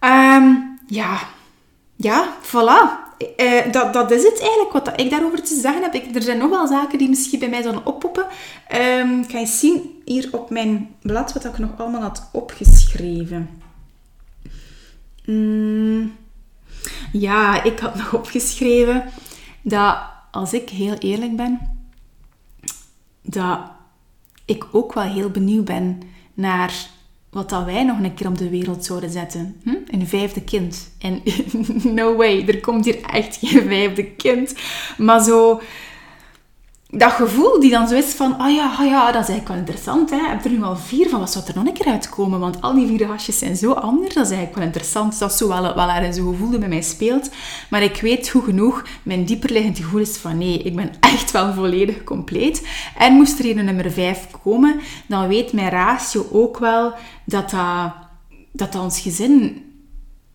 Um, 0.00 0.78
ja, 0.86 1.18
ja, 1.96 2.36
voilà. 2.42 3.04
Uh, 3.36 3.72
dat, 3.72 3.92
dat 3.92 4.10
is 4.10 4.22
het 4.22 4.40
eigenlijk 4.40 4.72
wat 4.72 5.00
ik 5.00 5.10
daarover 5.10 5.42
te 5.42 5.60
zeggen 5.60 5.82
heb. 5.82 5.94
Ik, 5.94 6.14
er 6.14 6.22
zijn 6.22 6.38
nog 6.38 6.50
wel 6.50 6.66
zaken 6.66 6.98
die 6.98 7.08
misschien 7.08 7.38
bij 7.38 7.48
mij 7.48 7.62
zouden 7.62 7.86
oppoppen. 7.86 8.26
Um, 8.74 9.24
ga 9.28 9.38
je 9.38 9.46
zien 9.46 10.02
hier 10.04 10.28
op 10.32 10.50
mijn 10.50 10.94
blad 11.02 11.32
wat 11.32 11.44
ik 11.44 11.58
nog 11.58 11.70
allemaal 11.76 12.00
had 12.00 12.28
opgeschreven. 12.32 13.62
Mm, 15.24 16.16
ja, 17.12 17.62
ik 17.62 17.78
had 17.78 17.94
nog 17.94 18.14
opgeschreven 18.14 19.04
dat 19.62 19.96
als 20.30 20.52
ik 20.52 20.68
heel 20.68 20.94
eerlijk 20.94 21.36
ben, 21.36 21.78
dat 23.22 23.60
ik 24.44 24.66
ook 24.72 24.92
wel 24.92 25.04
heel 25.04 25.30
benieuwd 25.30 25.64
ben 25.64 26.02
naar 26.34 26.74
wat 27.30 27.48
dat 27.48 27.64
wij 27.64 27.84
nog 27.84 27.98
een 27.98 28.14
keer 28.14 28.26
op 28.26 28.38
de 28.38 28.48
wereld 28.48 28.84
zouden 28.84 29.10
zetten. 29.10 29.60
Hm? 29.62 29.75
Een 29.86 30.06
vijfde 30.06 30.42
kind. 30.42 30.90
En 30.98 31.22
no 31.98 32.16
way, 32.16 32.44
er 32.46 32.60
komt 32.60 32.84
hier 32.84 33.02
echt 33.02 33.36
geen 33.36 33.62
vijfde 33.68 34.04
kind. 34.04 34.54
Maar 34.96 35.22
zo 35.22 35.60
dat 36.90 37.12
gevoel 37.12 37.60
die 37.60 37.70
dan 37.70 37.88
zo 37.88 37.94
is 37.94 38.04
van, 38.04 38.42
oh 38.42 38.54
ja, 38.54 38.76
oh 38.80 38.86
ja, 38.86 39.12
dat 39.12 39.22
is 39.22 39.28
eigenlijk 39.28 39.48
wel 39.48 39.56
interessant. 39.56 40.10
Hè? 40.10 40.16
Heb 40.16 40.44
er 40.44 40.50
nu 40.50 40.62
al 40.62 40.76
vier 40.76 41.08
van, 41.08 41.20
wat 41.20 41.32
zou 41.32 41.44
er 41.46 41.54
nog 41.54 41.66
een 41.66 41.72
keer 41.72 41.92
uitkomen? 41.92 42.40
Want 42.40 42.62
al 42.62 42.74
die 42.74 42.86
vier 42.86 43.06
gastjes 43.06 43.38
zijn 43.38 43.56
zo 43.56 43.72
anders. 43.72 44.14
Dat 44.14 44.24
is 44.24 44.30
eigenlijk 44.30 44.58
wel 44.58 44.66
interessant. 44.66 45.18
Dat 45.18 45.30
is 45.30 45.36
zo 45.36 45.48
wel, 45.48 45.74
wel 45.74 45.90
er 45.90 46.12
gevoel 46.12 46.50
dat 46.50 46.60
bij 46.60 46.68
mij 46.68 46.82
speelt. 46.82 47.30
Maar 47.70 47.82
ik 47.82 48.00
weet 48.00 48.28
goed 48.28 48.44
genoeg, 48.44 48.84
mijn 49.02 49.24
dieperliggend 49.24 49.76
gevoel 49.76 50.00
is 50.00 50.16
van, 50.16 50.38
nee, 50.38 50.58
ik 50.58 50.76
ben 50.76 50.90
echt 51.00 51.30
wel 51.30 51.52
volledig 51.52 52.04
compleet. 52.04 52.66
En 52.98 53.12
moest 53.12 53.38
er 53.38 53.58
een 53.58 53.64
nummer 53.64 53.90
vijf 53.90 54.26
komen, 54.42 54.80
dan 55.06 55.28
weet 55.28 55.52
mijn 55.52 55.70
ratio 55.70 56.26
ook 56.32 56.58
wel 56.58 56.92
dat, 57.24 57.50
dat, 57.50 57.92
dat 58.52 58.74
ons 58.74 59.00
gezin 59.00 59.65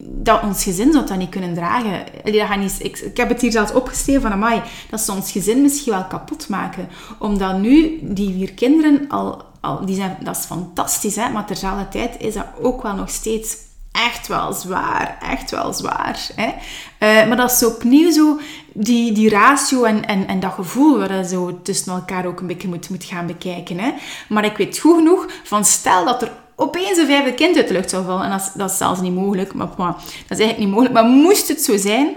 dat 0.04 0.41
ons 0.41 0.64
gezin 0.64 0.91
zou 0.91 1.06
dat 1.06 1.18
niet 1.18 1.30
kunnen 1.30 1.54
dragen. 1.54 2.06
Dat 2.24 2.58
niet, 2.58 2.78
ik, 2.80 3.18
heb 3.18 3.30
het 3.30 3.41
hier 3.41 3.52
zelfs 3.52 3.74
opgeschreven 3.74 4.22
van, 4.22 4.32
amai, 4.32 4.62
dat 4.89 5.02
ze 5.02 5.12
ons 5.12 5.32
gezin 5.32 5.62
misschien 5.62 5.93
wel 5.93 6.06
kapot 6.06 6.49
maken. 6.49 6.89
Omdat 7.20 7.60
nu 7.60 7.99
die 8.02 8.34
vier 8.34 8.54
kinderen 8.54 9.06
al, 9.10 9.43
al 9.60 9.86
die 9.86 9.95
zijn, 9.95 10.18
dat 10.24 10.38
is 10.38 10.45
fantastisch, 10.45 11.16
hè? 11.16 11.30
maar 11.30 11.45
terzelfde 11.45 11.88
tijd 11.88 12.16
is 12.20 12.34
dat 12.34 12.45
ook 12.62 12.82
wel 12.82 12.95
nog 12.95 13.10
steeds 13.10 13.58
echt 13.91 14.28
wel 14.28 14.54
zwaar. 14.54 15.18
Echt 15.22 15.52
wel 15.52 15.74
zwaar. 15.74 16.28
Hè? 16.36 16.47
Uh, 16.47 17.28
maar 17.28 17.38
dat 17.38 17.52
is 17.52 17.66
opnieuw 17.66 18.12
zo, 18.12 18.39
die, 18.74 19.12
die 19.12 19.30
ratio 19.30 19.84
en, 19.84 20.06
en, 20.06 20.28
en 20.28 20.39
dat 20.39 20.54
gevoel 20.54 20.97
waar 20.97 21.16
je 21.16 21.28
zo 21.28 21.60
tussen 21.64 21.93
elkaar 21.93 22.26
ook 22.26 22.39
een 22.39 22.47
beetje 22.47 22.68
moet, 22.68 22.89
moet 22.89 23.04
gaan 23.04 23.26
bekijken. 23.26 23.80
Hè? 23.80 23.93
Maar 24.30 24.45
ik 24.45 24.58
weet 24.58 24.80
goed 24.80 24.95
genoeg 24.95 25.28
van, 25.43 25.66
stel 25.66 26.06
dat 26.06 26.22
er 26.22 26.32
opeens 26.62 26.97
een 26.97 27.05
vijfde 27.05 27.34
kind 27.34 27.55
uit 27.57 27.68
de 27.68 27.74
lucht 27.74 27.89
zou 27.89 28.05
vallen. 28.05 28.24
En 28.24 28.30
dat 28.30 28.39
is, 28.39 28.51
dat 28.53 28.72
zelfs 28.72 29.01
niet 29.01 29.16
mogelijk. 29.16 29.53
Maar, 29.53 29.70
maar, 29.78 29.93
dat 29.93 30.38
is 30.38 30.45
eigenlijk 30.45 30.57
niet 30.57 30.70
mogelijk. 30.70 30.93
Maar 30.93 31.03
moest 31.05 31.47
het 31.47 31.62
zo 31.62 31.78
zijn, 31.78 32.16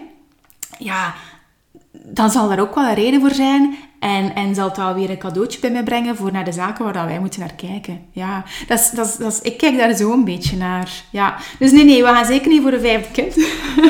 ja, 0.78 1.14
dan 1.92 2.30
zal 2.30 2.52
er 2.52 2.60
ook 2.60 2.74
wel 2.74 2.84
een 2.84 2.94
reden 2.94 3.20
voor 3.20 3.34
zijn. 3.34 3.76
En, 4.04 4.34
en 4.34 4.54
zal 4.54 4.70
het 4.74 4.94
weer 4.94 5.10
een 5.10 5.18
cadeautje 5.18 5.60
bij 5.60 5.70
mij 5.70 5.82
brengen 5.82 6.16
voor 6.16 6.32
naar 6.32 6.44
de 6.44 6.52
zaken 6.52 6.84
waar 6.84 7.06
wij 7.06 7.20
moeten 7.20 7.40
naar 7.40 7.54
kijken. 7.54 8.00
Ja, 8.12 8.44
dat 8.66 8.78
is, 8.78 8.90
dat 8.90 9.06
is, 9.06 9.16
dat 9.16 9.40
ik 9.42 9.56
kijk 9.56 9.76
daar 9.76 9.94
zo 9.94 10.12
een 10.12 10.24
beetje 10.24 10.56
naar. 10.56 10.90
Ja. 11.10 11.36
Dus 11.58 11.72
nee, 11.72 11.84
nee, 11.84 12.02
we 12.02 12.08
gaan 12.08 12.24
zeker 12.24 12.48
niet 12.48 12.62
voor 12.62 12.72
een 12.72 12.80
vijfde 12.80 13.10
kind. 13.10 13.36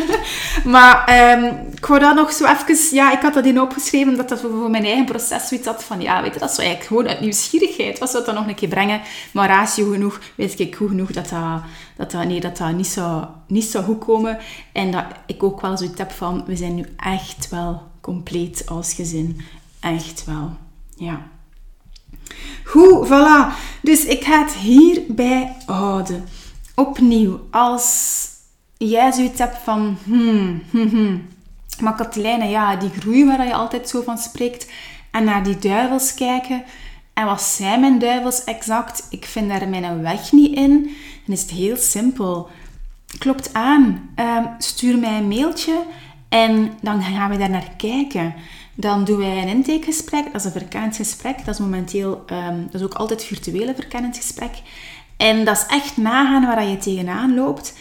maar 0.74 1.30
um, 1.32 1.44
ik 1.76 1.86
wou 1.86 2.00
dat 2.00 2.14
nog 2.14 2.32
zo 2.32 2.44
even... 2.44 2.96
Ja, 2.96 3.12
ik 3.12 3.22
had 3.22 3.34
dat 3.34 3.46
in 3.46 3.60
opgeschreven, 3.60 4.16
dat 4.16 4.28
dat 4.28 4.40
voor 4.40 4.70
mijn 4.70 4.84
eigen 4.84 5.04
proces 5.04 5.48
zoiets 5.48 5.66
had 5.66 5.84
van... 5.84 6.00
Ja, 6.00 6.22
weet 6.22 6.34
je, 6.34 6.40
dat 6.40 6.50
is 6.50 6.58
eigenlijk 6.58 6.88
gewoon 6.88 7.08
uit 7.08 7.20
nieuwsgierigheid. 7.20 7.98
Wat 7.98 8.10
zou 8.10 8.24
dat 8.24 8.34
nog 8.34 8.46
een 8.46 8.54
keer 8.54 8.68
brengen? 8.68 9.00
Maar 9.32 9.48
ratio 9.48 9.90
genoeg, 9.90 10.20
weet 10.34 10.60
ik 10.60 10.74
goed 10.74 10.88
genoeg 10.88 11.12
dat 11.12 11.28
dat, 11.28 11.62
dat, 11.96 12.10
dat, 12.10 12.24
nee, 12.24 12.40
dat, 12.40 12.56
dat 12.56 12.72
niet, 12.72 12.86
zou, 12.86 13.24
niet 13.46 13.64
zou 13.64 13.84
goed 13.84 14.04
komen. 14.04 14.38
En 14.72 14.90
dat 14.90 15.04
ik 15.26 15.42
ook 15.42 15.60
wel 15.60 15.76
zoiets 15.76 15.98
heb 15.98 16.12
van... 16.12 16.44
We 16.46 16.56
zijn 16.56 16.74
nu 16.74 16.84
echt 16.96 17.48
wel 17.50 17.82
compleet 18.00 18.62
als 18.66 18.94
gezin. 18.94 19.40
Echt 19.84 20.24
wel. 20.24 20.56
Ja. 20.96 21.20
Goed, 22.64 23.06
voilà. 23.06 23.54
Dus 23.82 24.04
ik 24.04 24.24
ga 24.24 24.44
het 24.44 24.52
hierbij 24.52 25.56
houden. 25.66 26.24
Opnieuw, 26.74 27.40
als 27.50 28.26
jij 28.76 29.12
zoiets 29.12 29.38
hebt 29.38 29.58
van... 29.64 29.96
Hmm, 30.04 30.62
hmm, 30.70 30.88
hmm. 30.88 31.26
Maar 31.80 31.94
Katelijne, 31.94 32.44
ja, 32.44 32.76
die 32.76 32.90
groei 32.90 33.24
waar 33.24 33.46
je 33.46 33.54
altijd 33.54 33.88
zo 33.88 34.02
van 34.02 34.18
spreekt. 34.18 34.70
En 35.10 35.24
naar 35.24 35.44
die 35.44 35.58
duivels 35.58 36.14
kijken. 36.14 36.64
En 37.14 37.26
wat 37.26 37.42
zijn 37.42 37.80
mijn 37.80 37.98
duivels 37.98 38.44
exact? 38.44 39.06
Ik 39.10 39.24
vind 39.24 39.48
daar 39.48 39.68
mijn 39.68 40.02
weg 40.02 40.32
niet 40.32 40.56
in. 40.56 40.82
Dan 41.26 41.34
is 41.34 41.42
het 41.42 41.50
heel 41.50 41.76
simpel. 41.76 42.48
Klopt 43.18 43.54
aan. 43.54 44.10
Um, 44.16 44.48
stuur 44.58 44.98
mij 44.98 45.18
een 45.18 45.28
mailtje. 45.28 45.82
En 46.28 46.72
dan 46.80 47.02
gaan 47.02 47.30
we 47.30 47.36
daar 47.36 47.50
naar 47.50 47.70
kijken. 47.76 48.34
Dan 48.74 49.04
doen 49.04 49.18
wij 49.18 49.42
een 49.42 49.48
intakegesprek, 49.48 50.24
dat 50.24 50.34
is 50.34 50.44
een 50.44 50.50
verkenningsgesprek. 50.50 51.44
Dat 51.44 51.54
is 51.54 51.60
momenteel, 51.60 52.24
um, 52.32 52.66
dat 52.70 52.80
is 52.80 52.86
ook 52.86 52.94
altijd 52.94 53.24
virtuele 53.24 53.74
verkenningsgesprek. 53.74 54.62
En 55.16 55.44
dat 55.44 55.56
is 55.56 55.66
echt 55.66 55.96
nagaan 55.96 56.46
waar 56.46 56.64
je 56.64 56.76
tegenaan 56.76 57.34
loopt. 57.34 57.74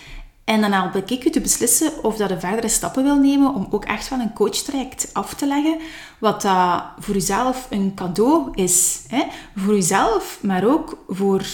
En 0.44 0.62
dan 0.62 0.72
help 0.72 0.96
ik 0.96 1.24
je 1.24 1.30
te 1.30 1.42
beslissen 1.42 2.04
of 2.04 2.18
dat 2.18 2.30
je 2.30 2.40
verdere 2.40 2.68
stappen 2.68 3.04
wil 3.04 3.20
nemen 3.20 3.54
om 3.54 3.68
ook 3.70 3.86
echt 3.86 4.10
wel 4.10 4.20
een 4.20 4.34
coachtraject 4.34 5.10
af 5.14 5.34
te 5.34 5.48
leggen. 5.48 5.78
Wat 6.20 6.42
dat 6.42 6.84
voor 7.00 7.14
jezelf 7.14 7.68
een 7.70 7.92
cadeau 7.96 8.50
is. 8.54 9.04
Hè? 9.08 9.24
Voor 9.56 9.74
jezelf, 9.74 10.40
maar 10.42 10.66
ook 10.66 11.04
voor 11.08 11.46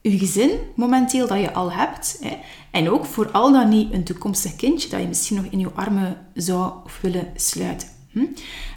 je 0.00 0.18
gezin 0.18 0.50
momenteel 0.74 1.26
dat 1.26 1.40
je 1.40 1.52
al 1.52 1.72
hebt. 1.72 2.18
Hè? 2.20 2.38
En 2.70 2.90
ook 2.90 3.04
voor 3.04 3.30
al 3.30 3.52
dan 3.52 3.68
niet 3.68 3.92
een 3.92 4.04
toekomstig 4.04 4.56
kindje 4.56 4.88
dat 4.88 5.00
je 5.00 5.06
misschien 5.06 5.36
nog 5.36 5.46
in 5.50 5.58
je 5.58 5.70
armen 5.74 6.26
zou 6.34 6.72
willen 7.02 7.32
sluiten. 7.34 7.88
Hm? 8.10 8.26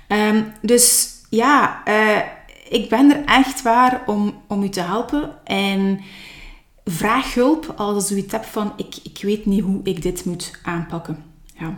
Ehm, 0.08 0.44
dus 0.62 1.16
ja, 1.30 1.82
uh, 1.88 2.22
ik 2.70 2.90
ben 2.90 3.16
er 3.16 3.26
echt 3.26 3.62
waar 3.62 4.04
om, 4.06 4.42
om 4.48 4.64
u 4.64 4.70
te 4.70 4.82
helpen. 4.82 5.46
En 5.46 6.02
vraag 6.86 7.34
hulp 7.34 7.74
als 7.78 7.96
je 7.96 8.14
zoiets 8.14 8.32
hebt 8.32 8.46
van 8.46 8.74
ik, 8.76 8.96
ik 9.04 9.20
weet 9.22 9.46
niet 9.46 9.64
hoe 9.64 9.80
ik 9.84 10.02
dit 10.02 10.26
moet 10.26 10.52
aanpakken. 10.64 11.24
Ja. 11.60 11.78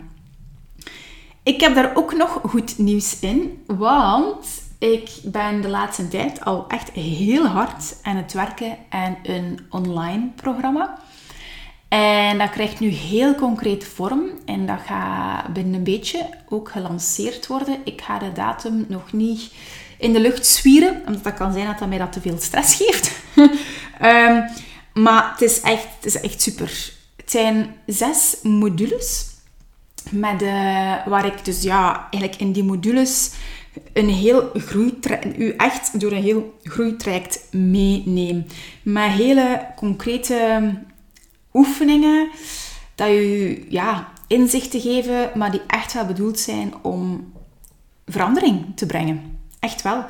Ik 1.43 1.59
heb 1.61 1.75
daar 1.75 1.95
ook 1.95 2.13
nog 2.13 2.39
goed 2.43 2.77
nieuws 2.77 3.19
in, 3.19 3.63
want 3.67 4.61
ik 4.79 5.09
ben 5.23 5.61
de 5.61 5.69
laatste 5.69 6.07
tijd 6.07 6.45
al 6.45 6.65
echt 6.67 6.89
heel 6.89 7.45
hard 7.45 7.97
aan 8.01 8.15
het 8.15 8.33
werken 8.33 8.77
aan 8.89 9.17
een 9.23 9.59
online 9.69 10.29
programma. 10.35 10.99
En 11.89 12.37
dat 12.37 12.49
krijgt 12.49 12.79
nu 12.79 12.87
heel 12.87 13.35
concreet 13.35 13.83
vorm 13.83 14.29
en 14.45 14.65
dat 14.65 14.79
gaat 14.85 15.53
binnen 15.53 15.73
een 15.73 15.83
beetje 15.83 16.29
ook 16.49 16.69
gelanceerd 16.69 17.47
worden. 17.47 17.77
Ik 17.83 18.01
ga 18.01 18.19
de 18.19 18.31
datum 18.31 18.85
nog 18.87 19.13
niet 19.13 19.51
in 19.97 20.13
de 20.13 20.19
lucht 20.19 20.45
zwieren, 20.45 21.01
omdat 21.07 21.23
dat 21.23 21.33
kan 21.33 21.53
zijn 21.53 21.65
dat 21.65 21.79
dat 21.79 21.87
mij 21.87 21.97
dat 21.97 22.11
te 22.11 22.21
veel 22.21 22.37
stress 22.39 22.75
geeft. 22.75 23.11
um, 24.01 24.43
maar 25.03 25.31
het 25.31 25.41
is 25.41 25.61
echt, 25.61 25.87
het 25.95 26.05
is 26.05 26.21
echt 26.21 26.41
super. 26.41 26.91
Het 27.15 27.31
zijn 27.31 27.75
zes 27.85 28.35
modules. 28.43 29.27
Met, 30.09 30.41
uh, 30.41 31.05
waar 31.05 31.25
ik 31.25 31.45
dus 31.45 31.61
ja, 31.61 32.07
eigenlijk 32.11 32.41
in 32.41 32.51
die 32.51 32.63
modules 32.63 33.31
een 33.93 34.09
heel 34.09 34.51
u 35.37 35.53
echt 35.57 35.99
door 35.99 36.11
een 36.11 36.23
heel 36.23 36.59
groeitraject 36.63 37.43
meeneem. 37.51 38.45
Met 38.83 39.11
hele 39.11 39.65
concrete 39.75 40.71
oefeningen, 41.53 42.29
dat 42.95 43.07
je 43.07 43.65
ja, 43.69 44.11
inzichten 44.27 44.81
geven, 44.81 45.31
maar 45.35 45.51
die 45.51 45.61
echt 45.67 45.93
wel 45.93 46.05
bedoeld 46.05 46.39
zijn 46.39 46.73
om 46.81 47.33
verandering 48.05 48.65
te 48.75 48.85
brengen. 48.85 49.39
Echt 49.59 49.81
wel. 49.81 50.05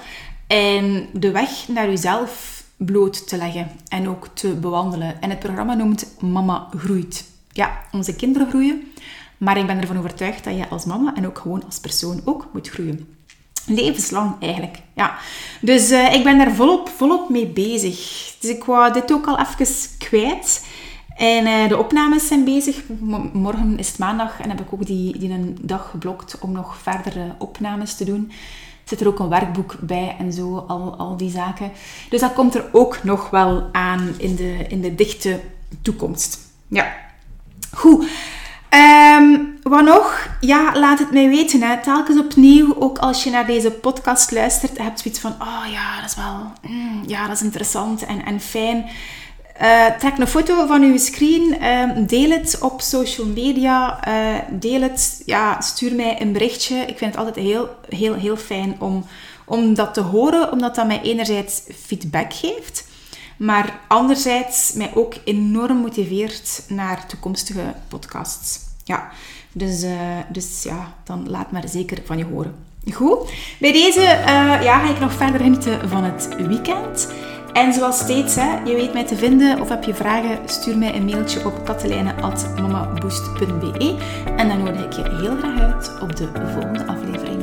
En 0.48 1.08
de 1.14 1.32
weg 1.32 1.68
naar 1.68 1.90
jezelf 1.90 2.64
bloot 2.78 3.28
te 3.28 3.38
leggen 3.38 3.72
en 3.88 4.10
ook 4.10 4.28
te 4.34 4.48
bewandelen. 4.48 5.22
En 5.22 5.30
het 5.30 5.40
programma 5.40 5.74
noemt 5.74 6.22
Mama 6.22 6.68
Groeit. 6.78 7.26
Ja, 7.52 7.80
onze 7.92 8.16
kinderen 8.16 8.50
groeien, 8.50 8.92
maar 9.38 9.58
ik 9.58 9.68
ben 9.68 9.82
ervan 9.82 9.98
overtuigd 9.98 10.44
dat 10.44 10.58
je 10.58 10.70
als 10.70 10.86
mama 10.86 11.16
en 11.16 11.28
ook 11.28 11.38
gewoon 11.38 11.66
als 11.66 11.80
persoon 11.80 12.22
ook 12.26 12.48
moet 12.54 12.70
groeien. 12.70 13.18
Levenslang 13.66 14.36
eigenlijk, 14.40 14.78
ja. 14.96 15.18
Dus 15.62 15.92
uh, 15.92 16.14
ik 16.14 16.24
ben 16.24 16.38
daar 16.38 16.52
volop, 16.54 16.90
volop 16.90 17.30
mee 17.30 17.48
bezig. 17.48 17.96
Dus 18.40 18.50
ik 18.50 18.64
wou 18.64 18.94
dit 18.94 19.14
ook 19.14 19.28
al 19.28 19.40
even 19.40 19.98
kwijt. 19.98 20.66
En 21.20 21.48
uh, 21.48 21.68
de 21.68 21.78
opnames 21.78 22.28
zijn 22.28 22.44
bezig. 22.44 22.82
Morgen 23.34 23.78
is 23.78 23.88
het 23.88 23.98
maandag 23.98 24.40
en 24.40 24.50
heb 24.50 24.62
ik 24.62 24.74
ook 24.74 24.86
die, 24.86 25.18
die 25.18 25.32
een 25.32 25.58
dag 25.62 25.90
geblokt 25.90 26.38
om 26.40 26.52
nog 26.52 26.78
verdere 26.78 27.36
opnames 27.38 27.96
te 27.96 28.06
doen 28.06 28.32
zit 28.90 29.02
er 29.02 29.08
ook 29.08 29.20
een 29.20 29.30
werkboek 29.30 29.76
bij 29.80 30.16
en 30.20 30.34
zo, 30.34 30.66
al, 30.68 30.96
al 30.98 31.18
die 31.18 31.30
zaken. 31.30 31.72
Dus 32.10 32.20
dat 32.20 32.34
komt 32.34 32.56
er 32.56 32.66
ook 32.72 33.04
nog 33.04 33.30
wel 33.30 33.70
aan 33.72 34.14
in 34.18 34.36
de, 34.36 34.66
in 34.68 34.82
de 34.82 34.96
dichte 34.96 35.40
toekomst. 35.82 36.40
Ja, 36.68 36.94
goed. 37.74 38.08
Um, 39.20 39.58
wat 39.64 39.84
nog? 39.84 40.30
Ja, 40.40 40.80
laat 40.80 41.00
het 41.00 41.12
mij 41.12 41.30
weten. 41.30 41.62
Hè. 41.62 41.82
Telkens 41.82 42.20
opnieuw, 42.20 42.76
ook 42.80 42.98
als 42.98 43.24
je 43.24 43.30
naar 43.30 43.46
deze 43.46 43.72
podcast 43.72 44.32
luistert, 44.32 44.78
heb 44.78 44.96
je 44.96 45.02
zoiets 45.02 45.20
van, 45.20 45.32
oh 45.32 45.72
ja, 45.72 46.02
dat 46.02 46.10
is 46.10 46.16
wel, 46.16 46.52
mm, 46.72 47.04
ja, 47.08 47.28
dat 47.28 47.36
is 47.36 47.44
interessant 47.44 48.06
en, 48.06 48.26
en 48.26 48.40
fijn. 48.40 48.86
Uh, 49.62 49.86
trek 49.86 50.18
een 50.18 50.28
foto 50.28 50.68
van 50.68 50.84
uw 50.84 50.98
screen, 50.98 51.56
uh, 51.62 52.08
deel 52.08 52.30
het 52.30 52.58
op 52.62 52.82
social 52.82 53.28
media, 53.28 54.08
uh, 54.08 54.40
deel 54.50 54.82
het, 54.82 55.22
ja, 55.26 55.62
stuur 55.62 55.96
mij 55.96 56.22
een 56.22 56.32
berichtje. 56.32 56.76
Ik 56.76 56.98
vind 56.98 57.12
het 57.12 57.18
altijd 57.18 57.36
heel, 57.36 57.70
heel, 57.90 58.14
heel 58.14 58.38
fijn 58.38 58.76
om, 58.80 59.06
om 59.46 59.74
dat 59.74 59.94
te 59.94 60.02
horen, 60.02 60.52
omdat 60.52 60.76
dat 60.76 60.88
mij 60.88 61.02
enerzijds 61.02 61.62
feedback 61.86 62.34
geeft, 62.34 62.88
maar 63.38 63.80
anderzijds 63.88 64.74
mij 64.74 64.92
ook 64.96 65.14
enorm 65.24 65.78
motiveert 65.78 66.64
naar 66.68 67.08
toekomstige 67.08 67.74
podcasts. 67.88 68.60
Ja, 68.84 69.10
dus, 69.52 69.84
uh, 69.84 69.92
dus 70.30 70.64
ja, 70.64 70.94
dan 71.04 71.30
laat 71.30 71.52
maar 71.52 71.68
zeker 71.68 71.98
van 72.06 72.18
je 72.18 72.26
horen. 72.26 72.56
Goed, 72.94 73.32
bij 73.60 73.72
deze 73.72 74.02
ja, 74.62 74.80
ga 74.80 74.90
ik 74.90 75.00
nog 75.00 75.14
verder 75.14 75.42
genieten 75.42 75.90
van 75.90 76.04
het 76.04 76.48
weekend. 76.48 77.08
En 77.54 77.74
zoals 77.74 78.00
steeds, 78.00 78.36
hè, 78.36 78.58
je 78.64 78.76
weet 78.76 78.94
mij 78.94 79.06
te 79.06 79.16
vinden 79.16 79.62
of 79.62 79.70
heb 79.70 79.84
je 79.84 79.94
vragen, 79.94 80.40
stuur 80.46 80.78
mij 80.78 80.96
een 80.96 81.06
mailtje 81.06 81.46
op 81.46 81.66
katelijne.mamaboost.be 81.66 83.96
en 84.36 84.48
dan 84.48 84.64
nodig 84.64 84.84
ik 84.84 84.94
je 84.94 85.18
heel 85.22 85.38
graag 85.38 85.60
uit 85.60 85.98
op 86.02 86.16
de 86.16 86.28
volgende 86.54 86.86
aflevering. 86.86 87.39